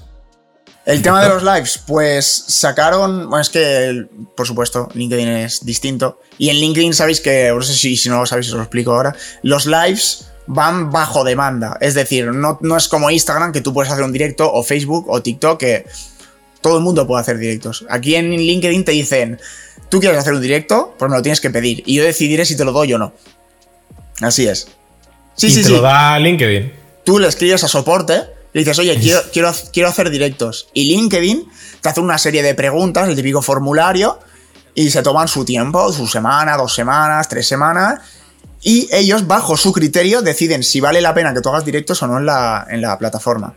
El 0.85 1.03
tema 1.03 1.21
de 1.21 1.29
los 1.29 1.43
lives, 1.43 1.83
pues 1.85 2.45
sacaron. 2.47 3.29
Bueno, 3.29 3.41
es 3.41 3.51
que, 3.51 4.07
por 4.37 4.47
supuesto, 4.47 4.89
LinkedIn 4.95 5.27
es 5.27 5.67
distinto. 5.67 6.21
Y 6.39 6.51
en 6.51 6.57
LinkedIn 6.57 6.95
sabéis 6.95 7.21
que, 7.21 7.51
no 7.53 7.61
sé 7.63 7.75
si, 7.75 7.97
si 7.97 8.09
no 8.09 8.21
lo 8.21 8.27
sabéis, 8.27 8.49
os 8.51 8.55
lo 8.55 8.63
explico 8.63 8.93
ahora. 8.93 9.13
Los 9.43 9.67
lives 9.67 10.29
van 10.47 10.93
bajo 10.93 11.25
demanda. 11.25 11.77
Es 11.81 11.95
decir, 11.95 12.27
no, 12.27 12.59
no 12.63 12.77
es 12.77 12.87
como 12.87 13.11
Instagram, 13.11 13.51
que 13.51 13.63
tú 13.63 13.75
puedes 13.75 13.91
hacer 13.91 14.05
un 14.05 14.13
directo, 14.13 14.49
o 14.53 14.63
Facebook, 14.63 15.07
o 15.09 15.21
TikTok, 15.21 15.59
que 15.59 15.87
todo 16.61 16.79
el 16.79 16.83
mundo 16.83 17.07
puede 17.07 17.23
hacer 17.23 17.39
directos. 17.39 17.85
Aquí 17.89 18.15
en 18.15 18.31
LinkedIn 18.31 18.85
te 18.85 18.93
dicen, 18.93 19.41
tú 19.89 20.01
quieres 20.01 20.19
hacer 20.19 20.35
un 20.35 20.43
directo, 20.43 20.95
pues 20.99 21.11
me 21.11 21.17
lo 21.17 21.23
tienes 21.23 21.41
que 21.41 21.51
pedir. 21.51 21.83
Y 21.87 21.95
yo 21.95 22.05
decidiré 22.05 22.45
si 22.45 22.57
te 22.57 22.65
lo 22.65 22.73
doy 22.73 22.93
o 22.95 22.99
no. 22.99 23.13
Así 24.21 24.47
es. 24.47 24.69
Sí, 25.35 25.49
¿Y 25.49 25.51
sí, 25.51 25.63
te 25.63 25.69
sí. 25.69 25.73
lo 25.73 25.83
da 25.83 26.19
LinkedIn. 26.19 26.73
Tú 27.05 27.19
le 27.19 27.29
escribes 27.29 27.63
a 27.65 27.69
soporte 27.69 28.37
le 28.57 28.63
dices, 28.63 28.79
oye, 28.79 28.99
quiero, 28.99 29.21
quiero, 29.35 29.53
quiero 29.71 29.91
hacer 29.91 30.09
directos. 30.09 30.69
Y 30.73 30.87
LinkedIn 30.87 31.47
te 31.83 31.91
hace 31.91 32.01
una 32.01 32.17
serie 32.17 32.43
de 32.43 32.55
preguntas, 32.55 33.07
el 33.07 33.15
típico 33.15 33.43
formulario, 33.43 34.19
y 34.75 34.89
se 34.89 35.03
toman 35.03 35.29
su 35.29 35.45
tiempo, 35.45 35.93
su 35.93 36.07
semana, 36.07 36.57
dos 36.57 36.75
semanas, 36.75 37.29
tres 37.29 37.47
semanas, 37.47 38.01
y 38.63 38.89
ellos, 38.93 39.27
bajo 39.27 39.59
su 39.59 39.75
criterio, 39.75 40.23
deciden 40.23 40.63
si 40.63 40.81
vale 40.81 41.03
la 41.03 41.13
pena 41.13 41.35
que 41.35 41.43
tú 41.43 41.51
hagas 41.51 41.67
directos 41.67 42.03
o 42.03 42.07
no 42.07 42.17
en 42.19 42.25
la, 42.25 42.67
en 42.71 42.81
la 42.81 42.97
plataforma. 42.97 43.53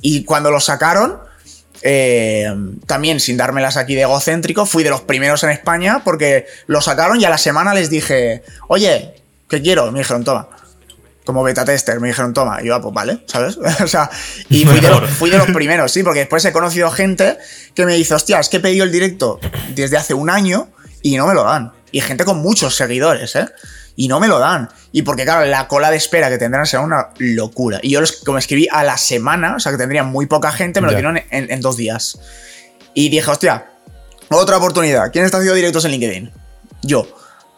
Y 0.00 0.22
cuando 0.22 0.52
lo 0.52 0.60
sacaron, 0.60 1.18
eh, 1.88 2.52
también 2.86 3.20
sin 3.20 3.36
dármelas 3.36 3.76
aquí 3.76 3.94
de 3.94 4.02
egocéntrico, 4.02 4.66
fui 4.66 4.82
de 4.82 4.90
los 4.90 5.02
primeros 5.02 5.44
en 5.44 5.50
España 5.50 6.02
porque 6.04 6.46
lo 6.66 6.80
sacaron 6.80 7.20
y 7.20 7.24
a 7.24 7.30
la 7.30 7.38
semana 7.38 7.74
les 7.74 7.90
dije, 7.90 8.42
oye, 8.66 9.14
¿qué 9.48 9.62
quiero? 9.62 9.92
Me 9.92 10.00
dijeron, 10.00 10.24
toma 10.24 10.48
como 11.24 11.42
beta 11.42 11.64
tester, 11.64 12.00
me 12.00 12.08
dijeron, 12.08 12.32
toma, 12.32 12.62
y 12.62 12.66
yo, 12.66 12.74
ah, 12.74 12.80
pues 12.80 12.94
vale, 12.94 13.18
¿sabes? 13.26 13.58
o 13.84 13.86
sea, 13.86 14.10
y 14.48 14.64
fui 14.64 14.80
de, 14.80 14.88
los, 14.88 15.10
fui 15.10 15.28
de, 15.28 15.38
los, 15.38 15.48
primeros, 15.48 15.92
sí, 15.92 16.02
porque 16.02 16.20
después 16.20 16.44
he 16.44 16.52
conocido 16.52 16.90
gente 16.90 17.36
que 17.74 17.84
me 17.84 17.94
dice, 17.94 18.14
hostia, 18.14 18.40
es 18.40 18.48
que 18.48 18.58
he 18.58 18.60
pedido 18.60 18.84
el 18.84 18.92
directo 18.92 19.40
desde 19.74 19.96
hace 19.96 20.14
un 20.14 20.30
año 20.30 20.68
y 21.02 21.16
no 21.16 21.26
me 21.26 21.34
lo 21.34 21.44
dan. 21.44 21.72
Y 21.90 22.00
gente 22.00 22.24
con 22.24 22.38
muchos 22.38 22.76
seguidores, 22.76 23.36
¿eh? 23.36 23.46
Y 23.96 24.08
no 24.08 24.20
me 24.20 24.28
lo 24.28 24.38
dan. 24.38 24.68
Y 24.92 25.02
porque, 25.02 25.24
claro, 25.24 25.46
la 25.46 25.66
cola 25.66 25.90
de 25.90 25.96
espera 25.96 26.28
que 26.28 26.38
tendrán 26.38 26.66
será 26.66 26.82
una 26.82 27.08
locura. 27.18 27.80
Y 27.82 27.90
yo, 27.90 28.00
los, 28.00 28.12
como 28.12 28.38
escribí 28.38 28.68
a 28.70 28.84
la 28.84 28.98
semana, 28.98 29.56
o 29.56 29.60
sea, 29.60 29.72
que 29.72 29.78
tendría 29.78 30.04
muy 30.04 30.26
poca 30.26 30.52
gente, 30.52 30.80
me 30.80 30.86
lo 30.88 30.92
dieron 30.92 31.16
en, 31.16 31.50
en 31.50 31.60
dos 31.60 31.76
días. 31.76 32.18
Y 32.94 33.08
dije, 33.08 33.30
hostia, 33.30 33.66
otra 34.30 34.56
oportunidad. 34.56 35.10
¿Quién 35.12 35.24
está 35.24 35.38
haciendo 35.38 35.54
directos 35.54 35.84
en 35.84 35.92
LinkedIn? 35.92 36.32
Yo. 36.82 37.06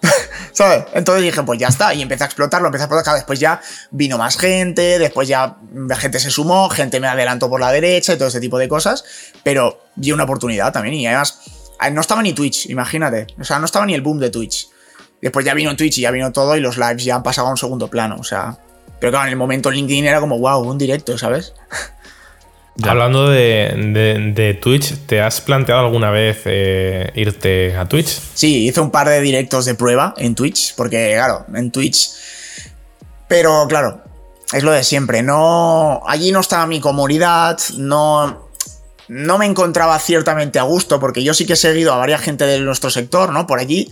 ¿Sabes? 0.52 0.84
Entonces 0.94 1.24
dije, 1.24 1.42
pues 1.42 1.58
ya 1.58 1.68
está. 1.68 1.94
Y 1.94 2.02
empecé 2.02 2.24
a 2.24 2.26
explotarlo, 2.26 2.68
empecé 2.68 2.84
a 2.84 2.86
explotar. 2.86 3.14
Después 3.14 3.40
ya 3.40 3.60
vino 3.90 4.18
más 4.18 4.36
gente, 4.36 4.98
después 4.98 5.28
ya 5.28 5.56
la 5.72 5.96
gente 5.96 6.20
se 6.20 6.30
sumó, 6.30 6.68
gente 6.68 7.00
me 7.00 7.08
adelantó 7.08 7.48
por 7.48 7.60
la 7.60 7.72
derecha 7.72 8.12
y 8.12 8.16
todo 8.16 8.28
ese 8.28 8.40
tipo 8.40 8.58
de 8.58 8.68
cosas. 8.68 9.04
Pero 9.42 9.86
vi 9.96 10.12
una 10.12 10.24
oportunidad 10.24 10.72
también. 10.72 10.94
Y 10.94 11.06
además, 11.06 11.40
no 11.92 12.00
estaba 12.00 12.22
ni 12.22 12.32
Twitch, 12.32 12.66
imagínate. 12.66 13.26
O 13.40 13.44
sea, 13.44 13.58
no 13.58 13.64
estaba 13.64 13.86
ni 13.86 13.94
el 13.94 14.02
boom 14.02 14.18
de 14.18 14.30
Twitch. 14.30 14.68
Después 15.20 15.44
ya 15.44 15.54
vino 15.54 15.74
Twitch 15.76 15.98
y 15.98 16.02
ya 16.02 16.10
vino 16.10 16.32
todo 16.32 16.56
y 16.56 16.60
los 16.60 16.76
lives 16.76 17.04
ya 17.04 17.16
han 17.16 17.22
pasado 17.22 17.48
a 17.48 17.50
un 17.50 17.56
segundo 17.56 17.88
plano. 17.88 18.16
O 18.18 18.24
sea, 18.24 18.58
pero 19.00 19.12
claro, 19.12 19.26
en 19.26 19.32
el 19.32 19.36
momento 19.36 19.70
LinkedIn 19.70 20.06
era 20.06 20.20
como, 20.20 20.38
wow, 20.38 20.60
un 20.60 20.78
directo, 20.78 21.18
¿sabes? 21.18 21.54
Hablando 22.82 23.28
de, 23.28 24.58
Twitch, 24.62 24.94
¿te 25.06 25.20
has 25.20 25.40
planteado 25.40 25.80
alguna 25.80 26.10
vez 26.10 26.42
eh, 26.44 27.10
irte 27.16 27.76
a 27.76 27.86
Twitch? 27.86 28.20
Sí, 28.34 28.68
hice 28.68 28.80
un 28.80 28.92
par 28.92 29.08
de 29.08 29.20
directos 29.20 29.64
de 29.64 29.74
prueba 29.74 30.14
en 30.16 30.34
Twitch, 30.34 30.74
porque 30.76 31.14
claro, 31.14 31.44
en 31.54 31.70
Twitch... 31.72 32.10
Pero 33.26 33.66
claro, 33.68 34.02
es 34.52 34.62
lo 34.62 34.70
de 34.70 34.84
siempre, 34.84 35.22
no... 35.22 36.02
Allí 36.06 36.30
no 36.30 36.40
estaba 36.40 36.66
mi 36.66 36.80
comunidad, 36.80 37.58
no... 37.76 38.48
No 39.08 39.38
me 39.38 39.46
encontraba 39.46 39.98
ciertamente 39.98 40.58
a 40.58 40.62
gusto, 40.62 41.00
porque 41.00 41.24
yo 41.24 41.32
sí 41.32 41.46
que 41.46 41.54
he 41.54 41.56
seguido 41.56 41.94
a 41.94 41.96
varias 41.96 42.20
gente 42.20 42.44
de 42.44 42.60
nuestro 42.60 42.90
sector, 42.90 43.32
¿no? 43.32 43.46
Por 43.46 43.58
allí. 43.58 43.90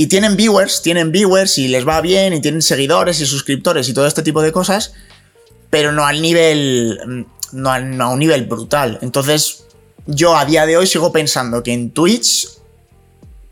Y 0.00 0.06
tienen 0.06 0.34
viewers, 0.34 0.80
tienen 0.80 1.12
viewers 1.12 1.58
y 1.58 1.68
les 1.68 1.86
va 1.86 2.00
bien, 2.00 2.32
y 2.32 2.40
tienen 2.40 2.62
seguidores 2.62 3.20
y 3.20 3.26
suscriptores 3.26 3.86
y 3.86 3.92
todo 3.92 4.06
este 4.06 4.22
tipo 4.22 4.40
de 4.40 4.50
cosas, 4.50 4.94
pero 5.68 5.92
no 5.92 6.06
al 6.06 6.22
nivel 6.22 7.26
no 7.52 7.70
a, 7.70 8.08
un 8.08 8.18
nivel 8.18 8.46
brutal. 8.46 8.98
Entonces, 9.02 9.66
yo 10.06 10.38
a 10.38 10.46
día 10.46 10.64
de 10.64 10.78
hoy 10.78 10.86
sigo 10.86 11.12
pensando 11.12 11.62
que 11.62 11.74
en 11.74 11.90
Twitch 11.90 12.48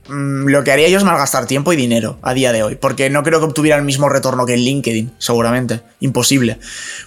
mm, 0.09 0.47
lo 0.47 0.65
que 0.65 0.73
haría 0.73 0.89
yo 0.89 0.97
es 0.97 1.05
malgastar 1.05 1.45
tiempo 1.45 1.71
y 1.75 1.77
dinero 1.77 2.19
a 2.23 2.33
día 2.33 2.51
de 2.51 2.63
hoy, 2.63 2.77
porque 2.77 3.11
no 3.11 3.23
creo 3.23 3.41
que 3.41 3.45
obtuviera 3.45 3.77
el 3.77 3.85
mismo 3.85 4.09
retorno 4.09 4.47
que 4.47 4.55
en 4.55 4.61
LinkedIn, 4.61 5.17
seguramente. 5.19 5.83
Imposible. 6.01 6.59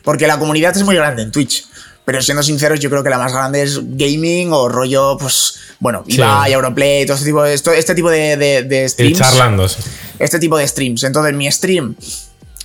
Porque 0.04 0.27
la 0.27 0.38
comunidad 0.38 0.77
es 0.77 0.84
muy 0.84 0.95
grande 0.95 1.23
en 1.23 1.32
Twitch. 1.32 1.65
Pero 2.05 2.21
siendo 2.21 2.41
sinceros, 2.43 2.79
yo 2.79 2.89
creo 2.89 3.03
que 3.03 3.09
la 3.09 3.17
más 3.17 3.31
grande 3.31 3.61
es 3.61 3.79
gaming 3.81 4.51
o 4.53 4.67
rollo, 4.67 5.17
pues, 5.19 5.59
bueno, 5.79 6.03
Ibai, 6.07 6.51
Europlay, 6.51 7.05
todo 7.05 7.15
este 7.15 7.25
tipo 7.27 7.43
de, 7.43 7.53
este 7.53 7.95
tipo 7.95 8.09
de, 8.09 8.37
de, 8.63 8.89
streams. 8.89 9.19
charlando, 9.19 9.67
Este 10.17 10.39
tipo 10.39 10.57
de 10.57 10.67
streams. 10.67 11.03
Entonces, 11.03 11.33
mi 11.35 11.51
stream 11.51 11.95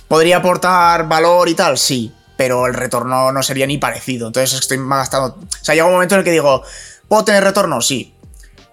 podría 0.07 0.37
aportar 0.37 1.07
valor 1.07 1.49
y 1.49 1.53
tal, 1.53 1.77
sí 1.77 2.11
pero 2.37 2.67
el 2.67 2.75
retorno 2.75 3.31
no 3.31 3.43
sería 3.43 3.65
ni 3.65 3.77
parecido. 3.79 4.27
Entonces 4.27 4.59
estoy 4.59 4.77
gastando. 4.87 5.35
O 5.39 5.63
sea, 5.63 5.73
llega 5.73 5.87
un 5.87 5.93
momento 5.93 6.15
en 6.15 6.19
el 6.19 6.25
que 6.25 6.31
digo, 6.31 6.63
¿puedo 7.07 7.25
tener 7.25 7.43
retorno? 7.43 7.81
Sí. 7.81 8.13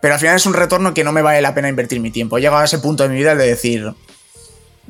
Pero 0.00 0.14
al 0.14 0.20
final 0.20 0.36
es 0.36 0.44
un 0.44 0.52
retorno 0.52 0.92
que 0.92 1.02
no 1.02 1.12
me 1.12 1.22
vale 1.22 1.40
la 1.40 1.54
pena 1.54 1.68
invertir 1.68 1.98
mi 1.98 2.10
tiempo. 2.10 2.36
He 2.36 2.42
llegado 2.42 2.60
a 2.60 2.66
ese 2.66 2.78
punto 2.78 3.02
de 3.02 3.08
mi 3.08 3.16
vida 3.16 3.34
de 3.34 3.46
decir. 3.46 3.86
O 3.86 3.94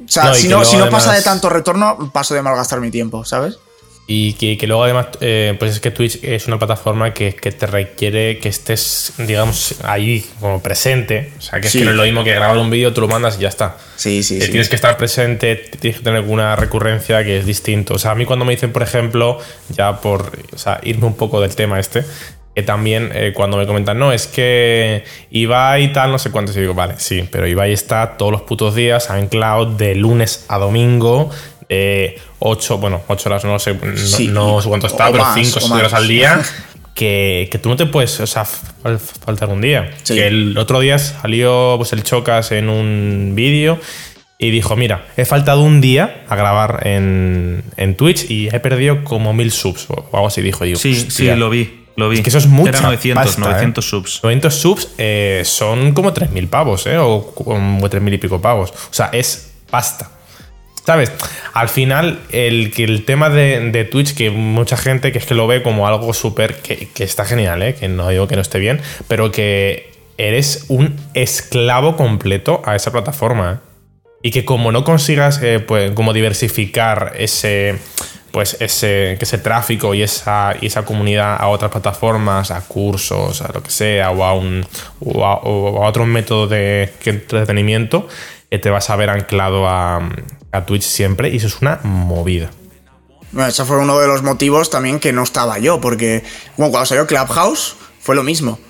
sea, 0.09 0.35
si, 0.35 0.49
no, 0.49 0.65
si 0.65 0.77
no 0.77 0.91
pasa 0.91 1.13
de 1.13 1.23
tanto 1.23 1.49
retorno, 1.49 2.11
paso 2.13 2.35
de 2.35 2.43
malgastar 2.43 2.81
mi 2.81 2.91
tiempo, 2.91 3.25
¿sabes? 3.25 3.59
Y 4.07 4.35
que, 4.35 4.67
luego 4.67 4.85
además, 4.85 5.07
eh, 5.23 5.57
pues 5.59 5.73
es 5.73 5.81
que 5.81 5.91
Twitch 5.91 6.23
es 6.23 6.47
una 6.47 6.59
plataforma 6.59 7.15
que, 7.15 7.33
te 7.33 7.67
requiere 7.67 8.39
que 8.39 8.51
estés, 8.51 9.15
digamos, 9.17 9.77
ahí 9.83 10.27
como 10.41 10.63
presente. 10.63 11.33
O 11.39 11.41
sea, 11.41 11.59
que 11.61 11.69
es 11.69 11.73
que 11.73 11.85
no 11.85 11.91
es 11.91 11.97
lo 11.97 12.03
mismo 12.03 12.23
que 12.23 12.35
grabar 12.35 12.59
un 12.59 12.69
vídeo, 12.69 12.93
tú 12.93 13.01
lo 13.01 13.09
mandas 13.09 13.39
y 13.39 13.43
ya 13.43 13.49
está. 13.49 13.79
Sí, 13.97 14.23
sí, 14.23 14.43
sí. 14.43 14.51
Tienes 14.51 14.69
que 14.69 14.75
estar 14.75 14.99
presente, 14.99 15.57
tienes 15.81 15.99
que 15.99 16.05
tener 16.05 16.19
alguna 16.19 16.55
recurrencia 16.55 17.25
que 17.25 17.39
es 17.39 17.47
distinto. 17.47 17.95
O 17.95 17.99
sea, 17.99 18.11
a 18.11 18.15
mí 18.15 18.27
cuando 18.27 18.45
me 18.45 18.53
dicen, 18.53 18.73
por 18.73 18.83
ejemplo, 18.83 19.39
ya 19.71 20.01
por 20.03 20.33
irme 20.83 21.07
un 21.07 21.17
poco 21.17 21.41
del 21.41 21.57
tema 21.57 21.81
este, 21.81 22.05
que 22.55 22.63
también 22.63 23.11
eh, 23.15 23.33
cuando 23.35 23.57
me 23.57 23.67
comentan, 23.67 23.99
no, 23.99 24.13
es 24.13 24.27
que 24.27 25.05
Ibai 25.31 25.85
y 25.85 25.93
tal, 25.93 26.13
no 26.13 26.19
sé 26.19 26.31
cuántos, 26.31 26.57
y 26.57 26.61
digo, 26.61 26.75
vale, 26.75 26.95
sí, 26.99 27.29
pero 27.31 27.49
Ibai 27.49 27.73
está 27.73 28.17
todos 28.17 28.31
los 28.31 28.43
putos 28.43 28.75
días 28.75 29.11
anclado 29.11 29.67
de 29.67 29.97
lunes 29.97 30.45
a 30.49 30.59
domingo 30.59 31.31
eh, 31.69 32.19
8, 32.39 32.79
bueno, 32.79 33.03
8 33.09 33.29
horas, 33.29 33.45
no 33.45 33.59
sé, 33.59 33.75
no, 34.29 34.61
sé 34.61 34.69
cuánto 34.69 34.87
está, 34.87 35.11
pero 35.11 35.25
5 35.35 35.59
o 35.59 35.61
6 35.61 35.71
horas 35.71 35.95
al 35.95 36.09
día. 36.09 36.43
Que, 36.95 37.49
que, 37.51 37.59
tú 37.59 37.69
no 37.69 37.75
te 37.75 37.87
puedes, 37.87 38.21
o 38.21 38.27
sea, 38.29 38.45
faltar 38.45 39.49
un 39.49 39.61
día. 39.61 39.91
Que 40.07 40.29
el 40.29 40.57
otro 40.57 40.79
día 40.79 40.97
salió 40.97 41.75
pues 41.77 41.93
el 41.93 42.05
Chocas 42.05 42.53
en 42.53 42.69
un 42.69 43.33
vídeo 43.35 43.81
y 44.39 44.51
dijo, 44.51 44.77
mira, 44.77 45.07
he 45.17 45.25
faltado 45.25 45.63
un 45.63 45.81
día 45.81 46.25
a 46.29 46.37
grabar 46.37 46.87
en, 46.87 47.65
en 47.77 47.97
Twitch 47.97 48.31
y 48.31 48.47
he 48.49 48.61
perdido 48.61 49.03
como 49.03 49.33
mil 49.33 49.51
subs 49.51 49.89
o 49.89 50.09
algo 50.13 50.29
así, 50.29 50.41
dijo. 50.41 50.65
yo 50.65 50.77
sí, 50.77 50.95
sí, 50.95 51.27
lo 51.35 51.51
vi. 51.51 51.85
Lo 51.97 52.09
vi. 52.09 52.19
Es 52.19 52.23
que 52.23 52.29
eso 52.29 52.39
es 52.39 52.47
mucho. 52.47 52.71
Era 52.71 52.81
900, 52.81 53.39
900 53.39 53.85
¿eh? 53.85 53.89
subs. 53.89 54.21
900 54.23 54.55
subs 54.55 54.89
eh, 54.99 55.43
son 55.45 55.93
como 55.93 56.13
3.000 56.13 56.49
pavos, 56.49 56.87
¿eh? 56.87 56.99
O 56.99 57.33
como 57.35 57.89
3.000 57.89 58.15
y 58.15 58.19
pico 58.19 58.41
pavos. 58.41 58.71
O 58.71 58.93
sea, 58.95 59.11
es 59.13 59.53
pasta. 59.71 60.11
¿Sabes? 60.85 61.11
Al 61.55 61.71
final, 61.71 62.21
el, 62.31 62.73
el 62.77 63.05
tema 63.07 63.31
de, 63.31 63.89
Twitch, 63.91 64.15
que 64.15 64.31
mucha 64.31 64.77
gente 64.77 65.13
que 65.13 65.19
es 65.19 65.25
que 65.25 65.35
lo 65.35 65.47
ve 65.47 65.63
como 65.63 65.89
algo 65.89 66.13
súper, 66.13 66.57
que, 66.57 66.91
está 66.99 67.25
genial, 67.25 67.63
¿eh? 67.63 67.75
que 67.75 67.89
no 67.89 68.09
digo 68.11 68.29
que 68.29 68.37
no 68.37 68.43
esté 68.43 68.59
bien, 68.59 68.81
pero 69.09 69.33
que 69.33 69.93
eres 70.19 70.67
un 70.69 70.95
esclavo 71.15 71.97
completo 71.97 72.61
a 72.67 72.77
esa 72.77 72.93
plataforma. 72.93 73.63
¿eh? 73.65 73.69
Y 74.25 74.31
que 74.31 74.45
como 74.45 74.73
no 74.73 74.85
consigas 74.85 75.41
eh, 75.43 75.59
pues, 75.59 75.93
como 75.93 76.13
diversificar 76.13 77.13
ese, 77.17 77.79
pues 78.31 78.59
ese, 78.61 79.13
ese 79.13 79.39
tráfico 79.39 79.95
y 79.95 80.03
esa, 80.03 80.55
y 80.61 80.67
esa 80.67 80.85
comunidad 80.85 81.37
a 81.41 81.49
otras 81.49 81.71
plataformas, 81.71 82.51
a 82.51 82.61
cursos, 82.61 83.41
a 83.41 83.51
lo 83.53 83.63
que 83.63 83.71
sea, 83.71 84.11
o 84.11 84.23
a, 84.23 84.35
un, 84.35 84.67
o 85.01 85.25
a, 85.25 85.89
otro 85.89 86.05
método 86.05 86.47
de 86.47 86.93
entretenimiento, 87.07 88.07
te 88.59 88.71
vas 88.71 88.91
a 88.91 88.97
ver 88.97 89.11
anclado 89.11 89.69
a, 89.69 90.09
a 90.53 90.67
Twitch 90.67 90.83
siempre 90.83 91.31
y 91.31 91.37
eso 91.37 91.47
es 91.47 91.61
una 91.61 91.81
movida. 91.83 92.51
Bueno, 93.33 93.49
ese 93.49 93.65
fue 93.65 93.79
uno 93.79 93.99
de 93.99 94.07
los 94.07 94.23
motivos 94.23 94.71
también 94.71 95.01
que 95.01 95.13
no 95.13 95.25
estaba 95.25 95.59
yo, 95.59 95.81
porque 95.81 96.23
cuando 96.57 96.87
salió 96.87 97.07
Clubhouse 97.07 97.75
fue 98.01 98.15
lo 98.15 98.23
mismo. 98.23 98.61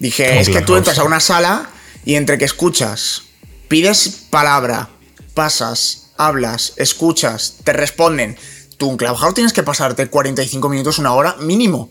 Dije, 0.00 0.40
es 0.40 0.48
que 0.48 0.62
tú 0.62 0.74
entras 0.74 0.98
a 0.98 1.04
una 1.04 1.20
sala 1.20 1.70
y 2.04 2.16
entre 2.16 2.36
que 2.36 2.44
escuchas, 2.44 3.22
pides 3.68 4.26
palabra, 4.30 4.88
pasas, 5.34 6.10
hablas, 6.16 6.72
escuchas, 6.76 7.58
te 7.62 7.72
responden. 7.72 8.36
Tú 8.76 8.90
en 8.90 8.96
Clubhouse 8.96 9.34
tienes 9.34 9.52
que 9.52 9.62
pasarte 9.62 10.08
45 10.08 10.68
minutos, 10.68 10.98
una 10.98 11.12
hora 11.12 11.36
mínimo. 11.38 11.88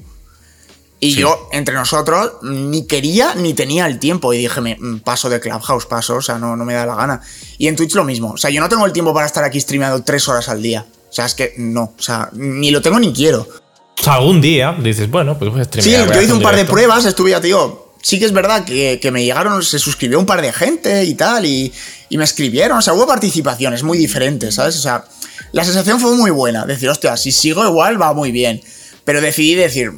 Y 1.03 1.15
yo, 1.15 1.49
entre 1.51 1.73
nosotros, 1.73 2.33
ni 2.43 2.85
quería 2.85 3.33
ni 3.33 3.55
tenía 3.55 3.87
el 3.87 3.97
tiempo. 3.97 4.33
Y 4.33 4.37
dije, 4.37 4.61
me, 4.61 4.77
mm, 4.79 4.99
paso 4.99 5.31
de 5.31 5.39
Clubhouse, 5.39 5.87
paso, 5.87 6.17
o 6.17 6.21
sea, 6.21 6.37
no, 6.37 6.55
no 6.55 6.63
me 6.63 6.75
da 6.75 6.85
la 6.85 6.93
gana. 6.93 7.21
Y 7.57 7.67
en 7.67 7.75
Twitch 7.75 7.95
lo 7.95 8.03
mismo. 8.03 8.33
O 8.33 8.37
sea, 8.37 8.51
yo 8.51 8.61
no 8.61 8.69
tengo 8.69 8.85
el 8.85 8.93
tiempo 8.93 9.11
para 9.11 9.25
estar 9.25 9.43
aquí 9.43 9.59
streameando 9.59 10.03
tres 10.03 10.27
horas 10.27 10.47
al 10.47 10.61
día. 10.61 10.85
O 11.09 11.11
sea, 11.11 11.25
es 11.25 11.33
que 11.33 11.55
no. 11.57 11.95
O 11.97 12.01
sea, 12.01 12.29
ni 12.33 12.69
lo 12.69 12.83
tengo 12.83 12.99
ni 12.99 13.11
quiero. 13.11 13.47
O 13.99 14.03
sea, 14.03 14.13
algún 14.13 14.41
día 14.41 14.77
dices, 14.79 15.09
bueno, 15.09 15.39
pues 15.39 15.49
voy 15.49 15.61
a 15.61 15.63
streamear. 15.63 16.07
Sí, 16.07 16.13
yo 16.13 16.21
hice 16.21 16.33
un, 16.33 16.41
par 16.41 16.55
de 16.55 16.65
pruebas, 16.65 17.03
estuve 17.05 17.31
ya, 17.31 17.41
tío. 17.41 17.93
Sí 18.03 18.19
que 18.19 18.25
es 18.25 18.31
verdad 18.31 18.63
que, 18.63 18.99
que, 19.01 19.09
me 19.09 19.23
llegaron, 19.23 19.63
se 19.63 19.79
suscribió 19.79 20.19
un 20.19 20.27
par 20.27 20.43
de 20.43 20.53
gente 20.53 21.03
y 21.03 21.15
tal, 21.15 21.45
y, 21.45 21.73
y 22.09 22.17
me 22.17 22.25
escribieron. 22.25 22.77
O 22.77 22.81
sea, 22.83 22.93
hubo 22.93 23.07
participaciones 23.07 23.81
muy 23.81 23.97
diferentes, 23.97 24.53
¿sabes? 24.53 24.77
O 24.77 24.81
sea, 24.81 25.03
la 25.51 25.63
sensación 25.63 25.99
fue 25.99 26.15
muy 26.15 26.29
buena. 26.29 26.65
Decir, 26.65 26.89
hostia, 26.89 27.17
si 27.17 27.31
sigo 27.31 27.65
igual 27.65 27.99
va 27.99 28.13
muy 28.13 28.31
bien. 28.31 28.61
Pero 29.03 29.19
decidí 29.19 29.55
decir, 29.55 29.93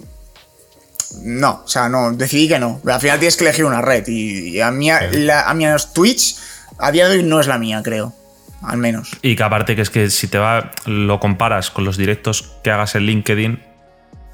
no, 1.22 1.62
o 1.66 1.68
sea, 1.68 1.90
no, 1.90 2.12
decidí 2.12 2.48
que 2.48 2.60
no. 2.60 2.82
Al 2.86 3.00
final 3.00 3.20
tienes 3.20 3.38
que 3.38 3.44
elegir 3.44 3.66
una 3.66 3.82
red 3.82 4.08
y, 4.08 4.60
a 4.60 4.72
mí, 4.72 4.90
a 4.90 5.54
mí 5.54 5.66
Twitch 5.94 6.36
a 6.80 6.92
día 6.92 7.08
de 7.08 7.18
hoy 7.18 7.24
no 7.24 7.40
es 7.40 7.48
la 7.48 7.58
mía, 7.58 7.82
creo. 7.84 8.14
Al 8.62 8.78
menos. 8.78 9.12
Y 9.22 9.36
que 9.36 9.44
aparte 9.44 9.76
que 9.76 9.82
es 9.82 9.90
que 9.90 10.10
si 10.10 10.28
te 10.28 10.38
va, 10.38 10.72
lo 10.86 11.20
comparas 11.20 11.70
con 11.70 11.84
los 11.84 11.98
directos 11.98 12.54
que 12.64 12.72
hagas 12.72 12.96
en 12.96 13.04
LinkedIn, 13.04 13.62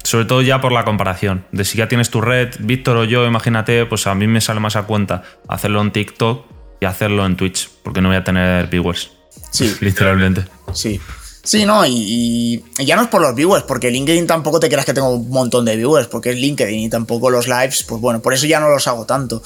sobre 0.04 0.24
todo 0.24 0.40
ya 0.42 0.60
por 0.60 0.72
la 0.72 0.84
comparación, 0.84 1.44
de 1.50 1.64
si 1.64 1.78
ya 1.78 1.88
tienes 1.88 2.10
tu 2.10 2.20
red, 2.20 2.54
Víctor 2.60 2.96
o 2.96 3.04
yo, 3.04 3.26
imagínate, 3.26 3.86
pues 3.86 4.06
a 4.06 4.14
mí 4.14 4.26
me 4.28 4.40
sale 4.40 4.60
más 4.60 4.76
a 4.76 4.84
cuenta 4.84 5.24
hacerlo 5.48 5.82
en 5.82 5.90
TikTok 5.90 6.46
y 6.80 6.86
hacerlo 6.86 7.26
en 7.26 7.36
Twitch, 7.36 7.70
porque 7.82 8.00
no 8.00 8.08
voy 8.08 8.16
a 8.16 8.24
tener 8.24 8.68
viewers. 8.68 9.10
Sí. 9.50 9.74
Literalmente. 9.80 10.44
Sí. 10.72 11.00
Sí, 11.42 11.64
no, 11.64 11.86
y, 11.86 12.62
ya 12.78 12.96
no 12.96 13.02
es 13.02 13.08
por 13.08 13.22
los 13.22 13.34
viewers, 13.34 13.64
porque 13.64 13.90
LinkedIn 13.90 14.26
tampoco 14.26 14.60
te 14.60 14.68
creas 14.68 14.84
que 14.84 14.92
tengo 14.92 15.10
un 15.10 15.30
montón 15.30 15.64
de 15.64 15.76
viewers, 15.76 16.06
porque 16.06 16.30
es 16.30 16.36
LinkedIn 16.36 16.80
y 16.80 16.88
tampoco 16.90 17.30
los 17.30 17.48
lives, 17.48 17.82
pues 17.84 18.00
bueno, 18.00 18.20
por 18.20 18.34
eso 18.34 18.46
ya 18.46 18.60
no 18.60 18.68
los 18.68 18.86
hago 18.86 19.06
tanto. 19.06 19.42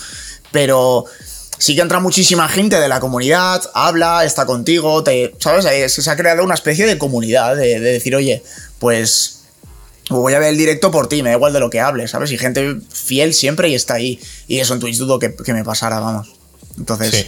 Pero 0.51 1.05
sí 1.59 1.77
que 1.77 1.83
entra 1.83 2.01
muchísima 2.01 2.49
gente 2.49 2.81
de 2.81 2.89
la 2.89 2.99
comunidad, 2.99 3.63
habla, 3.75 4.25
está 4.25 4.45
contigo, 4.45 5.05
te, 5.05 5.35
¿sabes? 5.39 5.93
Se 5.93 6.11
ha 6.11 6.17
creado 6.17 6.43
una 6.43 6.55
especie 6.55 6.87
de 6.87 6.99
comunidad 6.99 7.57
de, 7.57 7.79
decir, 7.79 8.17
oye, 8.17 8.43
pues 8.81 9.43
voy 10.11 10.35
a 10.35 10.41
ver 10.41 10.51
el 10.51 10.59
directo 10.59 10.91
por 10.91 11.09
ti, 11.09 11.23
me 11.23 11.31
da 11.31 11.37
igual 11.37 11.53
de 11.53 11.61
lo 11.61 11.71
que 11.71 11.81
hables, 11.81 12.11
¿sabes? 12.11 12.33
Y 12.33 12.39
gente 12.39 12.77
fiel 12.93 13.35
siempre 13.35 13.69
y 13.69 13.75
está 13.77 13.95
ahí. 13.95 14.21
Y 14.49 14.59
eso 14.59 14.75
en 14.75 14.81
Twitch 14.81 14.99
dudo 14.99 15.21
que, 15.21 15.33
me 15.53 15.65
pasara, 15.65 16.01
vamos. 16.01 16.35
Entonces... 16.77 17.27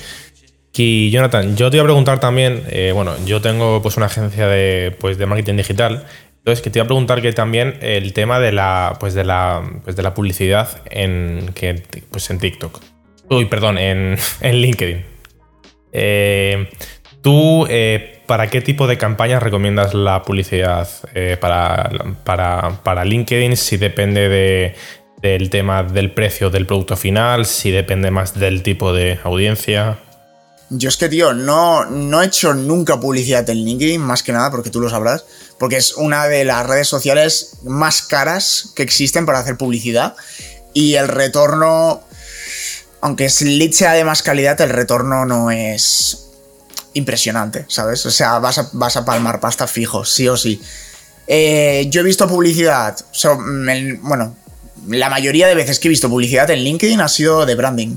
Y 0.79 1.11
Jonathan, 1.11 1.57
yo 1.57 1.71
te 1.71 1.79
iba 1.79 1.85
a 1.85 1.87
preguntar 1.87 2.21
también, 2.21 2.63
eh, 2.69 2.93
bueno, 2.93 3.15
yo 3.25 3.41
tengo 3.41 3.81
pues 3.81 3.97
una 3.97 4.07
agencia 4.07 4.47
de, 4.47 4.95
pues, 4.99 5.17
de 5.17 5.25
marketing 5.27 5.57
digital, 5.57 6.05
entonces 6.39 6.63
que 6.63 6.71
te 6.71 6.79
iba 6.79 6.85
a 6.85 6.87
preguntar 6.87 7.23
que 7.23 7.33
también 7.33 7.79
el 7.81 8.13
tema 8.13 8.39
de 8.39 8.53
la, 8.53 8.97
pues 9.01 9.15
de 9.15 9.25
la, 9.25 9.63
pues 9.85 9.97
de 9.97 10.03
la 10.03 10.13
publicidad 10.13 10.69
en, 10.91 11.51
que, 11.55 11.83
pues 12.11 12.29
en 12.31 12.39
TikTok. 12.39 12.81
Uy, 13.31 13.47
perdón, 13.47 13.79
en, 13.79 14.17
en 14.41 14.57
LinkedIn. 14.57 15.05
Eh, 15.93 16.69
¿Tú 17.23 17.67
eh, 17.71 18.21
para 18.27 18.49
qué 18.49 18.61
tipo 18.61 18.87
de 18.87 18.99
campañas 18.99 19.43
recomiendas 19.43 19.95
la 19.95 20.23
publicidad 20.23 20.89
para, 21.41 21.91
para, 22.23 22.81
para, 22.85 23.05
LinkedIn? 23.05 23.57
Si 23.57 23.79
depende 23.79 24.29
de, 24.29 24.75
del 25.23 25.51
tema 25.51 25.83
del 25.83 26.13
precio 26.13 26.51
del 26.51 26.67
producto 26.67 26.97
final, 26.97 27.47
si 27.47 27.71
depende 27.71 28.11
más 28.11 28.39
del 28.39 28.63
tipo 28.63 28.93
de 28.93 29.19
audiencia. 29.25 29.99
Yo 30.69 30.89
es 30.89 30.97
que, 30.97 31.09
tío, 31.09 31.33
no, 31.33 31.85
no 31.85 32.23
he 32.23 32.27
hecho 32.27 32.53
nunca 32.53 32.99
publicidad 32.99 33.49
en 33.49 33.65
LinkedIn, 33.65 34.01
más 34.01 34.23
que 34.23 34.33
nada, 34.33 34.51
porque 34.51 34.71
tú 34.71 34.81
lo 34.81 34.91
sabrás, 34.91 35.25
porque 35.59 35.77
es 35.77 35.95
una 35.95 36.27
de 36.27 36.45
las 36.45 36.67
redes 36.67 36.89
sociales 36.89 37.59
más 37.63 38.03
caras 38.03 38.71
que 38.75 38.83
existen 38.83 39.27
para 39.27 39.39
hacer 39.39 39.57
publicidad. 39.57 40.17
Y 40.75 40.95
el 40.95 41.09
retorno, 41.09 42.03
aunque 43.01 43.27
el 43.27 43.59
lead 43.59 43.71
sea 43.73 43.93
de 43.93 44.05
más 44.05 44.23
calidad, 44.23 44.61
el 44.61 44.71
retorno 44.71 45.25
no 45.25 45.51
es 45.51 46.27
impresionante, 46.95 47.65
¿sabes? 47.69 48.05
O 48.07 48.11
sea, 48.11 48.39
vas 48.39 48.59
a, 48.59 48.69
vas 48.73 48.97
a 48.97 49.05
palmar 49.05 49.39
pasta 49.39 49.67
fijo, 49.67 50.05
sí 50.05 50.29
o 50.29 50.37
sí. 50.37 50.61
Eh, 51.29 51.87
yo 51.91 52.01
he 52.01 52.05
visto 52.05 52.29
publicidad, 52.29 52.97
bueno, 54.01 54.37
la 54.89 55.11
mayoría 55.11 55.47
de 55.47 55.55
veces 55.55 55.79
que 55.79 55.89
he 55.89 55.91
visto 55.91 56.09
publicidad 56.09 56.51
en 56.51 56.61
LinkedIn 56.61 57.01
ha 57.01 57.09
sido 57.09 57.47
de 57.47 57.55
branding. 57.55 57.97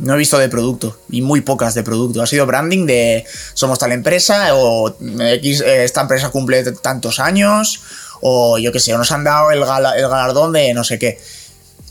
No 0.00 0.14
he 0.14 0.18
visto 0.18 0.38
de 0.38 0.48
producto, 0.48 0.98
y 1.10 1.22
muy 1.22 1.42
pocas 1.42 1.74
de 1.74 1.82
producto. 1.82 2.22
Ha 2.22 2.26
sido 2.26 2.46
branding 2.46 2.86
de 2.86 3.24
somos 3.54 3.78
tal 3.78 3.92
empresa, 3.92 4.54
o 4.54 4.96
X, 4.98 5.60
eh, 5.60 5.84
esta 5.84 6.00
empresa 6.00 6.30
cumple 6.30 6.62
tantos 6.72 7.20
años, 7.20 7.80
o 8.20 8.58
yo 8.58 8.72
qué 8.72 8.80
sé, 8.80 8.92
nos 8.92 9.12
han 9.12 9.24
dado 9.24 9.50
el, 9.50 9.58
el 9.58 10.08
galardón 10.08 10.52
de 10.52 10.74
no 10.74 10.84
sé 10.84 10.98
qué. 10.98 11.18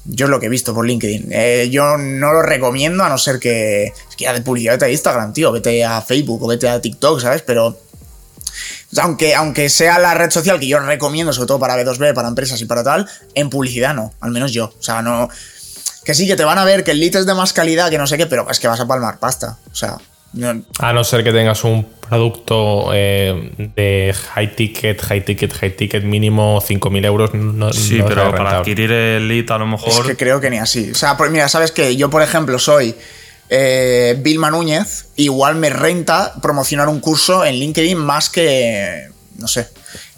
Yo 0.06 0.26
es 0.26 0.30
lo 0.32 0.40
que 0.40 0.48
he 0.48 0.50
visto 0.50 0.74
por 0.74 0.88
LinkedIn. 0.88 1.28
Eh, 1.32 1.70
yo 1.72 1.98
no 1.98 2.34
lo 2.34 2.42
recomiendo 2.42 3.04
a 3.04 3.10
no 3.10 3.18
ser 3.18 3.40
que. 3.40 3.94
Ya 4.18 4.34
de 4.34 4.42
publicidad 4.42 4.82
a 4.82 4.90
Instagram, 4.90 5.34
tío. 5.34 5.52
Vete 5.52 5.86
a 5.86 6.02
Facebook 6.02 6.42
o 6.42 6.48
vete 6.48 6.68
a 6.68 6.82
TikTok, 6.82 7.22
¿sabes? 7.22 7.44
Pero. 7.44 7.80
Aunque, 8.98 9.36
aunque 9.36 9.70
sea 9.70 10.00
la 10.00 10.16
red 10.16 10.32
social 10.32 10.60
que 10.60 10.68
yo 10.68 10.80
recomiendo, 10.80 11.32
sobre 11.32 11.48
todo 11.48 11.60
para 11.60 11.78
B2B, 11.78 12.14
para 12.16 12.28
empresas 12.28 12.60
y 12.60 12.66
para 12.66 12.84
tal, 12.84 13.08
en 13.36 13.52
publicidad 13.52 13.94
no. 13.94 14.14
Al 14.20 14.32
menos 14.32 14.52
yo. 14.52 14.74
O 14.80 14.82
sea, 14.82 15.04
no. 15.04 15.30
Que 16.04 16.14
sí, 16.14 16.28
que 16.28 16.36
te 16.36 16.44
van 16.44 16.58
a 16.58 16.66
ver 16.66 16.84
que 16.84 16.92
el 16.92 17.00
lead 17.00 17.16
es 17.16 17.26
de 17.26 17.34
más 17.34 17.54
calidad, 17.54 17.90
que 17.90 17.98
no 17.98 18.08
sé 18.08 18.18
qué, 18.18 18.26
pero 18.26 18.50
es 18.50 18.60
que 18.60 18.68
vas 18.68 18.80
a 18.80 18.88
palmar 18.88 19.20
pasta. 19.20 19.58
O 19.72 19.76
sea. 19.76 19.98
A 20.80 20.94
no 20.94 21.04
ser 21.04 21.24
que 21.24 21.32
tengas 21.32 21.64
un 21.64 21.86
producto 22.08 22.92
eh, 22.94 23.52
de 23.76 24.14
high 24.36 24.56
ticket, 24.56 25.02
high 25.02 25.26
ticket, 25.26 25.52
high 25.54 25.76
ticket 25.76 26.04
mínimo 26.04 26.62
5.000 26.62 27.06
euros. 27.06 27.34
No, 27.34 27.74
sí, 27.74 28.00
pero 28.08 28.32
para 28.32 28.60
adquirir 28.60 28.92
el 28.92 29.28
lead 29.28 29.50
a 29.50 29.58
lo 29.58 29.66
mejor... 29.66 29.90
Es 29.90 30.00
que 30.02 30.16
creo 30.16 30.40
que 30.40 30.52
ni 30.52 30.60
así. 30.60 30.92
O 30.92 30.96
sea, 30.96 31.18
pues 31.18 31.32
mira, 31.32 31.50
sabes 31.50 31.72
que 31.72 31.96
yo, 31.96 32.12
por 32.12 32.22
ejemplo, 32.22 32.60
soy 32.60 32.96
eh, 33.50 34.16
Vilma 34.20 34.52
Núñez, 34.52 35.08
igual 35.16 35.56
me 35.56 35.72
renta 35.72 36.34
promocionar 36.42 36.90
un 36.90 37.00
curso 37.00 37.44
en 37.44 37.56
LinkedIn 37.56 37.98
más 37.98 38.30
que, 38.30 39.10
no 39.38 39.48
sé, 39.48 39.68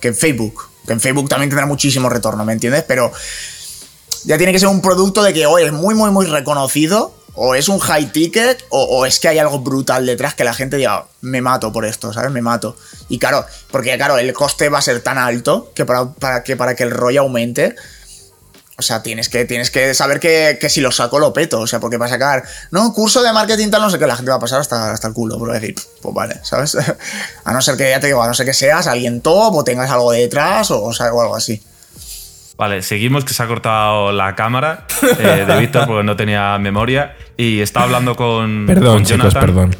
que 0.01 0.09
en 0.09 0.15
Facebook. 0.15 0.69
Que 0.85 0.93
en 0.93 0.99
Facebook 0.99 1.29
también 1.29 1.49
tendrá 1.49 1.65
muchísimo 1.65 2.09
retorno, 2.09 2.43
¿me 2.43 2.51
entiendes? 2.53 2.83
Pero 2.85 3.13
ya 4.25 4.37
tiene 4.37 4.51
que 4.51 4.59
ser 4.59 4.67
un 4.67 4.81
producto 4.81 5.23
de 5.23 5.33
que 5.33 5.45
hoy 5.45 5.63
es 5.63 5.71
muy, 5.71 5.95
muy, 5.95 6.11
muy 6.11 6.25
reconocido 6.25 7.13
o 7.33 7.55
es 7.55 7.69
un 7.69 7.79
high 7.79 8.11
ticket 8.11 8.63
o, 8.69 9.05
es 9.05 9.19
que 9.19 9.27
hay 9.27 9.39
algo 9.39 9.59
brutal 9.59 10.05
detrás 10.05 10.35
que 10.35 10.43
la 10.43 10.53
gente 10.53 10.77
diga, 10.77 11.05
me 11.21 11.41
mato 11.41 11.71
por 11.71 11.85
esto, 11.85 12.11
¿sabes? 12.11 12.31
Me 12.31 12.41
mato. 12.41 12.75
Y 13.09 13.19
claro, 13.19 13.45
porque 13.71 13.95
claro, 13.97 14.17
el 14.17 14.33
coste 14.33 14.69
va 14.69 14.79
a 14.79 14.81
ser 14.81 15.01
tan 15.01 15.17
alto 15.17 15.71
que 15.73 15.85
para, 15.85 16.43
que, 16.43 16.55
para 16.57 16.75
que 16.75 16.83
el 16.83 16.91
rollo 16.91 17.21
aumente, 17.21 17.75
o 18.77 18.81
sea, 18.81 19.01
tienes 19.01 19.29
que, 19.29 19.45
tienes 19.45 19.71
que 19.71 19.93
saber 19.93 20.19
que, 20.19 20.57
si 20.69 20.81
lo 20.81 20.91
saco 20.91 21.19
lo 21.19 21.31
peto, 21.31 21.61
o 21.61 21.67
sea, 21.67 21.79
porque 21.79 21.97
va 21.97 22.07
a 22.07 22.09
sacar, 22.09 22.43
no, 22.71 22.93
curso 22.93 23.23
de 23.23 23.31
marketing 23.31 23.69
tal, 23.69 23.81
no 23.81 23.89
sé 23.89 23.97
qué, 23.97 24.07
la 24.07 24.15
gente 24.15 24.31
va 24.31 24.37
a 24.37 24.41
pasar 24.41 24.59
hasta, 24.59 24.91
hasta 24.91 25.07
el 25.07 25.13
culo, 25.13 25.37
por 25.37 25.53
decir, 25.53 25.75
pues 26.01 26.13
vale, 26.13 26.39
¿sabes? 26.43 26.75
a 27.45 27.53
no 27.53 27.61
ser 27.61 27.77
que, 27.77 27.89
ya 27.89 27.99
te 27.99 28.07
digo, 28.07 28.21
a 28.21 28.27
no 28.27 28.33
ser 28.33 28.45
que 28.45 28.53
seas 28.53 28.87
alguien 28.87 29.21
top 29.21 29.55
o 29.55 29.63
tengas 29.63 29.89
algo 29.89 30.11
detrás 30.11 30.71
o, 30.71 30.83
o, 30.83 30.89
o 30.89 31.21
algo 31.21 31.35
así. 31.35 31.61
Vale, 32.61 32.83
seguimos, 32.83 33.25
que 33.25 33.33
se 33.33 33.41
ha 33.41 33.47
cortado 33.47 34.11
la 34.11 34.35
cámara 34.35 34.85
eh, 35.17 35.45
de 35.47 35.59
Víctor 35.59 35.87
porque 35.87 36.03
no 36.03 36.15
tenía 36.15 36.59
memoria. 36.59 37.15
Y 37.35 37.59
está 37.59 37.81
hablando 37.81 38.15
con. 38.15 38.67
Perdón, 38.67 39.03
chicos, 39.03 39.33
perdón. 39.33 39.75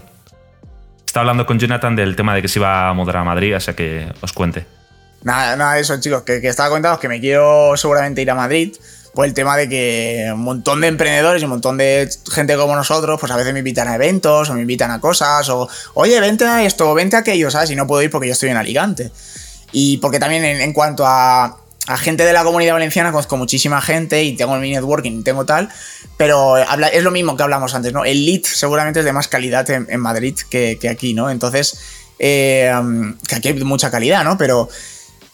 Está 1.06 1.20
hablando 1.20 1.46
con 1.46 1.60
Jonathan 1.60 1.96
del 1.96 2.16
tema 2.16 2.34
de 2.34 2.42
que 2.42 2.48
se 2.48 2.58
iba 2.58 2.90
a 2.90 2.94
mudar 2.96 3.18
a 3.18 3.24
Madrid, 3.24 3.56
o 3.56 3.60
sea 3.60 3.76
que 3.76 4.12
os 4.22 4.34
cuente. 4.34 4.66
Nada, 5.22 5.56
nada, 5.56 5.78
eso, 5.78 6.00
chicos, 6.00 6.24
que, 6.24 6.38
estaba 6.38 6.70
contando 6.70 7.00
que 7.00 7.08
me 7.08 7.20
quiero 7.20 7.78
seguramente 7.78 8.24
ir 8.24 8.32
a 8.32 8.34
Madrid. 8.34 8.76
Pues 9.14 9.28
el 9.28 9.36
tema 9.36 9.58
de 9.58 9.70
que 9.70 10.32
un 10.34 10.42
montón 10.42 10.82
de 10.82 10.88
emprendedores 10.88 11.44
y 11.44 11.46
un 11.46 11.52
montón 11.52 11.78
de 11.78 12.10
gente 12.32 12.56
como 12.58 12.76
nosotros, 12.76 13.20
pues 13.20 13.32
a 13.32 13.36
veces 13.36 13.54
me 13.54 13.60
invitan 13.60 13.90
a 13.90 13.94
eventos 13.94 14.50
o 14.50 14.56
me 14.56 14.62
invitan 14.62 14.90
a 14.90 15.00
cosas, 15.00 15.48
o 15.50 15.70
oye, 15.94 16.20
vente 16.20 16.46
a 16.46 16.64
esto, 16.64 16.92
vente 16.96 17.16
a 17.16 17.20
aquello, 17.20 17.52
¿sabes? 17.52 17.70
Y 17.70 17.76
no 17.76 17.86
puedo 17.86 18.02
ir 18.02 18.10
porque 18.10 18.26
yo 18.26 18.34
estoy 18.34 18.50
en 18.50 18.58
Alicante. 18.58 19.12
Y 19.72 20.00
porque 20.00 20.20
también 20.20 20.44
en 20.44 20.74
cuanto 20.74 21.06
a, 21.06 21.61
a 21.88 21.98
gente 21.98 22.26
de 22.26 22.34
la 22.34 22.44
comunidad 22.44 22.74
valenciana 22.74 23.12
conozco 23.12 23.38
muchísima 23.38 23.82
gente 23.82 24.24
y 24.24 24.36
tengo 24.36 24.56
mi 24.58 24.72
networking 24.72 25.20
y 25.20 25.24
tengo 25.24 25.46
tal, 25.46 25.70
pero 26.16 26.58
es 26.58 27.04
lo 27.04 27.12
mismo 27.12 27.36
que 27.36 27.44
hablamos 27.44 27.74
antes, 27.74 27.92
¿no? 27.92 28.06
El 28.06 28.26
lead 28.26 28.44
seguramente 28.44 29.00
es 29.00 29.06
de 29.06 29.14
más 29.14 29.28
calidad 29.28 29.68
en, 29.70 30.00
Madrid 30.00 30.36
que, 30.50 30.78
aquí, 30.90 31.14
¿no? 31.14 31.30
Entonces, 31.30 31.80
eh, 32.20 32.72
que 33.28 33.36
aquí 33.36 33.48
hay 33.48 33.54
mucha 33.64 33.90
calidad, 33.90 34.24
¿no? 34.24 34.38
Pero, 34.38 34.70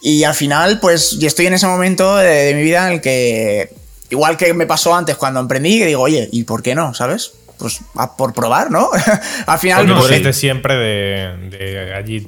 y 0.02 0.24
al 0.24 0.36
final, 0.36 0.80
pues, 0.80 1.20
yo 1.20 1.28
estoy 1.28 1.48
en 1.48 1.54
ese 1.54 1.68
momento 1.68 2.16
de, 2.16 2.54
mi 2.56 2.64
vida 2.64 2.88
en 2.88 2.94
el 2.94 3.02
que, 3.02 3.74
igual 4.10 4.38
que 4.38 4.54
me 4.54 4.66
pasó 4.66 4.96
antes 4.96 5.18
cuando 5.18 5.42
emprendí, 5.42 5.80
que 5.80 5.86
digo, 5.86 6.02
oye, 6.02 6.30
¿y 6.32 6.44
por 6.44 6.64
qué 6.64 6.76
no? 6.76 6.94
¿Sabes? 6.94 7.34
Pues 7.58 7.82
por 8.18 8.34
probar, 8.34 8.72
¿no? 8.72 8.90
al 9.48 9.60
final... 9.60 9.86
no, 9.86 10.02
tú 10.02 10.34
siempre 10.34 10.76
de, 10.78 11.94
allí, 11.94 12.26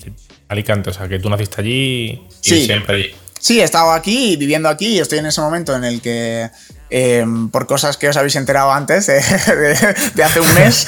Alicante, 0.49 0.89
o 0.89 0.93
sea, 0.93 1.07
que 1.07 1.19
tú 1.19 1.29
naciste 1.29 1.61
allí 1.61 2.27
y 2.43 2.65
siempre 2.65 2.95
allí. 2.95 3.15
Sí, 3.39 3.61
he 3.61 3.63
estado 3.63 3.91
aquí, 3.91 4.35
viviendo 4.35 4.67
aquí, 4.67 4.87
y 4.87 4.99
estoy 4.99 5.19
en 5.19 5.25
ese 5.25 5.39
momento 5.39 5.75
en 5.75 5.85
el 5.85 6.01
que, 6.01 6.51
em, 6.89 7.49
por 7.49 7.67
cosas 7.67 7.95
que 7.95 8.09
os 8.09 8.17
habéis 8.17 8.35
enterado 8.35 8.71
antes, 8.71 9.07
de, 9.07 9.17
hace 10.23 10.39
un 10.41 10.53
mes, 10.53 10.85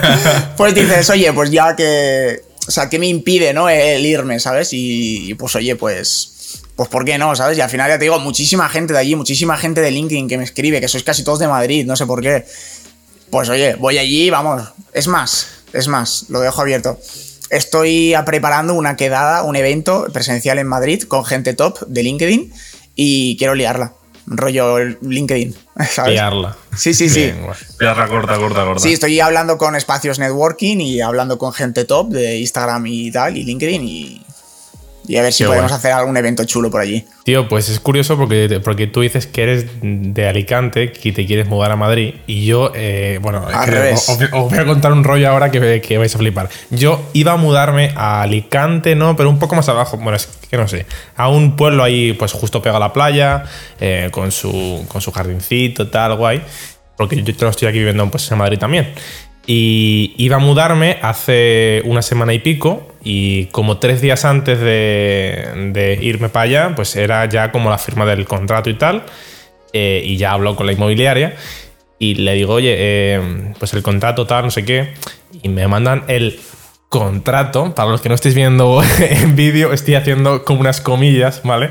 pues 0.56 0.74
dices, 0.74 1.08
oye, 1.10 1.32
pues 1.32 1.50
ya 1.50 1.76
que, 1.76 2.42
o 2.66 2.70
sea, 2.70 2.90
¿qué 2.90 2.98
me 2.98 3.06
impide, 3.06 3.52
no? 3.54 3.68
El 3.68 4.04
irme, 4.04 4.40
¿sabes? 4.40 4.70
Y, 4.72 5.34
pues, 5.34 5.54
oye, 5.54 5.76
pues, 5.76 6.62
pues, 6.74 6.88
¿por 6.88 7.04
qué 7.04 7.16
no? 7.16 7.36
¿Sabes? 7.36 7.56
Y 7.58 7.60
al 7.60 7.70
final 7.70 7.88
ya 7.88 7.98
te 7.98 8.04
digo, 8.04 8.18
muchísima 8.18 8.68
gente 8.68 8.92
de 8.92 8.98
allí, 8.98 9.14
muchísima 9.14 9.56
gente 9.56 9.80
de 9.80 9.92
LinkedIn 9.92 10.28
que 10.28 10.36
me 10.36 10.44
escribe, 10.44 10.80
que 10.80 10.88
sois 10.88 11.04
casi 11.04 11.22
todos 11.22 11.38
de 11.38 11.46
Madrid, 11.46 11.86
no 11.86 11.94
sé 11.94 12.06
por 12.06 12.20
qué. 12.20 12.44
Pues, 13.30 13.48
oye, 13.48 13.76
voy 13.76 13.98
allí, 13.98 14.30
vamos. 14.30 14.62
Es 14.92 15.06
más, 15.06 15.46
es 15.72 15.86
más, 15.86 16.26
lo 16.28 16.40
dejo 16.40 16.60
abierto 16.60 16.98
estoy 17.54 18.14
preparando 18.26 18.74
una 18.74 18.96
quedada, 18.96 19.42
un 19.42 19.56
evento 19.56 20.06
presencial 20.12 20.58
en 20.58 20.66
Madrid 20.66 21.02
con 21.02 21.24
gente 21.24 21.54
top 21.54 21.80
de 21.86 22.02
LinkedIn 22.02 22.52
y 22.94 23.36
quiero 23.36 23.54
liarla. 23.54 23.92
Rollo 24.26 24.78
LinkedIn. 24.78 25.54
Liarla. 26.06 26.56
Sí, 26.76 26.94
sí, 26.94 27.08
sí. 27.08 27.32
Liarla 27.78 28.08
corta, 28.08 28.36
corta, 28.38 28.64
corta. 28.64 28.82
Sí, 28.82 28.94
estoy 28.94 29.20
hablando 29.20 29.58
con 29.58 29.76
espacios 29.76 30.18
networking 30.18 30.78
y 30.78 31.00
hablando 31.00 31.38
con 31.38 31.52
gente 31.52 31.84
top 31.84 32.08
de 32.08 32.38
Instagram 32.38 32.86
y 32.86 33.10
tal, 33.10 33.36
y 33.36 33.44
LinkedIn 33.44 33.82
y 33.84 34.26
y 35.06 35.16
a 35.16 35.22
ver 35.22 35.32
si 35.32 35.44
podemos 35.44 35.70
hacer 35.70 35.92
algún 35.92 36.16
evento 36.16 36.44
chulo 36.44 36.70
por 36.70 36.80
allí. 36.80 37.06
Tío, 37.24 37.48
pues 37.48 37.68
es 37.68 37.78
curioso 37.80 38.16
porque, 38.16 38.60
porque 38.64 38.86
tú 38.86 39.02
dices 39.02 39.26
que 39.26 39.42
eres 39.42 39.66
de 39.82 40.28
Alicante 40.28 40.92
y 41.02 41.12
te 41.12 41.26
quieres 41.26 41.46
mudar 41.46 41.70
a 41.72 41.76
Madrid. 41.76 42.14
Y 42.26 42.46
yo, 42.46 42.72
eh, 42.74 43.18
bueno, 43.20 43.46
os, 43.46 44.18
voy 44.30 44.58
a 44.58 44.64
contar 44.64 44.92
un 44.92 45.04
rollo 45.04 45.28
ahora 45.28 45.50
que, 45.50 45.82
que, 45.82 45.98
vais 45.98 46.14
a 46.14 46.18
flipar. 46.18 46.48
Yo 46.70 47.02
iba 47.12 47.32
a 47.32 47.36
mudarme 47.36 47.92
a 47.96 48.22
Alicante, 48.22 48.94
¿no? 48.94 49.14
Pero 49.16 49.28
un 49.28 49.38
poco 49.38 49.54
más 49.54 49.68
abajo, 49.68 49.98
bueno, 49.98 50.16
es 50.16 50.26
que 50.50 50.56
no 50.56 50.68
sé, 50.68 50.86
a 51.16 51.28
un 51.28 51.56
pueblo 51.56 51.82
ahí, 51.82 52.14
pues 52.14 52.32
justo 52.32 52.62
pegado 52.62 52.78
a 52.78 52.88
la 52.88 52.92
playa, 52.92 53.44
eh, 53.80 54.08
con, 54.10 54.32
su, 54.32 54.84
con 54.88 55.00
su 55.00 55.12
jardincito, 55.12 55.88
tal, 55.88 56.16
guay. 56.16 56.42
Porque 56.96 57.22
yo 57.22 57.48
estoy 57.48 57.68
aquí 57.68 57.78
viviendo 57.78 58.08
pues, 58.10 58.30
en 58.30 58.38
Madrid 58.38 58.58
también. 58.58 58.92
Y 59.46 60.14
iba 60.16 60.36
a 60.36 60.38
mudarme 60.38 60.98
hace 61.02 61.82
una 61.84 62.00
semana 62.00 62.32
y 62.32 62.38
pico 62.38 62.93
y 63.04 63.46
como 63.46 63.76
tres 63.76 64.00
días 64.00 64.24
antes 64.24 64.58
de, 64.58 65.98
irme 66.00 66.30
para 66.30 66.44
allá, 66.44 66.72
pues 66.74 66.96
era 66.96 67.26
ya 67.28 67.52
como 67.52 67.70
la 67.70 67.78
firma 67.78 68.06
del 68.06 68.24
contrato 68.24 68.70
y 68.70 68.74
tal. 68.74 69.04
Eh, 69.72 70.02
y 70.04 70.16
ya 70.16 70.32
hablo 70.32 70.56
con 70.56 70.66
la 70.66 70.72
inmobiliaria 70.72 71.36
y 71.98 72.14
le 72.14 72.34
digo, 72.34 72.54
oye, 72.54 72.74
eh, 72.78 73.52
pues 73.58 73.74
el 73.74 73.82
contrato 73.82 74.26
tal, 74.26 74.44
no 74.44 74.50
sé 74.50 74.64
qué. 74.64 74.94
Y 75.42 75.48
me 75.48 75.68
mandan 75.68 76.04
el 76.08 76.40
contrato. 76.88 77.74
Para 77.74 77.90
los 77.90 78.00
que 78.00 78.08
no 78.08 78.14
estéis 78.14 78.34
viendo 78.34 78.82
en 78.98 79.36
vídeo, 79.36 79.72
estoy 79.72 79.96
haciendo 79.96 80.44
como 80.44 80.60
unas 80.60 80.80
comillas, 80.80 81.42
¿vale? 81.44 81.70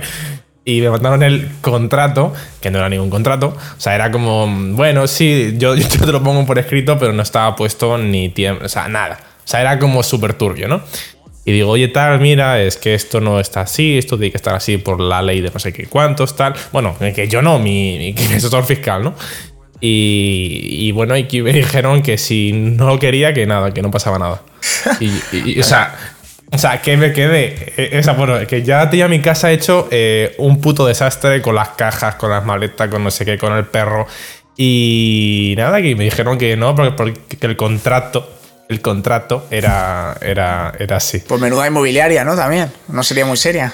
y 0.65 0.81
me 0.81 0.89
mandaron 0.89 1.23
el 1.23 1.49
contrato, 1.61 2.33
que 2.61 2.71
no 2.71 2.79
era 2.79 2.89
ningún 2.89 3.09
contrato. 3.09 3.47
O 3.77 3.79
sea, 3.79 3.95
era 3.95 4.11
como, 4.11 4.47
bueno, 4.75 5.07
sí, 5.07 5.55
yo, 5.57 5.75
yo 5.75 6.05
te 6.05 6.11
lo 6.11 6.23
pongo 6.23 6.45
por 6.45 6.59
escrito, 6.59 6.97
pero 6.97 7.13
no 7.13 7.21
estaba 7.21 7.55
puesto 7.55 7.97
ni 7.97 8.29
tiempo, 8.29 8.65
o 8.65 8.69
sea, 8.69 8.87
nada. 8.87 9.19
O 9.43 9.47
sea, 9.47 9.59
era 9.59 9.77
como 9.77 10.03
súper 10.03 10.35
turbio, 10.35 10.67
¿no? 10.69 10.81
Y 11.45 11.51
digo, 11.51 11.71
oye, 11.71 11.89
tal, 11.89 12.19
mira, 12.21 12.61
es 12.61 12.77
que 12.77 12.93
esto 12.93 13.19
no 13.19 13.39
está 13.39 13.61
así, 13.61 13.97
esto 13.97 14.17
tiene 14.17 14.31
que 14.31 14.37
estar 14.37 14.55
así 14.55 14.77
por 14.77 15.01
la 15.01 15.21
ley 15.21 15.41
de 15.41 15.49
no 15.51 15.59
sé 15.59 15.73
qué 15.73 15.87
cuántos, 15.87 16.35
tal. 16.37 16.53
Bueno, 16.71 16.95
que 17.13 17.27
yo 17.27 17.41
no, 17.41 17.59
mi, 17.59 18.13
mi 18.17 18.35
asesor 18.35 18.63
fiscal, 18.65 19.03
¿no? 19.03 19.13
Y, 19.81 20.59
y, 20.87 20.91
bueno, 20.93 21.17
y 21.17 21.27
me 21.41 21.51
dijeron 21.51 22.01
que 22.01 22.17
si 22.17 22.53
no 22.53 22.97
quería, 22.99 23.33
que 23.33 23.45
nada, 23.45 23.73
que 23.73 23.81
no 23.81 23.91
pasaba 23.91 24.17
nada. 24.17 24.41
Y, 25.01 25.07
y- 25.33 25.57
y, 25.57 25.59
o 25.59 25.63
sea, 25.63 25.93
o 26.51 26.57
sea, 26.57 26.81
que 26.81 26.95
me 26.95 27.11
quedé. 27.11 27.73
eh, 27.75 27.89
Esa, 27.93 28.13
bueno, 28.13 28.35
que 28.47 28.63
ya 28.63 28.89
tenía 28.89 29.09
mi 29.09 29.19
casa 29.19 29.51
hecho 29.51 29.89
eh, 29.91 30.35
un 30.37 30.61
puto 30.61 30.85
desastre 30.85 31.41
con 31.41 31.55
las 31.55 31.69
cajas, 31.69 32.15
con 32.15 32.29
las 32.29 32.45
maletas, 32.45 32.87
con 32.87 33.03
no 33.03 33.11
sé 33.11 33.25
qué, 33.25 33.37
con 33.37 33.51
el 33.53 33.65
perro. 33.65 34.07
Y 34.55 35.53
nada, 35.57 35.81
que 35.81 35.95
me 35.95 36.05
dijeron 36.05 36.37
que 36.37 36.55
no, 36.55 36.75
porque, 36.75 36.91
porque 36.91 37.19
el 37.47 37.57
contrato, 37.57 38.29
el 38.69 38.81
contrato 38.81 39.45
era, 39.51 40.15
era, 40.21 40.73
era 40.79 40.97
así. 40.97 41.19
Pues 41.19 41.39
menuda 41.41 41.67
inmobiliaria, 41.67 42.23
¿no? 42.23 42.35
También. 42.35 42.71
No 42.87 43.03
sería 43.03 43.25
muy 43.25 43.37
seria. 43.37 43.73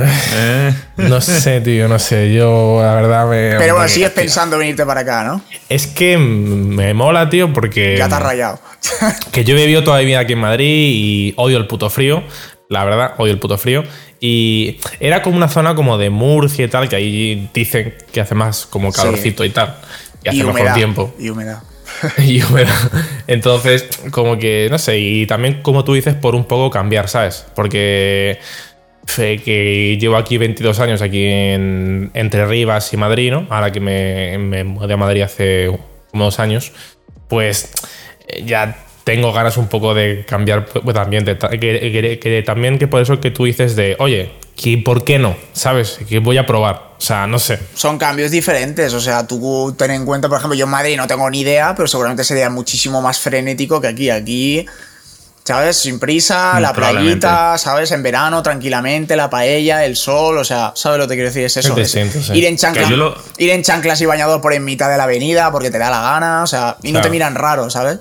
Eh, 0.00 0.72
No 0.96 1.20
sé, 1.20 1.60
tío, 1.60 1.88
no 1.88 1.98
sé. 1.98 2.32
Yo, 2.32 2.78
la 2.80 2.94
verdad, 2.94 3.26
me. 3.28 3.50
Pero 3.58 3.74
bueno, 3.74 3.80
me- 3.82 3.88
sigues 3.88 4.10
pensando 4.10 4.56
venirte 4.58 4.86
para 4.86 5.00
acá, 5.00 5.24
¿no? 5.24 5.42
Es 5.68 5.86
que 5.88 6.16
me 6.18 6.94
mola, 6.94 7.28
tío, 7.30 7.52
porque. 7.52 7.96
Ya 7.98 8.08
te 8.08 8.14
has 8.14 8.22
rayado. 8.22 8.60
Que 9.32 9.44
yo 9.44 9.56
he 9.56 9.60
vivido 9.60 9.82
toda 9.82 9.98
mi 9.98 10.04
vida 10.04 10.20
aquí 10.20 10.34
en 10.34 10.38
Madrid 10.38 10.66
y 10.94 11.34
odio 11.36 11.58
el 11.58 11.66
puto 11.66 11.90
frío. 11.90 12.22
La 12.68 12.84
verdad, 12.84 13.14
odio 13.18 13.32
el 13.32 13.38
puto 13.40 13.58
frío. 13.58 13.82
Y 14.20 14.78
era 15.00 15.22
como 15.22 15.36
una 15.36 15.48
zona 15.48 15.74
como 15.74 15.96
de 15.98 16.10
Murcia 16.10 16.64
y 16.64 16.68
tal, 16.68 16.88
que 16.88 16.96
ahí 16.96 17.50
dicen 17.54 17.94
que 18.12 18.20
hace 18.20 18.34
más 18.34 18.66
como 18.66 18.92
Sí. 18.92 18.98
calorcito 19.00 19.44
y 19.44 19.50
tal. 19.50 19.76
Y 20.22 20.28
hace 20.28 20.38
y 20.38 20.42
mejor 20.44 20.72
tiempo. 20.74 21.14
Y 21.18 21.28
humedad. 21.30 21.62
y 22.18 22.42
humedad. 22.42 22.74
Entonces, 23.26 23.88
como 24.10 24.38
que, 24.38 24.68
no 24.70 24.78
sé, 24.78 24.98
y 24.98 25.26
también 25.26 25.62
como 25.62 25.84
tú 25.84 25.94
dices, 25.94 26.14
por 26.14 26.34
un 26.34 26.44
poco 26.44 26.70
cambiar, 26.70 27.08
¿sabes? 27.08 27.46
Porque 27.54 28.38
fe, 29.06 29.38
que 29.38 29.96
llevo 30.00 30.16
aquí 30.16 30.38
22 30.38 30.80
años, 30.80 31.02
aquí 31.02 31.24
en, 31.24 32.10
entre 32.14 32.46
Rivas 32.46 32.92
y 32.92 32.96
Madrid, 32.96 33.30
¿no? 33.32 33.46
Ahora 33.50 33.72
que 33.72 33.80
me, 33.80 34.36
me 34.38 34.64
mudé 34.64 34.94
a 34.94 34.96
Madrid 34.96 35.22
hace 35.22 35.70
como 36.10 36.24
dos 36.24 36.38
años, 36.40 36.72
pues 37.28 37.70
eh, 38.28 38.42
ya 38.44 38.84
tengo 39.04 39.32
ganas 39.32 39.56
un 39.56 39.68
poco 39.68 39.94
de 39.94 40.24
cambiar 40.26 40.66
pues, 40.66 40.94
también, 40.94 41.24
que- 41.24 42.18
que 42.20 42.42
también 42.42 42.78
que 42.78 42.86
por 42.88 43.00
eso 43.00 43.20
que 43.20 43.30
tú 43.30 43.46
dices 43.46 43.74
de, 43.76 43.96
oye, 43.98 44.32
que 44.60 44.76
¿por 44.78 45.04
qué 45.04 45.18
no? 45.20 45.36
¿Sabes? 45.52 45.98
Que 46.08 46.18
voy 46.18 46.36
a 46.36 46.44
probar. 46.44 46.88
O 46.98 47.00
sea, 47.00 47.28
no 47.28 47.38
sé. 47.38 47.60
Son 47.74 47.96
cambios 47.96 48.32
diferentes. 48.32 48.92
O 48.92 49.00
sea, 49.00 49.24
tú 49.26 49.74
ten 49.78 49.92
en 49.92 50.04
cuenta, 50.04 50.28
por 50.28 50.38
ejemplo, 50.38 50.56
yo 50.56 50.64
en 50.64 50.70
Madrid 50.72 50.96
no 50.96 51.06
tengo 51.06 51.30
ni 51.30 51.40
idea, 51.42 51.74
pero 51.76 51.86
seguramente 51.86 52.24
sería 52.24 52.50
muchísimo 52.50 53.00
más 53.00 53.20
frenético 53.20 53.80
que 53.80 53.86
aquí. 53.86 54.10
Aquí. 54.10 54.66
¿Sabes? 55.44 55.78
Sin 55.78 55.98
prisa, 55.98 56.54
Mm, 56.56 56.60
la 56.60 56.72
playita, 56.74 57.56
¿sabes? 57.56 57.90
En 57.92 58.02
verano, 58.02 58.42
tranquilamente, 58.42 59.16
la 59.16 59.30
paella, 59.30 59.82
el 59.86 59.96
sol, 59.96 60.36
o 60.36 60.44
sea, 60.44 60.72
¿sabes 60.74 60.98
lo 60.98 61.04
que 61.04 61.08
te 61.08 61.14
quiero 61.14 61.30
decir? 61.30 61.44
Es 61.44 61.56
eso. 61.56 61.74
Es 61.78 61.90
sí. 61.92 62.00
ir, 62.34 62.44
en 62.44 62.56
yo 62.90 62.96
lo- 62.98 63.16
ir 63.38 63.48
en 63.50 63.62
chanclas 63.62 63.98
y 64.02 64.04
bañador 64.06 64.42
por 64.42 64.52
en 64.52 64.62
mitad 64.64 64.90
de 64.90 64.98
la 64.98 65.04
avenida 65.04 65.50
porque 65.50 65.70
te 65.70 65.78
da 65.78 65.88
la 65.88 66.02
gana, 66.02 66.42
o 66.42 66.46
sea, 66.46 66.76
y 66.82 66.88
no 66.88 66.98
Claro. 66.98 67.04
te 67.04 67.10
miran 67.10 67.34
raro, 67.34 67.70
¿sabes? 67.70 67.98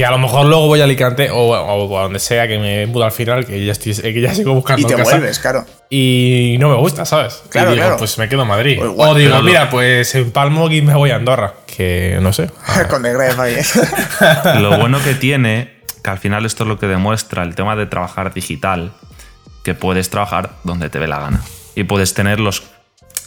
Que 0.00 0.06
a 0.06 0.10
lo 0.12 0.16
mejor 0.16 0.46
luego 0.46 0.66
voy 0.66 0.80
a 0.80 0.84
Alicante 0.84 1.28
o, 1.30 1.50
o 1.50 1.98
a 1.98 2.02
donde 2.04 2.20
sea 2.20 2.48
que 2.48 2.58
me 2.58 2.86
mudo 2.86 3.04
al 3.04 3.12
final, 3.12 3.44
que 3.44 3.62
ya, 3.62 3.72
estoy, 3.72 3.92
que 3.94 4.18
ya 4.18 4.32
sigo 4.34 4.54
buscando 4.54 4.80
Y 4.80 4.90
te 4.90 4.96
casa. 4.96 5.10
vuelves, 5.10 5.38
claro. 5.38 5.66
Y 5.90 6.56
no 6.58 6.70
me 6.70 6.76
gusta, 6.76 7.04
¿sabes? 7.04 7.42
Claro, 7.50 7.72
y 7.72 7.74
digo, 7.74 7.84
claro. 7.84 7.98
pues 7.98 8.16
me 8.16 8.26
quedo 8.26 8.40
en 8.40 8.48
Madrid. 8.48 8.78
Pues 8.78 8.92
igual, 8.92 9.10
o 9.10 9.14
digo, 9.14 9.42
mira, 9.42 9.68
pues 9.68 10.14
empalmo 10.14 10.70
y 10.70 10.80
me 10.80 10.94
voy 10.94 11.10
a 11.10 11.16
Andorra. 11.16 11.52
Que 11.66 12.16
no 12.22 12.32
sé. 12.32 12.48
Con 12.88 13.04
ahí. 13.04 13.58
Lo 14.62 14.78
bueno 14.78 15.04
que 15.04 15.12
tiene, 15.12 15.82
que 16.02 16.08
al 16.08 16.16
final 16.18 16.46
esto 16.46 16.62
es 16.64 16.68
lo 16.70 16.78
que 16.78 16.86
demuestra 16.86 17.42
el 17.42 17.54
tema 17.54 17.76
de 17.76 17.84
trabajar 17.84 18.32
digital, 18.32 18.92
que 19.64 19.74
puedes 19.74 20.08
trabajar 20.08 20.52
donde 20.64 20.88
te 20.88 20.98
dé 20.98 21.08
la 21.08 21.20
gana. 21.20 21.42
Y 21.74 21.84
puedes 21.84 22.14
tener 22.14 22.40
los. 22.40 22.62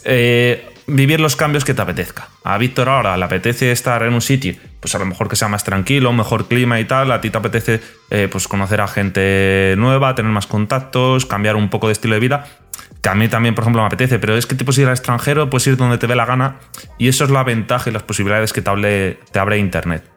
eh, 0.05 0.72
vivir 0.87 1.19
los 1.19 1.35
cambios 1.35 1.63
que 1.65 1.73
te 1.73 1.81
apetezca. 1.81 2.27
A 2.43 2.57
Víctor 2.57 2.89
ahora 2.89 3.15
le 3.17 3.25
apetece 3.25 3.71
estar 3.71 4.03
en 4.03 4.13
un 4.13 4.21
sitio, 4.21 4.55
pues 4.79 4.93
a 4.95 4.99
lo 4.99 5.05
mejor 5.05 5.29
que 5.29 5.35
sea 5.35 5.47
más 5.47 5.63
tranquilo, 5.63 6.11
mejor 6.13 6.47
clima 6.47 6.79
y 6.79 6.85
tal. 6.85 7.11
A 7.11 7.21
ti 7.21 7.29
te 7.29 7.37
apetece 7.37 7.81
eh, 8.09 8.27
pues 8.31 8.47
conocer 8.47 8.81
a 8.81 8.87
gente 8.87 9.75
nueva, 9.77 10.15
tener 10.15 10.31
más 10.31 10.47
contactos, 10.47 11.25
cambiar 11.25 11.55
un 11.55 11.69
poco 11.69 11.87
de 11.87 11.93
estilo 11.93 12.15
de 12.15 12.19
vida. 12.19 12.45
Que 13.01 13.09
a 13.09 13.15
mí 13.15 13.27
también, 13.27 13.53
por 13.53 13.63
ejemplo, 13.63 13.81
me 13.81 13.87
apetece, 13.87 14.17
pero 14.17 14.37
es 14.37 14.45
que 14.45 14.55
te 14.55 14.63
puedes 14.63 14.77
ir 14.79 14.87
al 14.87 14.93
extranjero, 14.93 15.49
puedes 15.49 15.67
ir 15.67 15.75
donde 15.75 15.97
te 15.97 16.07
dé 16.07 16.15
la 16.15 16.25
gana, 16.25 16.55
y 16.97 17.09
eso 17.09 17.25
es 17.25 17.31
la 17.31 17.43
ventaja 17.43 17.89
y 17.89 17.93
las 17.93 18.03
posibilidades 18.03 18.53
que 18.53 18.61
te, 18.61 18.69
hable- 18.69 19.17
te 19.31 19.39
abre 19.39 19.57
Internet. 19.57 20.12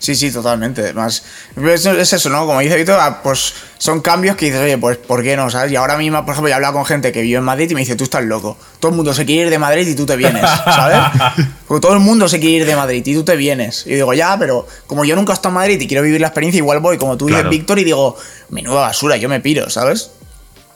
Sí, 0.00 0.14
sí, 0.16 0.32
totalmente. 0.32 0.94
Más, 0.94 1.22
es, 1.62 1.84
es 1.84 2.12
eso, 2.14 2.30
¿no? 2.30 2.46
Como 2.46 2.58
dice 2.60 2.74
Víctor, 2.74 2.98
ah, 2.98 3.20
pues 3.22 3.52
son 3.76 4.00
cambios 4.00 4.34
que 4.34 4.46
dices, 4.46 4.62
oye, 4.62 4.78
pues 4.78 4.96
¿por 4.96 5.22
qué 5.22 5.36
no? 5.36 5.50
¿Sabes? 5.50 5.70
Y 5.72 5.76
ahora 5.76 5.98
mismo, 5.98 6.24
por 6.24 6.32
ejemplo, 6.32 6.48
he 6.48 6.54
hablado 6.54 6.72
con 6.72 6.86
gente 6.86 7.12
que 7.12 7.20
vive 7.20 7.36
en 7.36 7.44
Madrid 7.44 7.70
y 7.70 7.74
me 7.74 7.80
dice, 7.80 7.96
tú 7.96 8.04
estás 8.04 8.24
loco. 8.24 8.56
Todo 8.78 8.92
el 8.92 8.96
mundo 8.96 9.12
se 9.12 9.26
quiere 9.26 9.42
ir 9.42 9.50
de 9.50 9.58
Madrid 9.58 9.86
y 9.86 9.94
tú 9.94 10.06
te 10.06 10.16
vienes, 10.16 10.42
¿sabes? 10.64 10.98
Porque 11.68 11.82
todo 11.82 11.92
el 11.92 12.00
mundo 12.00 12.28
se 12.30 12.40
quiere 12.40 12.56
ir 12.56 12.66
de 12.66 12.76
Madrid 12.76 13.04
y 13.06 13.14
tú 13.14 13.24
te 13.24 13.36
vienes. 13.36 13.86
Y 13.86 13.94
digo, 13.94 14.14
ya, 14.14 14.38
pero 14.38 14.66
como 14.86 15.04
yo 15.04 15.14
nunca 15.16 15.32
he 15.32 15.34
estado 15.34 15.50
en 15.50 15.56
Madrid 15.56 15.78
y 15.78 15.86
quiero 15.86 16.02
vivir 16.02 16.20
la 16.20 16.28
experiencia, 16.28 16.56
igual 16.56 16.80
voy, 16.80 16.96
como 16.96 17.18
tú 17.18 17.26
dices, 17.26 17.42
Claro. 17.42 17.50
Víctor, 17.50 17.78
y 17.78 17.84
digo, 17.84 18.16
menuda 18.48 18.80
basura, 18.80 19.18
yo 19.18 19.28
me 19.28 19.40
piro, 19.40 19.68
¿sabes? 19.68 20.12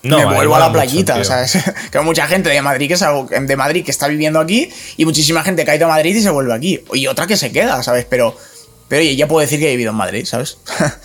No, 0.03 0.19
me 0.19 0.27
vuelvo 0.27 0.55
a 0.55 0.59
la 0.59 0.69
mucho, 0.69 0.81
playita. 0.81 1.25
¿sabes? 1.25 1.59
que 1.91 1.97
hay 1.97 2.05
mucha 2.05 2.27
gente 2.27 2.51
de 2.51 2.61
Madrid 2.61 2.89
que 2.89 2.95
es 2.95 3.01
algo 3.03 3.27
de 3.27 3.57
Madrid 3.57 3.83
que 3.83 3.91
está 3.91 4.07
viviendo 4.07 4.39
aquí 4.39 4.71
y 4.99 5.07
muchísima 5.07 5.43
gente 5.43 5.65
que 5.65 5.71
ha 5.71 5.77
ido 5.77 5.87
a 5.87 5.89
Madrid 5.89 6.15
y 6.15 6.21
se 6.21 6.29
vuelve 6.29 6.53
aquí. 6.53 6.85
Y 6.93 7.07
otra 7.07 7.27
que 7.27 7.39
se 7.39 7.51
queda, 7.53 7.83
¿sabes? 7.83 8.07
Pero, 8.09 8.37
pero 8.95 9.11
ya 9.11 9.27
puedo 9.27 9.41
decir 9.41 9.59
que 9.59 9.67
he 9.67 9.71
vivido 9.73 9.91
en 9.91 9.97
Madrid, 9.97 10.25
¿sabes? 10.25 10.59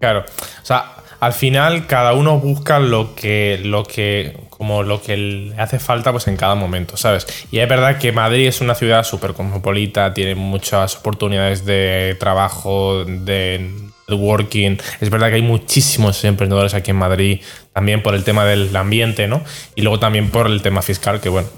Claro. 0.00 0.24
O 0.62 0.66
sea, 0.66 0.96
al 1.20 1.32
final 1.32 1.86
cada 1.86 2.12
uno 2.12 2.38
busca 2.38 2.78
lo 2.80 3.14
que, 3.14 3.58
lo 3.64 3.84
que, 3.84 4.36
como 4.50 4.82
lo 4.82 5.00
que 5.00 5.16
le 5.16 5.58
hace 5.58 5.78
falta 5.78 6.10
pues 6.10 6.26
en 6.26 6.36
cada 6.36 6.56
momento, 6.56 6.98
¿sabes? 6.98 7.26
Y 7.50 7.60
es 7.60 7.68
verdad 7.68 7.98
que 7.98 8.12
Madrid 8.12 8.48
es 8.48 8.60
una 8.60 8.74
ciudad 8.74 9.04
súper 9.04 9.32
cosmopolita, 9.32 10.12
tiene 10.12 10.34
muchas 10.34 10.96
oportunidades 10.96 11.64
de 11.64 12.16
trabajo, 12.20 13.04
de 13.06 13.70
working. 14.08 14.76
Es 15.00 15.08
verdad 15.08 15.28
que 15.28 15.36
hay 15.36 15.42
muchísimos 15.42 16.22
emprendedores 16.24 16.74
aquí 16.74 16.90
en 16.90 16.98
Madrid, 16.98 17.40
también 17.72 18.02
por 18.02 18.14
el 18.14 18.24
tema 18.24 18.44
del 18.44 18.74
ambiente, 18.76 19.26
¿no? 19.26 19.42
Y 19.74 19.82
luego 19.82 20.00
también 20.00 20.30
por 20.30 20.48
el 20.48 20.60
tema 20.60 20.82
fiscal, 20.82 21.20
que 21.20 21.30
bueno, 21.30 21.48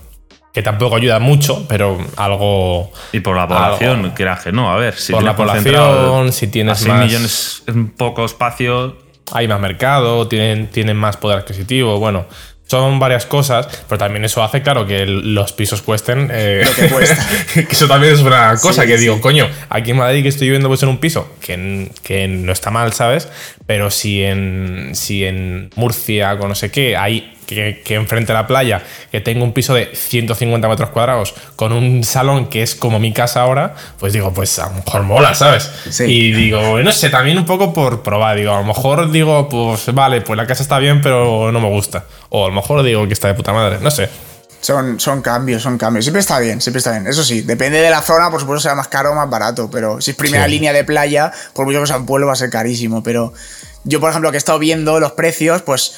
que 0.56 0.62
tampoco 0.62 0.96
ayuda 0.96 1.18
mucho, 1.18 1.66
pero 1.68 1.98
algo... 2.16 2.90
Y 3.12 3.20
por 3.20 3.36
la 3.36 3.46
población, 3.46 4.00
Algo. 4.04 4.14
quieras 4.14 4.42
que 4.42 4.52
no. 4.52 4.72
A 4.72 4.76
ver, 4.76 4.94
si 4.94 5.12
Por 5.12 5.20
tienes 5.20 5.32
la 5.32 5.36
población, 5.36 6.32
si 6.32 6.46
tienes 6.46 6.82
a 6.82 6.88
más- 6.88 7.04
millones 7.04 7.62
en 7.66 7.90
poco 7.90 8.24
espacio. 8.24 8.96
hay 9.34 9.48
más 9.48 9.60
mercado, 9.60 10.26
tienen, 10.28 10.68
tienen 10.68 10.96
más 10.96 11.18
poder 11.18 11.40
adquisitivo, 11.40 11.98
bueno, 11.98 12.24
son 12.68 12.98
varias 12.98 13.26
cosas, 13.26 13.68
pero 13.86 13.98
también 13.98 14.24
eso 14.24 14.42
hace, 14.42 14.62
claro, 14.62 14.86
que 14.86 15.04
los 15.04 15.52
pisos 15.52 15.82
cuesten. 15.82 16.30
eh, 16.32 16.62
Lo 16.66 16.74
que 16.74 16.88
cuesta. 16.88 17.22
que 17.54 17.60
eso 17.70 17.86
también 17.86 18.14
es 18.14 18.20
una 18.20 18.56
cosa 18.58 18.80
Sí, 18.84 18.88
que 18.88 18.96
sí. 18.96 19.02
digo, 19.02 19.20
coño, 19.20 19.46
aquí 19.68 19.90
en 19.90 19.98
Madrid 19.98 20.22
que 20.22 20.30
estoy 20.30 20.46
viviendo 20.46 20.68
pues 20.68 20.82
en 20.82 20.88
un 20.88 20.96
piso, 20.96 21.34
que, 21.42 21.90
que 22.02 22.28
no 22.28 22.50
está 22.50 22.70
mal, 22.70 22.94
¿sabes? 22.94 23.28
Pero 23.66 23.90
si 23.90 24.22
en, 24.24 24.92
si 24.94 25.26
en 25.26 25.68
Murcia, 25.76 26.38
con 26.38 26.48
no 26.48 26.54
sé 26.54 26.70
qué, 26.70 26.96
hay 26.96 27.35
que, 27.46 27.82
que 27.84 27.94
enfrente 27.94 28.32
a 28.32 28.34
la 28.34 28.46
playa, 28.46 28.82
que 29.10 29.20
tengo 29.20 29.44
un 29.44 29.52
piso 29.52 29.72
de 29.74 29.90
150 29.94 30.68
metros 30.68 30.90
cuadrados 30.90 31.34
con 31.56 31.72
un 31.72 32.04
salón 32.04 32.48
que 32.48 32.62
es 32.62 32.74
como 32.74 32.98
mi 32.98 33.12
casa 33.12 33.40
ahora, 33.42 33.74
pues 33.98 34.12
digo, 34.12 34.32
pues 34.34 34.58
a 34.58 34.66
lo 34.68 34.74
mejor 34.74 35.02
mola, 35.04 35.34
¿sabes? 35.34 35.70
Sí. 35.90 36.04
Y 36.04 36.32
digo, 36.32 36.78
no 36.80 36.92
sé, 36.92 37.08
también 37.10 37.38
un 37.38 37.46
poco 37.46 37.72
por 37.72 38.02
probar. 38.02 38.36
Digo, 38.36 38.52
a 38.52 38.58
lo 38.58 38.64
mejor 38.64 39.10
digo, 39.10 39.48
pues 39.48 39.94
vale, 39.94 40.20
pues 40.20 40.36
la 40.36 40.46
casa 40.46 40.62
está 40.62 40.78
bien, 40.78 41.00
pero 41.00 41.50
no 41.52 41.60
me 41.60 41.68
gusta. 41.68 42.04
O 42.30 42.44
a 42.46 42.48
lo 42.48 42.54
mejor 42.54 42.82
digo 42.82 43.06
que 43.06 43.12
está 43.12 43.28
de 43.28 43.34
puta 43.34 43.52
madre, 43.52 43.78
no 43.80 43.90
sé. 43.90 44.08
Son, 44.60 44.98
son 44.98 45.22
cambios, 45.22 45.62
son 45.62 45.78
cambios. 45.78 46.04
Siempre 46.04 46.20
está 46.20 46.40
bien, 46.40 46.60
siempre 46.60 46.78
está 46.78 46.90
bien. 46.90 47.06
Eso 47.06 47.22
sí, 47.22 47.42
depende 47.42 47.80
de 47.80 47.88
la 47.90 48.02
zona, 48.02 48.30
por 48.30 48.40
supuesto 48.40 48.62
será 48.62 48.74
más 48.74 48.88
caro 48.88 49.12
o 49.12 49.14
más 49.14 49.30
barato, 49.30 49.70
pero 49.70 50.00
si 50.00 50.10
es 50.10 50.16
primera 50.16 50.46
Sí. 50.46 50.50
línea 50.50 50.72
de 50.72 50.82
playa, 50.82 51.30
por 51.52 51.66
mucho 51.66 51.80
que 51.80 51.86
sea 51.86 51.98
un 51.98 52.06
pueblo 52.06 52.26
va 52.26 52.32
a 52.32 52.36
ser 52.36 52.50
carísimo. 52.50 53.02
Pero 53.02 53.32
yo, 53.84 54.00
por 54.00 54.10
ejemplo, 54.10 54.30
que 54.32 54.36
he 54.36 54.38
estado 54.38 54.58
viendo 54.58 54.98
los 54.98 55.12
precios, 55.12 55.62
pues 55.62 55.94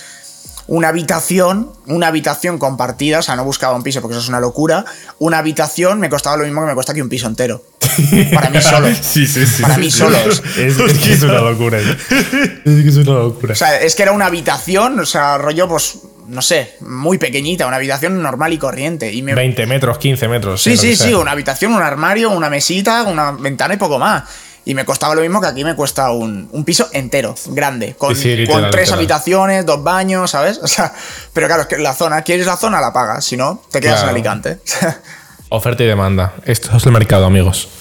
una 0.69 0.89
habitación, 0.89 1.73
una 1.87 2.09
habitación 2.09 2.59
compartida, 2.59 3.19
o 3.19 3.23
sea, 3.23 3.37
no 3.37 3.45
buscaba 3.45 3.75
un 3.75 3.83
piso 3.83 4.01
porque 4.01 4.15
eso 4.15 4.23
es 4.23 4.29
una 4.29 4.39
locura, 4.39 4.85
una 5.19 5.39
habitación 5.39 5.99
me 5.99 6.11
costaba 6.11 6.37
lo 6.37 6.45
mismo 6.45 6.61
que 6.61 6.69
me 6.69 6.75
cuesta 6.75 6.93
aquí 6.93 7.01
un 7.01 7.09
piso 7.09 7.27
entero. 7.27 7.65
Para 8.35 8.51
mí 8.51 8.61
solo. 8.61 8.89
Sí, 8.95 9.27
sí, 9.27 9.47
sí. 9.47 9.63
Para 9.63 9.79
mí 9.79 9.91
solos. 9.91 10.43
Es, 10.59 10.79
es 10.79 10.99
que 10.99 11.13
es 11.15 11.23
una 11.23 11.41
locura. 11.41 11.79
¿eh? 11.81 11.97
Es 12.65 12.83
que 12.83 12.89
es 12.89 12.97
una 12.97 13.13
locura. 13.13 13.53
O 13.55 13.57
sea, 13.57 13.81
es 13.81 13.95
que 13.95 14.03
era 14.03 14.13
una 14.13 14.27
habitación, 14.27 15.01
o 15.01 15.07
sea, 15.07 15.39
rollo, 15.39 15.67
pues, 15.69 16.01
no 16.29 16.43
sé, 16.43 16.77
muy 16.81 17.17
pequeñita, 17.17 17.67
una 17.67 17.77
habitación 17.77 18.23
normal 18.23 18.53
y 18.53 18.59
corriente. 18.59 19.11
Y 19.13 19.23
me, 19.23 19.35
20 19.35 19.67
metros, 19.67 19.97
15 19.97 20.29
metros. 20.29 20.63
Sí, 20.63 20.77
sí, 20.77 20.91
que 20.91 20.97
sí, 20.97 21.05
sea. 21.05 21.19
una 21.19 21.33
habitación, 21.33 21.73
un 21.73 21.83
armario, 21.83 22.31
una 22.31 22.51
mesita, 22.51 23.05
una 23.05 23.33
ventana 23.33 23.75
y 23.75 23.77
poco 23.79 23.99
más. 23.99 24.25
Y 24.69 24.75
me 24.75 24.85
costaba 24.85 25.15
lo 25.15 25.23
mismo 25.23 25.41
que 25.41 25.47
aquí 25.47 25.65
me 25.65 25.75
cuesta 25.75 26.11
un, 26.11 26.47
un 26.53 26.63
piso 26.65 26.89
entero, 26.93 27.35
grande, 27.47 27.95
con, 27.97 28.15
Sí, 28.15 28.23
sí, 28.23 28.37
literal, 28.37 28.61
con 28.63 28.71
tres 28.71 28.83
literal. 28.83 28.99
habitaciones, 28.99 29.65
dos 29.67 29.83
baños, 29.83 30.31
¿sabes? 30.31 30.59
O 30.63 30.67
sea, 30.69 30.93
pero 31.33 31.47
claro, 31.47 31.63
es 31.63 31.69
que 31.69 31.79
la 31.79 31.95
zona, 31.95 32.21
quieres 32.21 32.45
la 32.47 32.57
zona, 32.59 32.79
la 32.81 32.93
pagas, 32.93 33.25
si 33.25 33.37
no, 33.37 33.63
te 33.73 33.81
quedas 33.81 33.97
Claro. 34.03 34.11
en 34.11 34.15
Alicante. 34.15 34.59
Oferta 35.51 35.83
y 35.83 35.87
demanda. 35.87 36.35
Esto 36.45 36.77
es 36.77 36.85
el 36.85 36.93
mercado, 36.93 37.25
amigos. 37.25 37.69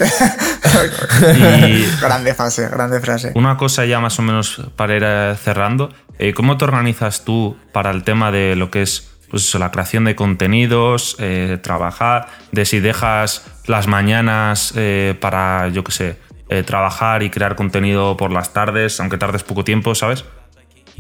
Y 1.36 1.86
grande 2.02 2.34
frase, 2.34 2.68
grande 2.70 3.00
frase. 3.02 3.32
una 3.36 3.58
cosa 3.58 3.86
ya 3.86 4.00
más 4.00 4.18
o 4.20 4.22
menos 4.22 4.62
para 4.76 4.96
ir 4.96 5.04
eh, 5.06 5.36
cerrando. 5.44 5.90
eh, 6.20 6.34
¿Cómo 6.34 6.58
te 6.58 6.64
organizas 6.66 7.24
tú 7.26 7.58
para 7.72 7.92
el 7.92 8.04
tema 8.04 8.32
de 8.32 8.56
lo 8.56 8.72
que 8.72 8.82
es 8.84 9.10
pues 9.30 9.44
eso, 9.44 9.60
la 9.60 9.72
creación 9.72 10.06
de 10.06 10.16
contenidos, 10.16 11.18
eh, 11.20 11.58
trabajar, 11.62 12.28
de 12.54 12.66
si 12.66 12.80
dejas 12.80 13.42
las 13.66 13.86
mañanas 13.88 14.72
eh, 14.78 15.16
para, 15.20 15.68
yo 15.68 15.84
qué 15.84 15.92
sé, 15.92 16.18
eh, 16.50 16.64
trabajar 16.64 17.24
y 17.24 17.30
crear 17.30 17.56
contenido 17.56 18.16
por 18.18 18.32
las 18.32 18.54
tardes, 18.54 19.00
aunque 19.00 19.18
tardes 19.18 19.44
poco 19.44 19.64
tiempo, 19.64 19.96
¿sabes? 19.96 20.24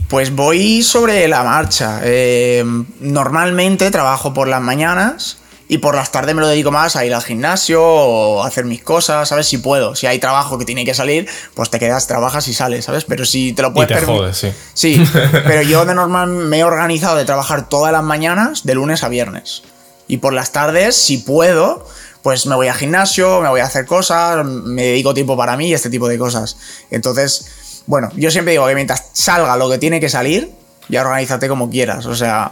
Pues 0.10 0.34
voy 0.36 0.84
sobre 0.84 1.28
la 1.28 1.43
marcha. 1.43 2.02
Eh, 2.04 2.64
normalmente 3.00 3.89
trabajo 3.91 4.34
por 4.34 4.48
las 4.48 4.62
mañanas 4.62 5.39
y 5.70 5.80
por 5.80 5.95
las 5.95 6.12
tardes 6.12 6.34
me 6.34 6.39
lo 6.41 6.48
dedico 6.48 6.72
más 6.72 6.95
a 6.95 7.04
ir 7.04 7.14
al 7.14 7.22
gimnasio 7.24 7.84
o 7.84 8.43
a 8.43 8.48
hacer 8.48 8.64
mis 8.66 8.82
cosas, 8.84 9.28
¿sabes? 9.28 9.48
Si 9.48 9.58
puedo. 9.58 9.95
Si 9.95 10.06
hay 10.08 10.20
trabajo 10.20 10.58
que 10.58 10.66
tiene 10.66 10.86
que 10.86 10.93
salir, 10.93 11.28
pues 11.56 11.70
te 11.70 11.80
quedas, 11.80 12.08
trabajas 12.08 12.48
y 12.48 12.54
sales, 12.54 12.86
¿sabes? 12.86 13.04
Pero 13.06 13.26
si 13.26 13.52
te 13.54 13.64
lo 13.64 13.74
puedes 13.74 13.91
Y 13.91 13.93
te 13.93 14.00
permitir- 14.00 14.18
jodes, 14.20 14.38
sí. 14.38 14.52
Sí, 14.74 15.04
pero 15.45 15.62
yo 15.64 15.84
de 15.86 15.93
normal 15.95 16.28
me 16.30 16.60
he 16.60 16.64
organizado 16.64 17.18
de 17.18 17.26
trabajar 17.26 17.68
todas 17.68 17.91
las 17.91 18.04
mañanas 18.04 18.66
de 18.66 18.76
lunes 18.76 19.04
a 19.04 19.10
viernes. 19.10 19.64
Y 20.08 20.18
por 20.18 20.32
las 20.32 20.54
tardes, 20.54 20.95
si 20.95 21.18
puedo, 21.18 21.86
pues 22.28 22.45
me 22.45 22.55
voy 22.55 22.67
al 22.67 22.75
gimnasio, 22.75 23.39
me 23.39 23.47
voy 23.47 23.61
a 23.61 23.63
hacer 23.63 23.86
cosas, 23.86 24.45
me 24.45 24.82
dedico 24.84 25.13
tiempo 25.13 25.38
para 25.38 25.55
mí 25.55 25.69
y 25.69 25.73
este 25.73 25.89
tipo 25.89 26.09
de 26.09 26.17
cosas. 26.17 26.57
Entonces, 26.91 27.84
bueno, 27.86 28.09
yo 28.17 28.30
siempre 28.32 28.51
digo 28.51 28.67
que 28.67 28.75
mientras 28.75 29.11
salga 29.13 29.55
lo 29.55 29.69
que 29.69 29.78
tiene 29.78 30.01
que 30.01 30.09
salir, 30.09 30.51
ya 30.89 31.03
organízate 31.03 31.47
como 31.47 31.69
quieras. 31.69 32.05
O 32.05 32.15
sea, 32.15 32.51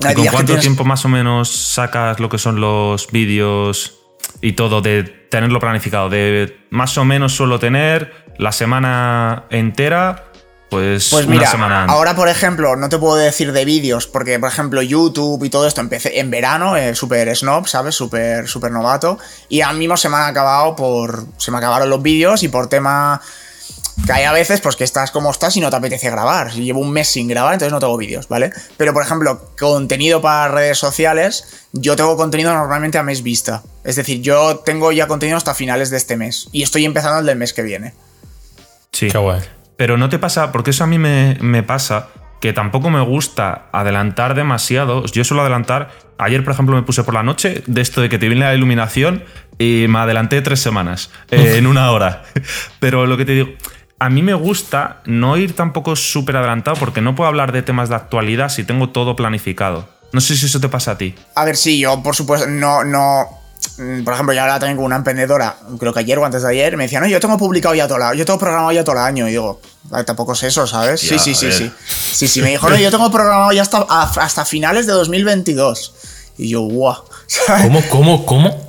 ¿Y 0.00 0.14
con 0.14 0.26
cuánto 0.26 0.46
tienes- 0.54 0.62
tiempo 0.62 0.84
más 0.84 1.04
o 1.04 1.08
menos 1.08 1.48
sacas 1.48 2.18
lo 2.18 2.28
que 2.28 2.38
son 2.38 2.60
los 2.60 3.06
vídeos 3.12 4.00
y 4.40 4.54
todo 4.54 4.80
de 4.80 5.04
tenerlo 5.04 5.60
planificado? 5.60 6.08
De 6.08 6.58
más 6.70 6.98
o 6.98 7.04
menos 7.04 7.36
suelo 7.36 7.60
tener 7.60 8.12
la 8.36 8.50
semana 8.50 9.44
entera, 9.50 10.24
pues, 10.68 11.08
Pues 11.10 11.26
una 11.26 11.34
mira, 11.36 11.50
semana 11.50 11.82
antes. 11.82 11.94
ahora 11.96 12.14
por 12.14 12.28
ejemplo, 12.28 12.76
no 12.76 12.88
te 12.88 12.98
puedo 12.98 13.16
decir 13.16 13.52
de 13.52 13.64
vídeos, 13.64 14.06
porque 14.06 14.38
por 14.38 14.48
ejemplo 14.50 14.82
YouTube 14.82 15.42
y 15.44 15.50
todo 15.50 15.66
esto 15.66 15.80
empecé 15.80 16.20
en 16.20 16.30
verano, 16.30 16.76
eh, 16.76 16.94
súper 16.94 17.34
snob, 17.34 17.66
¿sabes? 17.66 17.94
Súper 17.94 18.48
súper 18.48 18.70
novato. 18.70 19.18
Y 19.48 19.62
a 19.62 19.72
mí 19.72 19.80
mismo 19.80 19.96
se 19.96 20.08
me 20.08 20.16
han 20.16 20.24
acabado 20.24 20.76
por. 20.76 21.24
Se 21.38 21.50
me 21.50 21.58
acabaron 21.58 21.88
los 21.88 22.02
vídeos 22.02 22.42
y 22.42 22.48
por 22.48 22.68
tema. 22.68 23.20
Que 24.06 24.12
hay 24.12 24.24
a 24.24 24.32
veces, 24.32 24.60
pues 24.60 24.76
que 24.76 24.84
estás 24.84 25.10
como 25.10 25.28
estás 25.30 25.56
y 25.56 25.60
no 25.60 25.70
te 25.70 25.76
apetece 25.76 26.08
grabar. 26.08 26.52
Si 26.52 26.62
llevo 26.62 26.78
un 26.80 26.92
mes 26.92 27.08
sin 27.08 27.26
grabar, 27.26 27.54
entonces 27.54 27.72
no 27.72 27.80
tengo 27.80 27.96
vídeos, 27.96 28.28
¿vale? 28.28 28.52
Pero 28.76 28.92
por 28.92 29.02
ejemplo, 29.02 29.50
contenido 29.58 30.20
para 30.22 30.46
redes 30.46 30.78
sociales, 30.78 31.66
yo 31.72 31.96
tengo 31.96 32.16
contenido 32.16 32.54
normalmente 32.54 32.96
a 32.98 33.02
mes 33.02 33.24
vista. 33.24 33.62
Es 33.82 33.96
decir, 33.96 34.20
yo 34.22 34.58
tengo 34.58 34.92
ya 34.92 35.08
contenido 35.08 35.36
hasta 35.36 35.52
finales 35.52 35.90
de 35.90 35.96
este 35.96 36.16
mes. 36.16 36.48
Y 36.52 36.62
estoy 36.62 36.84
empezando 36.84 37.18
el 37.18 37.26
del 37.26 37.38
mes 37.38 37.52
que 37.52 37.62
viene. 37.62 37.92
Sí. 38.92 39.08
Qué 39.10 39.18
guay. 39.18 39.40
Pero 39.78 39.96
no 39.96 40.08
te 40.08 40.18
pasa, 40.18 40.50
porque 40.50 40.70
eso 40.70 40.82
a 40.82 40.88
mí 40.88 40.98
me, 40.98 41.38
me 41.40 41.62
pasa, 41.62 42.08
que 42.40 42.52
tampoco 42.52 42.90
me 42.90 43.00
gusta 43.00 43.68
adelantar 43.72 44.34
demasiado. 44.34 45.06
Yo 45.06 45.22
suelo 45.22 45.42
adelantar. 45.42 45.90
Ayer, 46.18 46.42
por 46.42 46.52
ejemplo, 46.52 46.74
me 46.74 46.82
puse 46.82 47.04
por 47.04 47.14
la 47.14 47.22
noche 47.22 47.62
de 47.64 47.80
esto 47.80 48.00
de 48.00 48.08
que 48.08 48.18
te 48.18 48.26
viene 48.28 48.44
la 48.44 48.54
iluminación 48.54 49.22
y 49.56 49.86
me 49.88 50.00
adelanté 50.00 50.42
tres 50.42 50.58
semanas 50.58 51.10
eh, 51.30 51.54
en 51.58 51.68
una 51.68 51.92
hora. 51.92 52.24
Pero 52.80 53.06
lo 53.06 53.16
que 53.16 53.24
te 53.24 53.32
digo, 53.32 53.50
a 54.00 54.10
mí 54.10 54.20
me 54.20 54.34
gusta 54.34 55.00
no 55.06 55.36
ir 55.36 55.54
tampoco 55.54 55.94
súper 55.94 56.36
adelantado 56.36 56.76
porque 56.76 57.00
no 57.00 57.14
puedo 57.14 57.28
hablar 57.28 57.52
de 57.52 57.62
temas 57.62 57.88
de 57.88 57.94
actualidad 57.94 58.48
si 58.48 58.64
tengo 58.64 58.88
todo 58.90 59.14
planificado. 59.14 59.88
No 60.12 60.20
sé 60.20 60.36
si 60.36 60.46
eso 60.46 60.58
te 60.58 60.68
pasa 60.68 60.92
a 60.92 60.98
ti. 60.98 61.14
A 61.36 61.44
ver, 61.44 61.56
sí, 61.56 61.78
yo 61.78 62.02
por 62.02 62.16
supuesto 62.16 62.48
no, 62.48 62.82
no. 62.82 63.26
Mm, 63.78 64.04
Por 64.04 64.14
ejemplo, 64.14 64.34
yo 64.34 64.40
ahora 64.42 64.58
también 64.58 64.76
con 64.76 64.86
una 64.86 64.96
emprendedora, 64.96 65.56
creo 65.78 65.92
que 65.92 66.00
ayer 66.00 66.18
o 66.18 66.24
antes 66.24 66.42
de 66.42 66.48
ayer, 66.50 66.76
me 66.76 66.84
decía, 66.84 67.00
no, 67.00 67.06
yo 67.06 67.20
tengo 67.20 67.36
publicado 67.38 67.74
ya 67.74 67.86
todo 67.86 67.96
el 67.98 68.02
año, 68.04 68.14
yo 68.14 68.24
tengo 68.24 68.38
programado 68.38 68.72
ya 68.72 68.84
todo 68.84 68.96
el 68.96 69.02
año. 69.02 69.26
Y 69.28 69.30
digo, 69.32 69.60
"Vale, 69.84 70.04
tampoco 70.04 70.32
es 70.32 70.42
eso, 70.44 70.66
¿sabes? 70.66 71.02
Ya, 71.02 71.18
sí, 71.18 71.34
sí, 71.34 71.50
sí, 71.50 71.52
sí. 71.52 71.72
Sí, 72.12 72.28
sí, 72.28 72.42
me 72.42 72.50
dijo, 72.50 72.68
no, 72.68 72.76
yo 72.76 72.90
tengo 72.90 73.10
programado 73.10 73.52
ya 73.52 73.62
hasta, 73.62 73.78
hasta 73.88 74.44
finales 74.44 74.86
de 74.86 74.92
2022. 74.92 75.94
Y 76.38 76.48
yo, 76.50 76.60
guau. 76.62 77.02
¿sabes? 77.26 77.64
¿Cómo, 77.64 77.82
cómo, 77.88 78.26
cómo? 78.26 78.68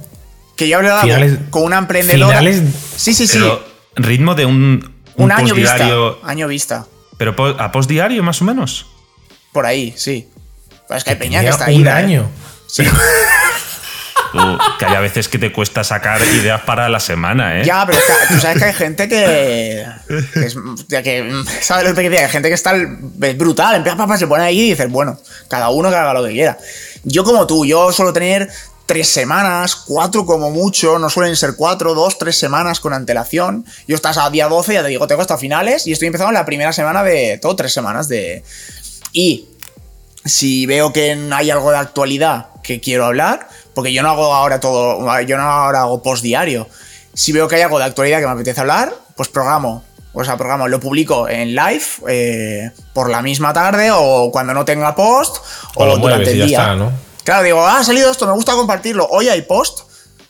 Que 0.55 0.67
yo 0.67 0.77
hablaba 0.77 1.01
Finales- 1.03 1.39
con, 1.49 1.63
una 1.63 1.77
emprendedora. 1.77 2.39
finales- 2.39 2.63
Sí, 2.97 3.13
sí, 3.13 3.27
sí. 3.27 3.37
Pero 3.37 3.63
ritmo 3.95 4.35
de 4.35 4.45
un, 4.45 4.93
un, 5.15 5.23
un 5.25 5.31
año 5.31 5.53
vista. 5.55 5.87
Año 6.23 6.47
vista. 6.47 6.85
Pero 7.17 7.35
a 7.59 7.71
postdiario, 7.71 8.23
más 8.23 8.41
o 8.41 8.45
menos. 8.45 8.85
Por 9.53 9.65
ahí, 9.65 9.93
sí. 9.97 10.29
Pero 10.87 10.97
es 10.97 11.03
que 11.03 11.11
hay 11.11 11.15
peña 11.15 11.41
que 11.41 11.49
está 11.49 11.65
ahí. 11.65 11.77
un 11.77 11.87
¿eh? 11.87 11.91
año. 11.91 12.29
Sí. 12.67 12.83
Que 14.77 14.85
hay 14.85 15.01
veces 15.01 15.27
que 15.27 15.37
te 15.37 15.51
cuesta 15.51 15.83
sacar 15.83 16.21
ideas 16.21 16.61
para 16.61 16.89
la 16.89 16.99
semana, 16.99 17.59
¿eh? 17.59 17.65
Ya, 17.65 17.85
pero 17.85 17.99
tú 18.29 18.39
sabes 18.39 18.59
que 18.59 18.65
hay 18.65 18.73
gente 18.73 19.09
que. 19.09 19.85
que 20.89 21.43
¿Sabes 21.61 21.89
lo 21.89 21.95
que? 21.95 22.17
Hay 22.17 22.29
gente 22.29 22.49
que 22.49 22.55
está. 22.55 22.75
Es 22.75 23.37
brutal. 23.37 23.75
Empieza 23.75 23.97
papá, 23.97 24.17
se 24.17 24.27
pone 24.27 24.43
ahí 24.43 24.59
y 24.59 24.69
dices, 24.71 24.89
bueno, 24.89 25.17
cada 25.47 25.69
uno 25.69 25.89
que 25.89 25.95
haga 25.95 26.13
lo 26.13 26.23
que 26.23 26.31
quiera. 26.31 26.57
Yo, 27.03 27.23
como 27.23 27.47
tú, 27.47 27.65
yo 27.65 27.91
suelo 27.91 28.13
tener 28.13 28.49
tres 28.85 29.07
semanas, 29.07 29.75
cuatro 29.75 30.25
como 30.25 30.49
mucho, 30.49 30.97
no 30.97 31.09
suelen 31.09 31.35
ser 31.35 31.55
cuatro, 31.55 31.93
dos, 31.93 32.17
tres 32.17 32.37
semanas 32.37 32.79
con 32.79 32.93
antelación. 32.93 33.63
Yo 33.87 33.95
estás 33.95 34.17
a 34.17 34.29
día 34.31 34.47
12, 34.47 34.73
ya 34.73 34.81
te 34.81 34.89
digo, 34.89 35.05
tengo 35.05 35.21
hasta 35.21 35.37
finales 35.37 35.85
y 35.85 35.91
estoy 35.91 36.07
empezando 36.07 36.31
la 36.31 36.45
primera 36.45 36.73
semana 36.73 37.03
de. 37.03 37.37
Todo 37.41 37.55
tres 37.55 37.73
semanas 37.73 38.07
de. 38.07 38.43
Y 39.13 39.47
si 40.25 40.65
veo 40.65 40.91
que 40.91 41.17
hay 41.31 41.51
algo 41.51 41.71
de 41.71 41.77
actualidad 41.77 42.47
que 42.63 42.79
quiero 42.79 43.05
hablar, 43.05 43.47
porque 43.79 43.93
yo 43.93 44.03
no 44.03 44.09
hago 44.09 44.33
ahora 44.33 44.59
todo, 44.59 45.21
yo 45.21 45.37
no 45.37 45.43
ahora 45.43 45.83
hago 45.83 46.03
post 46.03 46.21
diario. 46.21 46.67
Si 47.13 47.31
veo 47.31 47.47
que 47.47 47.55
hay 47.55 47.61
algo 47.61 47.79
de 47.79 47.85
actualidad 47.85 48.19
que 48.19 48.25
me 48.25 48.33
apetece 48.33 48.59
hablar, 48.59 48.93
pues 49.15 49.29
programo. 49.29 49.85
O 50.11 50.21
sea, 50.25 50.35
programo, 50.35 50.67
lo 50.67 50.81
publico 50.81 51.29
en 51.29 51.55
live 51.55 51.83
eh, 52.09 52.71
por 52.93 53.09
la 53.09 53.21
misma 53.21 53.53
tarde 53.53 53.89
o 53.93 54.31
cuando 54.33 54.53
no 54.53 54.65
tenga 54.65 54.93
post 54.95 55.37
o, 55.75 55.83
O 55.83 55.85
lo 55.85 55.97
durante 55.97 56.31
el 56.31 56.45
día. 56.45 56.59
está, 56.59 56.75
¿no? 56.75 56.91
Claro, 57.23 57.43
digo, 57.43 57.65
ah, 57.65 57.77
ha 57.79 57.83
salido 57.85 58.11
esto, 58.11 58.27
me 58.27 58.33
gusta 58.33 58.51
compartirlo. 58.51 59.07
Hoy 59.09 59.29
hay 59.29 59.43
post. 59.43 59.79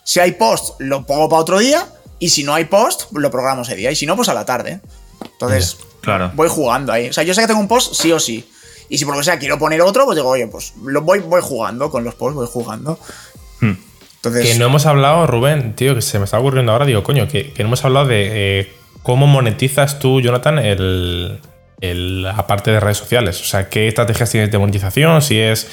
Si 0.04 0.20
hay 0.20 0.34
post, 0.34 0.76
lo 0.80 1.08
pongo 1.08 1.28
para 1.28 1.42
otro 1.42 1.58
día. 1.58 1.88
Y 2.20 2.30
si 2.30 2.44
no 2.44 2.54
hay 2.54 2.66
post, 2.66 3.06
lo 3.14 3.32
programo 3.32 3.64
ese 3.64 3.76
día. 3.76 3.90
Y 3.90 3.96
si 3.96 4.06
no, 4.06 4.16
pues 4.16 4.30
a 4.30 4.36
la 4.36 4.46
tarde. 4.46 4.80
Entonces, 5.24 5.78
Claro. 6.02 6.32
voy 6.36 6.50
jugando 6.50 6.92
ahí. 6.94 7.10
O 7.10 7.14
sea, 7.14 7.24
yo 7.24 7.34
sé 7.34 7.42
que 7.42 7.48
tengo 7.48 7.60
un 7.62 7.68
post 7.68 7.96
sí 7.96 8.12
o 8.12 8.20
sí. 8.20 8.48
Y 8.90 8.98
si 8.98 9.06
por 9.06 9.14
lo 9.14 9.20
que 9.22 9.26
sea 9.26 9.38
quiero 9.40 9.60
poner 9.60 9.82
otro, 9.82 10.04
pues 10.06 10.16
digo, 10.16 10.28
oye, 10.30 10.48
pues 10.48 10.74
lo 10.84 11.02
voy, 11.04 11.20
voy 11.20 11.42
jugando 11.42 11.92
con 11.92 12.04
los 12.04 12.16
posts, 12.16 12.36
voy 12.36 12.48
jugando. 12.52 13.00
Hmm. 13.62 13.74
Entonces, 14.18 14.48
Que 14.48 14.60
no 14.60 14.66
hemos 14.66 14.86
hablado, 14.86 15.28
Rubén, 15.28 15.76
tío, 15.76 15.96
que 15.96 16.02
se 16.02 16.20
me 16.20 16.26
está 16.26 16.40
ocurriendo 16.40 16.72
ahora, 16.74 16.86
digo, 16.86 17.04
coño, 17.04 17.28
que, 17.28 17.52
que 17.54 17.64
no 17.64 17.68
hemos 17.70 17.86
hablado 17.86 18.06
de 18.08 18.60
eh, 18.60 18.74
cómo 19.04 19.28
monetizas 19.28 20.00
tú, 20.00 20.20
Jonathan, 20.22 20.60
el, 20.60 21.40
el- 21.80 22.24
la 22.24 22.46
parte 22.46 22.72
de 22.72 22.80
redes 22.82 22.98
sociales. 22.98 23.40
O 23.42 23.46
sea, 23.46 23.70
qué 23.70 23.88
estrategias 23.88 24.30
tienes 24.30 24.52
de 24.52 24.58
monetización, 24.58 25.22
si 25.22 25.40
es. 25.40 25.68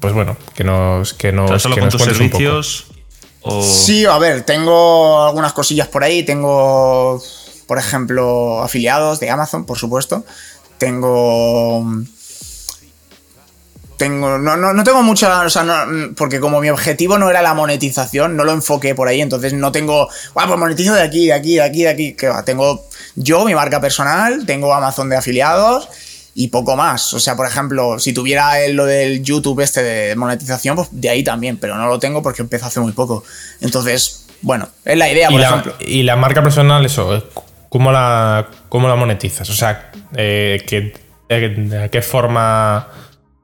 Pues 0.00 0.12
bueno, 0.12 0.36
que 0.54 0.64
nos, 0.64 1.14
que 1.14 1.32
nos, 1.32 1.46
¿Pero 1.48 1.58
solo 1.58 1.74
que 1.76 1.80
con 1.80 1.86
nos 1.86 1.96
tus 1.96 2.02
servicios? 2.04 2.86
O... 3.40 3.62
Sí, 3.62 4.04
a 4.04 4.18
ver, 4.18 4.42
tengo 4.42 5.24
algunas 5.24 5.54
cosillas 5.54 5.88
por 5.88 6.04
ahí. 6.04 6.22
Tengo, 6.24 7.22
por 7.66 7.78
ejemplo, 7.78 8.62
afiliados 8.62 9.18
de 9.20 9.30
Amazon, 9.30 9.64
por 9.64 9.78
supuesto. 9.78 10.24
Tengo. 10.76 11.86
Tengo. 13.98 14.38
No, 14.38 14.56
no, 14.56 14.72
no 14.72 14.84
tengo 14.84 15.02
mucha. 15.02 15.42
O 15.42 15.50
sea, 15.50 15.64
no- 15.64 16.14
porque 16.16 16.40
como 16.40 16.60
mi 16.60 16.70
objetivo 16.70 17.18
no 17.18 17.28
era 17.28 17.42
la 17.42 17.52
monetización, 17.52 18.36
no 18.36 18.44
lo 18.44 18.52
enfoqué 18.52 18.94
por 18.94 19.08
ahí. 19.08 19.20
Entonces 19.20 19.52
no 19.52 19.70
tengo. 19.72 20.08
Guau, 20.32 20.46
pues 20.46 20.58
monetizo 20.58 20.94
de 20.94 21.02
aquí, 21.02 21.26
de 21.26 21.32
aquí, 21.34 21.56
de 21.56 21.62
aquí, 21.62 21.82
de 21.82 21.88
aquí. 21.90 22.12
Que 22.14 22.28
va, 22.28 22.44
tengo 22.44 22.86
yo, 23.16 23.44
mi 23.44 23.54
marca 23.54 23.80
personal, 23.80 24.46
tengo 24.46 24.72
Amazon 24.72 25.08
de 25.10 25.16
afiliados 25.16 25.88
y 26.34 26.48
poco 26.48 26.76
más. 26.76 27.12
O 27.14 27.18
sea, 27.20 27.34
por 27.36 27.46
ejemplo, 27.46 27.98
si 27.98 28.12
tuviera 28.12 28.60
el- 28.60 28.76
lo 28.76 28.86
del 28.86 29.22
YouTube 29.24 29.60
este 29.60 29.82
de 29.82 30.14
monetización, 30.16 30.76
pues 30.76 30.88
de 30.92 31.10
ahí 31.10 31.24
también, 31.24 31.56
pero 31.56 31.74
no 31.76 31.86
lo 31.88 31.98
tengo 31.98 32.22
porque 32.22 32.42
empezó 32.42 32.66
hace 32.66 32.78
muy 32.80 32.92
poco. 32.92 33.24
Entonces, 33.60 34.26
bueno, 34.42 34.68
es 34.84 34.96
la 34.96 35.10
idea, 35.10 35.28
Y 35.28 35.32
por 35.32 35.40
la, 35.40 35.48
ejemplo. 35.48 35.74
y 35.80 36.04
la 36.04 36.14
marca 36.14 36.40
personal, 36.40 36.86
eso, 36.86 37.16
eh, 37.16 37.24
¿cómo 37.68 37.90
la, 37.90 38.46
cómo 38.68 38.86
la 38.86 38.94
monetizas? 38.94 39.50
O 39.50 39.54
sea, 39.54 39.90
eh, 40.16 40.62
que, 40.68 40.94
eh, 41.28 41.54
¿de 41.58 41.90
qué 41.90 42.00
forma 42.02 42.86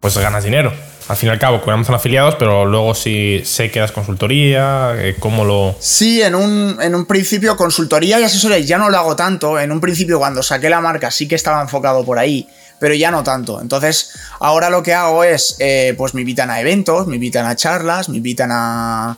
pues 0.04 0.18
ganas 0.18 0.44
dinero? 0.44 0.70
Al 1.08 1.16
fin 1.16 1.30
y 1.30 1.32
al 1.32 1.38
cabo, 1.38 1.62
con 1.62 1.72
Amazon 1.72 1.94
afiliados, 1.94 2.34
pero 2.38 2.66
luego 2.66 2.94
si 2.94 3.40
sé 3.42 3.70
que 3.70 3.80
das 3.80 3.90
consultoría, 3.90 4.92
eh, 4.98 5.16
¿cómo 5.18 5.46
lo...? 5.46 5.74
Sí, 5.80 6.20
en 6.20 6.34
un, 6.34 6.76
en 6.78 6.94
un 6.94 7.06
principio 7.06 7.56
consultoría 7.56 8.20
y 8.20 8.22
asesoría 8.22 8.58
ya 8.58 8.76
no 8.76 8.90
lo 8.90 8.98
hago 8.98 9.16
tanto. 9.16 9.58
En 9.58 9.72
un 9.72 9.80
principio 9.80 10.18
cuando 10.18 10.42
saqué 10.42 10.68
la 10.68 10.82
marca 10.82 11.10
sí 11.10 11.26
que 11.26 11.36
estaba 11.36 11.62
enfocado 11.62 12.04
por 12.04 12.18
ahí, 12.18 12.46
pero 12.78 12.92
ya 12.92 13.10
no 13.10 13.22
tanto. 13.22 13.62
Entonces 13.62 14.12
ahora 14.40 14.68
lo 14.68 14.82
que 14.82 14.92
hago 14.92 15.24
es, 15.24 15.56
eh, 15.58 15.94
pues 15.96 16.12
me 16.12 16.20
invitan 16.20 16.50
a 16.50 16.60
eventos, 16.60 17.06
me 17.06 17.14
invitan 17.14 17.46
a 17.46 17.56
charlas, 17.56 18.10
me 18.10 18.18
invitan 18.18 18.50
a 18.52 19.16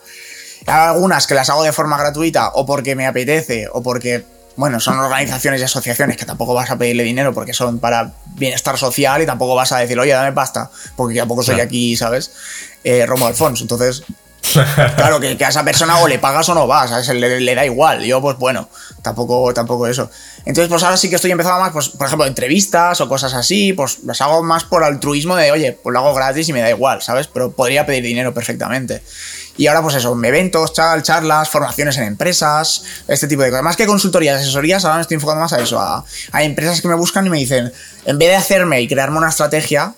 algunas 0.66 1.26
que 1.26 1.34
las 1.34 1.50
hago 1.50 1.64
de 1.64 1.72
forma 1.72 1.98
gratuita 1.98 2.50
o 2.54 2.64
porque 2.64 2.94
me 2.94 3.08
apetece 3.08 3.66
o 3.72 3.82
porque, 3.82 4.24
bueno, 4.56 4.80
son 4.80 4.98
organizaciones 4.98 5.60
y 5.60 5.64
asociaciones 5.64 6.16
que 6.16 6.24
tampoco 6.24 6.54
vas 6.54 6.70
a 6.70 6.78
pedirle 6.78 7.04
dinero 7.04 7.34
porque 7.34 7.52
son 7.52 7.78
para 7.78 8.12
bienestar 8.34 8.78
social 8.78 9.22
y 9.22 9.26
tampoco 9.26 9.54
vas 9.54 9.72
a 9.72 9.78
decir, 9.78 9.98
oye, 9.98 10.12
dame 10.12 10.32
pasta, 10.32 10.70
porque 10.96 11.18
tampoco 11.18 11.42
soy 11.42 11.56
Claro. 11.56 11.68
aquí, 11.68 11.96
¿sabes? 11.96 12.32
Eh, 12.82 13.04
Romo 13.06 13.26
Alfonso. 13.26 13.64
Entonces, 13.64 14.02
claro, 14.96 15.20
que, 15.20 15.36
a 15.44 15.48
esa 15.48 15.64
persona 15.64 15.98
o 15.98 16.08
le 16.08 16.18
pagas 16.18 16.48
o 16.48 16.54
no 16.54 16.66
vas, 16.66 16.90
¿sabes? 16.90 17.08
Le, 17.08 17.40
le, 17.40 17.54
da 17.54 17.64
igual. 17.64 18.04
Yo, 18.04 18.20
pues 18.20 18.38
bueno, 18.38 18.68
tampoco, 19.02 19.52
tampoco 19.52 19.86
eso. 19.86 20.10
Entonces, 20.44 20.68
pues 20.68 20.82
ahora 20.82 20.96
sí 20.96 21.10
que 21.10 21.16
estoy 21.16 21.30
empezando 21.30 21.60
más, 21.60 21.72
pues, 21.72 21.88
por 21.90 22.06
ejemplo, 22.06 22.26
entrevistas 22.26 23.00
o 23.00 23.08
cosas 23.08 23.34
así, 23.34 23.72
pues 23.72 23.98
las 24.04 24.20
hago 24.20 24.42
más 24.42 24.64
por 24.64 24.84
altruismo 24.84 25.36
de, 25.36 25.50
oye, 25.50 25.72
pues 25.72 25.92
lo 25.92 25.98
hago 25.98 26.14
gratis 26.14 26.48
y 26.48 26.52
me 26.52 26.60
da 26.60 26.70
igual, 26.70 27.02
¿sabes? 27.02 27.26
Pero 27.26 27.52
podría 27.52 27.84
pedir 27.84 28.04
dinero 28.04 28.32
perfectamente. 28.32 29.02
Y 29.56 29.66
ahora, 29.66 29.82
pues 29.82 29.94
eso, 29.96 30.18
eventos, 30.22 30.72
charlas, 30.72 31.48
formaciones 31.48 31.96
en 31.98 32.04
empresas, 32.04 32.84
este 33.08 33.26
tipo 33.26 33.42
de 33.42 33.50
cosas. 33.50 33.64
Más 33.64 33.76
que 33.76 33.86
consultorías, 33.86 34.40
asesorías, 34.40 34.84
ahora 34.84 34.96
me 34.96 35.02
estoy 35.02 35.16
enfocando 35.16 35.42
más 35.42 35.52
a 35.52 35.60
eso, 35.60 35.80
a, 35.80 36.04
a 36.32 36.42
empresas 36.42 36.80
que 36.80 36.88
me 36.88 36.94
buscan 36.94 37.26
y 37.26 37.30
me 37.30 37.38
dicen, 37.38 37.72
en 38.04 38.18
vez 38.18 38.28
de 38.28 38.36
hacerme 38.36 38.80
y 38.80 38.88
crearme 38.88 39.18
una 39.18 39.28
estrategia, 39.28 39.94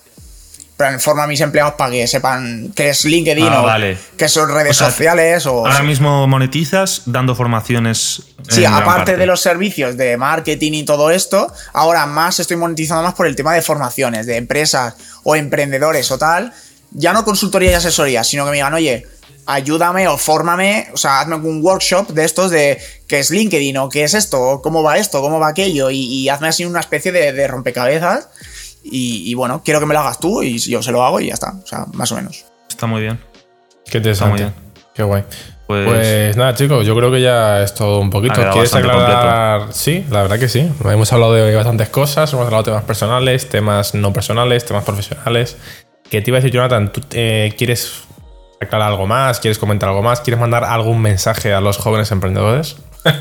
forma 0.99 1.23
a 1.23 1.27
mis 1.27 1.41
empleados 1.41 1.73
para 1.73 1.91
que 1.91 2.07
sepan 2.07 2.71
qué 2.73 2.89
es 2.89 3.03
LinkedIn 3.03 3.47
ah, 3.49 3.77
o 3.77 4.17
qué 4.17 4.29
son 4.29 4.49
redes 4.49 4.77
sociales. 4.77 5.45
O, 5.45 5.65
ahora 5.65 5.83
mismo 5.83 6.25
monetizas 6.27 7.03
dando 7.05 7.35
formaciones. 7.35 8.23
Sí, 8.47 8.63
aparte 8.63 9.17
de 9.17 9.25
los 9.25 9.41
servicios 9.41 9.97
de 9.97 10.15
marketing 10.15 10.73
y 10.73 10.83
todo 10.83 11.11
esto, 11.11 11.51
ahora 11.73 12.05
más 12.05 12.39
estoy 12.39 12.57
monetizando 12.57 13.03
más 13.03 13.13
por 13.13 13.27
el 13.27 13.35
tema 13.35 13.53
de 13.53 13.61
formaciones, 13.61 14.25
de 14.25 14.37
empresas 14.37 14.95
o 15.23 15.35
emprendedores 15.35 16.09
o 16.11 16.17
tal. 16.17 16.53
Ya 16.91 17.13
no 17.13 17.25
consultoría 17.25 17.71
y 17.71 17.73
asesoría, 17.73 18.23
sino 18.23 18.45
que 18.45 18.51
me 18.51 18.57
digan, 18.57 18.73
oye, 18.73 19.05
ayúdame 19.49 20.07
o 20.07 20.17
fórmame, 20.17 20.87
o 20.93 20.97
sea, 20.97 21.21
hazme 21.21 21.35
un 21.35 21.63
workshop 21.63 22.09
de 22.09 22.23
estos 22.23 22.51
de 22.51 22.79
qué 23.07 23.19
es 23.19 23.31
LinkedIn 23.31 23.77
o 23.77 23.89
qué 23.89 24.03
es 24.03 24.13
esto, 24.13 24.39
o 24.41 24.61
cómo 24.61 24.83
va 24.83 24.97
esto, 24.97 25.21
cómo 25.21 25.39
va 25.39 25.49
aquello, 25.49 25.89
y, 25.91 26.29
hazme 26.29 26.47
así 26.47 26.65
una 26.65 26.79
especie 26.79 27.11
de 27.11 27.47
rompecabezas 27.47 28.29
y, 28.83 29.33
bueno, 29.33 29.61
quiero 29.63 29.79
que 29.79 29.85
me 29.85 29.93
lo 29.93 29.99
hagas 29.99 30.19
tú 30.19 30.41
y 30.41 30.57
yo 30.57 30.81
se 30.81 30.91
lo 30.91 31.03
hago 31.03 31.19
y 31.19 31.27
ya 31.27 31.33
está. 31.33 31.53
O 31.63 31.67
sea, 31.67 31.85
más 31.93 32.11
o 32.11 32.15
menos. 32.15 32.45
Está 32.69 32.87
muy 32.87 33.01
bien. 33.01 33.19
Qué 33.85 33.97
interesante. 33.97 34.51
Qué 34.93 35.03
guay. 35.03 35.23
Pues, 35.67 35.85
pues, 35.85 36.37
nada, 36.37 36.55
chicos, 36.55 36.85
yo 36.85 36.95
creo 36.95 37.11
que 37.11 37.21
ya 37.21 37.61
es 37.61 37.73
todo 37.73 37.99
un 37.99 38.09
poquito. 38.09 38.35
¿Quieres 38.51 38.73
aclarar? 38.73 39.71
Sí, 39.73 40.05
la 40.09 40.23
verdad 40.23 40.39
que 40.39 40.49
sí. 40.49 40.71
Hemos 40.83 41.13
hablado 41.13 41.33
de 41.33 41.55
bastantes 41.55 41.89
cosas, 41.89 42.31
hemos 42.33 42.45
hablado 42.45 42.63
de 42.63 42.71
temas 42.71 42.83
personales, 42.85 43.49
temas 43.49 43.93
no 43.93 44.11
personales, 44.11 44.65
temas 44.65 44.83
profesionales. 44.83 45.57
Que 46.09 46.21
te 46.21 46.31
iba 46.31 46.37
a 46.37 46.41
decir, 46.41 46.53
Jonathan, 46.53 46.91
¿tú 46.91 47.01
eh, 47.11 47.53
quieres 47.55 48.03
aclarar 48.59 48.89
algo 48.89 49.07
más? 49.07 49.39
¿Quieres 49.39 49.57
comentar 49.57 49.89
algo 49.89 50.01
más? 50.01 50.21
¿Quieres 50.21 50.39
mandar 50.39 50.63
algún 50.63 51.01
mensaje 51.01 51.53
a 51.53 51.61
los 51.61 51.77
jóvenes 51.77 52.11
emprendedores? 52.11 52.75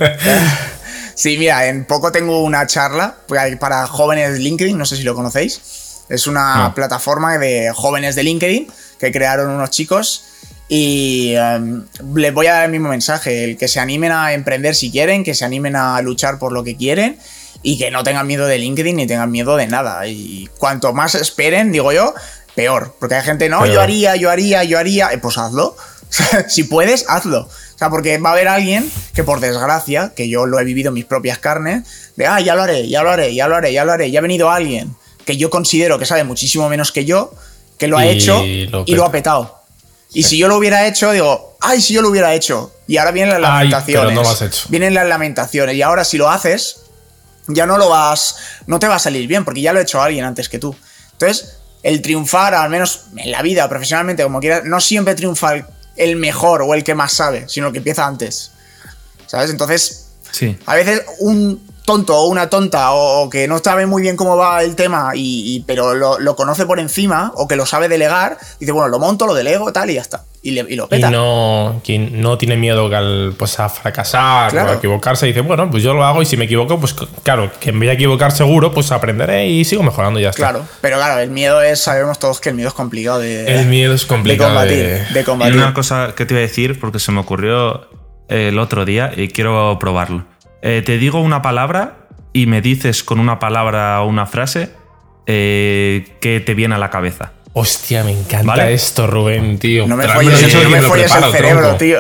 Sí, 1.19 1.37
mira, 1.37 1.67
en 1.67 1.85
poco 1.85 2.13
tengo 2.13 2.45
una 2.45 2.65
charla 2.69 3.17
para 3.59 3.89
jóvenes 3.89 4.35
de 4.35 4.39
LinkedIn, 4.39 4.79
no 4.79 4.87
sé 4.87 4.97
si 4.97 5.03
lo 5.03 5.17
conocéis. 5.17 6.05
Es 6.09 6.29
una 6.29 6.73
plataforma 6.77 7.37
de 7.39 7.73
jóvenes 7.75 8.15
de 8.15 8.23
LinkedIn 8.23 8.69
que 9.01 9.11
crearon 9.11 9.51
unos 9.51 9.71
chicos 9.71 10.23
y 10.69 11.35
em, 11.35 11.87
les 12.15 12.33
voy 12.33 12.47
a 12.47 12.53
dar 12.53 12.65
el 12.67 12.71
mismo 12.71 12.91
mensaje, 12.91 13.43
el 13.43 13.57
que 13.57 13.67
se 13.67 13.81
animen 13.81 14.13
a 14.13 14.33
emprender 14.33 14.77
si 14.77 14.93
quieren, 14.93 15.25
que 15.25 15.35
se 15.35 15.45
animen 15.45 15.75
a 15.75 16.01
luchar 16.03 16.39
por 16.39 16.53
lo 16.53 16.63
que 16.63 16.77
quieren 16.77 17.19
y 17.65 17.79
que 17.79 17.91
no 17.91 18.05
tengan 18.05 18.29
miedo 18.29 18.47
de 18.47 18.59
LinkedIn 18.59 18.95
ni 18.95 19.09
tengan 19.09 19.33
miedo 19.33 19.57
de 19.57 19.67
nada. 19.67 20.07
Y 20.07 20.49
cuanto 20.59 20.93
más 20.93 21.17
esperen, 21.17 21.73
digo 21.73 21.91
yo, 21.91 22.15
peor. 22.59 22.93
Porque 22.99 23.15
hay 23.15 23.23
gente, 23.23 23.49
no, 23.49 23.65
yo 23.67 23.81
haría, 23.81 24.17
yo 24.17 24.31
haría, 24.31 24.65
yo 24.65 24.81
haría, 24.81 25.13
eh, 25.13 25.19
pues 25.19 25.39
hazlo. 25.39 25.77
si 26.49 26.65
puedes, 26.65 27.05
hazlo. 27.09 27.43
O 27.43 27.79
sea, 27.79 27.89
porque 27.89 28.19
va 28.19 28.31
a 28.31 28.33
haber 28.33 28.49
alguien 28.49 28.91
que 29.15 29.23
por 29.23 29.39
desgracia, 29.39 30.13
que 30.17 30.29
yo 30.29 30.45
lo 30.45 30.59
he 30.59 30.65
vivido 30.65 30.89
en 30.89 30.95
mis 30.95 31.05
propias 31.05 31.39
carnes, 31.39 31.85
de, 32.17 32.27
ah, 32.27 32.41
ya 32.41 32.57
lo 32.57 32.65
haré, 32.65 32.89
ya 32.89 33.05
lo 33.05 33.11
haré, 33.11 33.33
ya 33.33 33.47
lo 33.47 33.55
haré, 33.55 33.73
ya 33.73 33.85
lo 33.85 33.93
haré. 33.93 34.11
Ya 34.11 34.19
ha 34.19 34.23
venido 34.23 34.51
alguien 34.51 34.97
que 35.25 35.37
yo 35.37 35.51
considero 35.51 36.01
que 36.01 36.05
sabe 36.05 36.25
muchísimo 36.25 36.69
menos 36.69 36.91
que 36.91 37.05
yo, 37.05 37.33
que 37.79 37.87
lo 37.87 37.97
ha 37.97 38.07
hecho 38.07 38.45
y 38.45 38.67
lo 38.67 39.05
ha 39.05 39.13
petado. 39.13 39.63
Y 40.13 40.25
si 40.25 40.37
yo 40.37 40.49
lo 40.49 40.57
hubiera 40.57 40.89
hecho, 40.89 41.13
digo, 41.13 41.57
ay, 41.61 41.81
si 41.81 41.95
yo 41.95 42.03
lo 42.03 42.09
hubiera 42.09 42.35
hecho. 42.35 42.73
Y 42.89 42.97
ahora 42.97 43.13
vienen 43.13 43.41
las 43.41 43.41
lamentaciones. 43.41 44.15
no 44.17 44.23
lo 44.23 44.31
has 44.31 44.43
hecho. 44.43 44.67
Vienen 44.69 44.95
las 44.95 45.07
lamentaciones. 45.07 45.77
Y 45.77 45.83
ahora 45.83 46.05
si 46.05 46.19
lo 46.19 46.29
haces, 46.29 46.81
ya 47.47 47.67
no 47.67 47.79
lo 47.79 47.89
vas, 47.89 48.35
no 48.67 48.81
te 48.81 48.89
va 48.89 48.97
a 48.97 48.99
salir 48.99 49.29
bien, 49.29 49.45
porque 49.45 49.61
ya 49.61 49.73
lo 49.73 49.79
ha 49.79 49.83
hecho 49.83 50.03
alguien 50.03 50.25
antes 50.25 50.49
que 50.49 50.59
tú. 50.59 50.75
Entonces, 51.13 51.58
el 51.83 52.03
triunfar, 52.03 52.55
al 52.55 52.71
menos 52.71 53.07
en 53.17 53.31
la 53.31 53.43
vida, 53.43 53.69
profesionalmente, 53.69 54.23
como 54.23 54.41
quieras, 54.41 54.65
no 54.65 54.81
siempre 54.81 55.15
triunfa 55.15 55.67
el 55.97 56.17
mejor 56.17 56.63
o 56.63 56.75
el 56.75 56.85
que 56.85 56.95
más 56.95 57.13
sabe, 57.13 57.49
sino 57.49 57.69
el 57.69 57.73
que 57.73 57.79
empieza 57.79 58.07
antes. 58.07 58.53
¿Sabes? 59.27 59.51
Entonces, 59.51 60.09
sí. 60.31 60.57
a 60.67 60.75
veces 60.75 61.03
un 61.19 61.69
tonto 61.89 62.15
o 62.19 62.27
una 62.27 62.51
tonta 62.51 62.93
o, 62.93 63.31
que 63.31 63.49
no 63.49 63.59
sabe 63.61 63.87
muy 63.87 64.03
bien 64.03 64.15
cómo 64.15 64.37
va 64.37 64.63
el 64.63 64.77
tema 64.77 65.13
y, 65.15 65.65
pero 65.67 65.95
lo, 65.95 66.37
conoce 66.37 66.67
por 66.67 66.81
encima 66.81 67.33
o 67.35 67.49
que 67.49 67.57
lo 67.57 67.65
sabe 67.65 67.89
delegar, 67.89 68.39
dice, 68.61 68.73
bueno, 68.73 68.89
lo 68.89 68.99
monto, 68.99 69.27
lo 69.27 69.33
delego, 69.33 69.73
tal 69.73 69.89
y 69.89 69.95
ya 69.95 70.03
está. 70.03 70.25
Y, 70.41 70.53
lo 70.53 70.89
peta. 70.89 71.09
Y 71.09 71.11
no, 71.11 71.81
quien 71.85 72.21
no 72.21 72.39
tiene 72.39 72.57
miedo 72.57 72.91
pues, 73.37 73.59
a 73.59 73.69
fracasar 73.69 74.57
o 74.57 74.71
a 74.71 74.75
equivocarse, 74.75 75.27
dice, 75.27 75.41
bueno, 75.41 75.71
pues 75.71 75.83
yo 75.83 75.95
lo 75.95 76.05
hago 76.05 76.23
y 76.23 76.27
si 76.27 76.37
me 76.37 76.45
equivoco, 76.45 76.79
pues 76.79 76.95
claro, 77.23 77.51
que 77.61 77.71
en 77.71 77.81
vez 77.81 77.89
de 77.89 77.95
equivocar 77.95 78.33
seguro, 78.33 78.73
pues 78.73 78.93
aprenderé 78.93 79.49
y 79.49 79.65
sigo 79.65 79.83
mejorando 79.83 80.21
y 80.21 80.23
ya 80.23 80.31
está. 80.31 80.51
Claro, 80.51 80.67
pero 80.81 80.97
claro, 80.97 81.21
el 81.21 81.31
miedo 81.31 81.61
es, 81.61 81.81
sabemos 81.81 82.19
todos 82.19 82.41
que 82.41 82.51
el 82.51 82.55
miedo 82.55 82.69
es 82.69 82.75
complicado 82.75 83.19
de... 83.19 83.47
El 83.47 83.67
miedo 83.67 83.95
es 83.95 84.07
complicado 84.07 84.61
de 84.63 85.25
combatir. 85.25 85.55
Y 85.55 85.59
una 85.59 85.75
cosa 85.75 86.15
que 86.17 86.25
te 86.25 86.35
iba 86.35 86.39
a 86.39 86.43
decir, 86.43 86.79
porque 86.79 86.99
se 86.99 87.13
me 87.13 87.21
ocurrió 87.21 87.89
el 88.29 88.59
otro 88.59 88.85
día 88.85 89.13
y 89.17 89.29
quiero 89.29 89.77
probarlo. 89.81 90.25
Eh, 90.63 90.83
te 90.85 90.99
digo 90.99 91.21
una 91.21 91.43
palabra 91.43 92.09
y 92.33 92.47
me 92.47 92.61
dices 92.61 93.03
con 93.03 93.21
una 93.21 93.39
palabra 93.39 94.03
o 94.03 94.07
una 94.07 94.27
frase 94.27 94.71
eh, 95.27 96.17
que 96.21 96.41
te 96.41 96.55
viene 96.55 96.75
a 96.75 96.79
la 96.79 96.91
cabeza. 96.91 97.33
Hostia, 97.59 98.05
me 98.05 98.13
encanta 98.13 98.71
esto, 98.71 99.07
Rubén, 99.07 99.59
tío. 99.59 99.87
No 99.87 99.97
me 99.97 100.09
folles, 100.09 100.43
el 100.43 100.51
cerebro, 101.33 101.77
tío. 101.77 101.99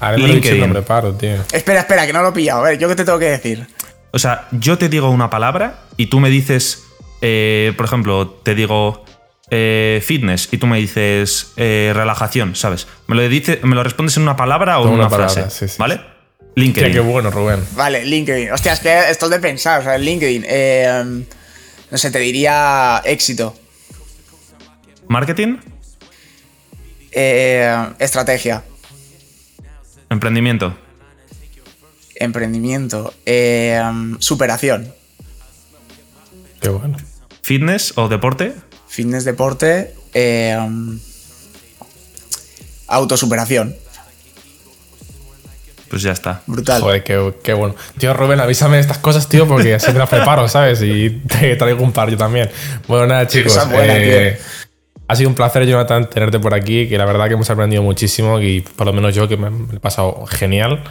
A 0.00 0.10
ver, 0.10 0.20
me 0.20 0.66
lo 0.66 0.72
preparo, 0.72 1.14
tío. 1.14 1.36
Espera, 1.52 1.80
espera, 1.80 2.06
que 2.06 2.12
no 2.12 2.22
lo 2.22 2.30
he 2.30 2.32
pillado. 2.32 2.60
A 2.60 2.70
ver, 2.70 2.78
¿yo 2.78 2.88
qué 2.88 2.96
te 2.96 3.04
tengo 3.04 3.18
que 3.18 3.30
decir? 3.30 3.66
O 4.10 4.18
sea, 4.18 4.48
yo 4.50 4.76
te 4.76 4.88
digo 4.88 5.10
una 5.10 5.30
palabra 5.30 5.84
y 5.96 6.06
tú 6.06 6.20
me 6.20 6.28
dices, 6.28 6.82
eh, 7.20 7.72
por 7.76 7.86
ejemplo, 7.86 8.40
te 8.42 8.54
digo 8.54 9.04
fitness 9.48 10.48
y 10.50 10.58
tú 10.58 10.66
me 10.66 10.78
dices 10.78 11.52
relajación, 11.56 12.56
¿sabes? 12.56 12.88
Me 13.06 13.14
lo, 13.14 13.22
dice, 13.28 13.60
me 13.62 13.76
lo 13.76 13.84
respondes 13.84 14.16
en 14.16 14.24
una 14.24 14.36
palabra 14.36 14.80
o 14.80 14.88
en 14.88 14.94
una, 14.94 15.08
frase, 15.08 15.46
¿vale? 15.78 16.00
LinkedIn. 16.56 16.92
qué 16.92 17.00
bueno, 17.00 17.30
Rubén. 17.30 17.64
Vale, 17.72 18.04
LinkedIn. 18.04 18.52
Hostia, 18.52 18.72
es 18.72 18.80
que 18.80 19.10
esto 19.10 19.26
es 19.26 19.30
de 19.30 19.38
pensar. 19.38 19.80
O 19.80 19.84
sea, 19.84 19.98
LinkedIn. 19.98 20.44
Eh, 20.46 21.24
no 21.90 21.98
sé, 21.98 22.10
te 22.10 22.18
diría 22.18 23.02
éxito. 23.04 23.56
¿Marketing? 25.14 25.58
Eh, 27.12 27.72
estrategia. 28.00 28.64
¿Emprendimiento? 30.10 30.76
Emprendimiento. 32.16 33.14
Eh, 33.24 33.80
superación. 34.18 34.92
Qué 36.60 36.68
bueno. 36.68 36.96
¿Fitness 37.42 37.96
o 37.96 38.08
deporte? 38.08 38.54
Fitness, 38.88 39.24
deporte. 39.24 39.94
autosuperación 42.88 43.76
pues 45.94 46.02
ya 46.02 46.10
está. 46.10 46.42
Brutal. 46.48 46.80
Joder, 46.80 47.04
qué, 47.04 47.52
bueno. 47.52 47.76
Tío, 47.98 48.12
Rubén, 48.14 48.40
avísame 48.40 48.80
estas 48.80 48.98
cosas, 48.98 49.28
tío, 49.28 49.46
porque 49.46 49.74
así 49.74 49.92
me 49.92 50.00
las 50.00 50.08
preparo, 50.08 50.48
¿sabes? 50.48 50.82
Y 50.82 51.08
te 51.28 51.54
traigo 51.54 51.84
un 51.84 51.92
par 51.92 52.10
yo 52.10 52.16
también. 52.16 52.50
Bueno, 52.88 53.06
nada, 53.06 53.28
chicos. 53.28 53.56
Eh, 53.72 54.36
ha 55.06 55.16
sido 55.16 55.28
un 55.28 55.34
placer, 55.34 55.66
Jonathan, 55.66 56.08
tenerte 56.08 56.38
por 56.38 56.54
aquí, 56.54 56.88
que 56.88 56.96
la 56.96 57.04
verdad 57.04 57.28
que 57.28 57.34
hemos 57.34 57.50
aprendido 57.50 57.82
muchísimo 57.82 58.40
y 58.40 58.60
por 58.60 58.86
lo 58.86 58.92
menos 58.92 59.14
yo 59.14 59.28
que 59.28 59.36
me, 59.36 59.48
he 59.74 59.80
pasado 59.80 60.24
genial. 60.26 60.82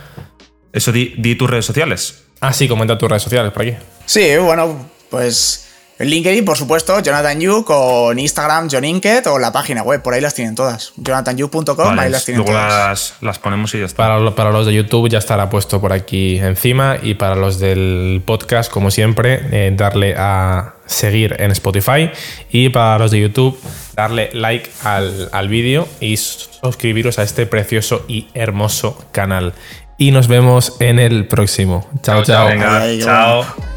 Eso, 0.72 0.92
di, 0.92 1.16
di 1.18 1.36
tus 1.36 1.50
redes 1.50 1.66
sociales. 1.66 2.26
Ah, 2.40 2.54
sí, 2.54 2.68
comenta 2.68 2.98
tus 2.98 3.10
redes 3.10 3.24
sociales 3.24 3.52
por 3.52 3.64
aquí. 3.64 3.76
Sí, 4.06 4.38
bueno, 4.38 4.90
pues 5.10 5.73
en 6.00 6.10
LinkedIn, 6.10 6.44
por 6.44 6.58
supuesto, 6.58 7.00
Jonathan 7.02 7.40
Yu, 7.40 7.64
con 7.64 8.18
Instagram, 8.18 8.68
John 8.72 8.84
Inket 8.84 9.28
o 9.28 9.38
la 9.38 9.52
página 9.52 9.84
web, 9.84 10.02
por 10.02 10.14
ahí 10.14 10.22
las 10.22 10.34
tienen 10.34 10.56
todas. 10.56 10.92
JonathanYu.com, 10.98 12.00
ahí 12.00 12.10
las 12.10 12.26
tienen 12.26 12.44
todas. 12.44 13.16
Las, 13.22 13.40
ponemos 13.40 13.74
y 13.76 13.80
ya 13.80 13.86
está. 13.86 13.98
Para, 13.98 14.36
para, 14.36 14.52
los 14.52 14.66
de 14.66 14.74
YouTube 14.74 15.10
ya 15.10 15.20
estará 15.20 15.50
puesto 15.50 15.80
por 15.80 15.94
aquí 15.94 16.40
encima 16.40 16.98
y 17.02 17.14
para 17.14 17.36
los 17.36 17.60
del 17.60 18.24
podcast, 18.26 18.72
como 18.72 18.90
siempre, 18.90 19.42
eh, 19.52 19.72
darle 19.76 20.16
a 20.18 20.74
seguir 20.86 21.36
en 21.40 21.52
Spotify 21.52 22.10
y 22.52 22.70
para 22.70 22.98
los 22.98 23.12
de 23.12 23.22
YouTube, 23.22 23.60
darle 23.96 24.32
like 24.34 24.70
al, 24.84 25.30
al 25.32 25.48
vídeo 25.48 25.88
y 26.00 26.18
suscribiros 26.18 27.20
a 27.20 27.24
este 27.24 27.46
precioso 27.46 28.04
y 28.08 28.28
hermoso 28.34 29.06
canal. 29.12 29.54
Y 29.98 30.12
nos 30.12 30.28
vemos 30.28 30.76
en 30.80 30.98
el 30.98 31.28
próximo. 31.28 31.88
Chao, 32.02 32.24
chao. 32.24 32.50
chao. 32.58 33.00
chao. 33.00 33.73